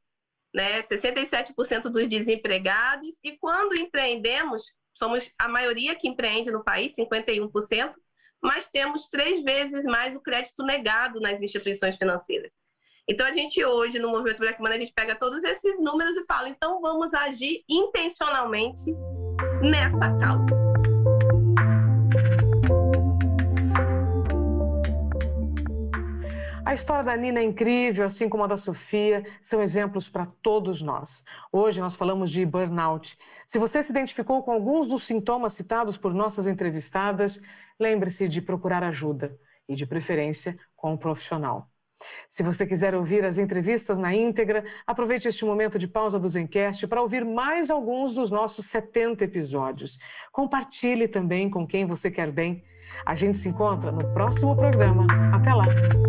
né, 0.59 0.83
67% 0.83 1.83
dos 1.83 2.09
desempregados, 2.09 3.17
e 3.23 3.39
quando 3.39 3.79
empreendemos, 3.79 4.65
somos 4.93 5.33
a 5.39 5.49
maioria 5.49 5.95
que 5.95 6.09
empreende 6.09 6.51
no 6.51 6.65
país, 6.65 6.97
51%, 6.97 7.93
mas 8.43 8.69
temos 8.69 9.09
três 9.09 9.41
vezes 9.45 9.85
mais 9.85 10.17
o 10.17 10.21
crédito 10.21 10.65
negado 10.65 11.21
nas 11.21 11.41
instituições 11.41 11.97
financeiras. 11.97 12.53
Então, 13.09 13.25
a 13.25 13.33
gente 13.33 13.65
hoje, 13.65 14.01
no 14.01 14.11
Movimento 14.11 14.41
Black 14.41 14.61
Money, 14.61 14.77
a 14.77 14.81
gente 14.81 14.93
pega 14.93 15.15
todos 15.15 15.45
esses 15.45 15.81
números 15.81 16.17
e 16.17 16.27
fala, 16.27 16.49
então 16.49 16.81
vamos 16.81 17.15
agir 17.15 17.63
intencionalmente 17.69 18.93
nessa 19.63 20.11
causa. 20.19 20.68
A 26.69 26.75
história 26.75 27.03
da 27.03 27.17
Nina 27.17 27.41
é 27.41 27.43
incrível, 27.43 28.05
assim 28.05 28.29
como 28.29 28.45
a 28.45 28.47
da 28.47 28.59
Sofia, 28.59 29.25
são 29.41 29.63
exemplos 29.63 30.07
para 30.07 30.27
todos 30.43 30.83
nós. 30.83 31.25
Hoje 31.51 31.81
nós 31.81 31.97
falamos 31.97 32.31
de 32.31 32.45
burnout. 32.45 33.17
Se 33.47 33.59
você 33.59 33.83
se 33.83 33.91
identificou 33.91 34.43
com 34.43 34.53
alguns 34.53 34.87
dos 34.87 35.05
sintomas 35.05 35.55
citados 35.55 35.97
por 35.97 36.13
nossas 36.13 36.47
entrevistadas, 36.47 37.41
lembre-se 37.81 38.29
de 38.29 38.43
procurar 38.43 38.85
ajuda 38.85 39.35
e, 39.67 39.75
de 39.75 39.87
preferência, 39.87 40.59
com 40.77 40.93
um 40.93 40.97
profissional. 40.99 41.71
Se 42.29 42.43
você 42.43 42.67
quiser 42.67 42.95
ouvir 42.95 43.25
as 43.25 43.39
entrevistas 43.39 43.99
na 43.99 44.15
íntegra, 44.15 44.63
aproveite 44.87 45.27
este 45.27 45.47
momento 45.47 45.79
de 45.79 45.89
pausa 45.89 46.21
do 46.21 46.29
Zencast 46.29 46.87
para 46.87 47.01
ouvir 47.01 47.25
mais 47.25 47.71
alguns 47.71 48.15
dos 48.15 48.31
nossos 48.31 48.67
70 48.67 49.25
episódios. 49.25 49.99
Compartilhe 50.31 51.09
também 51.09 51.49
com 51.49 51.67
quem 51.67 51.87
você 51.87 52.11
quer 52.11 52.31
bem. 52.31 52.63
A 53.07 53.15
gente 53.15 53.39
se 53.39 53.49
encontra 53.49 53.91
no 53.91 54.13
próximo 54.13 54.55
programa. 54.55 55.07
Até 55.33 55.55
lá! 55.55 56.08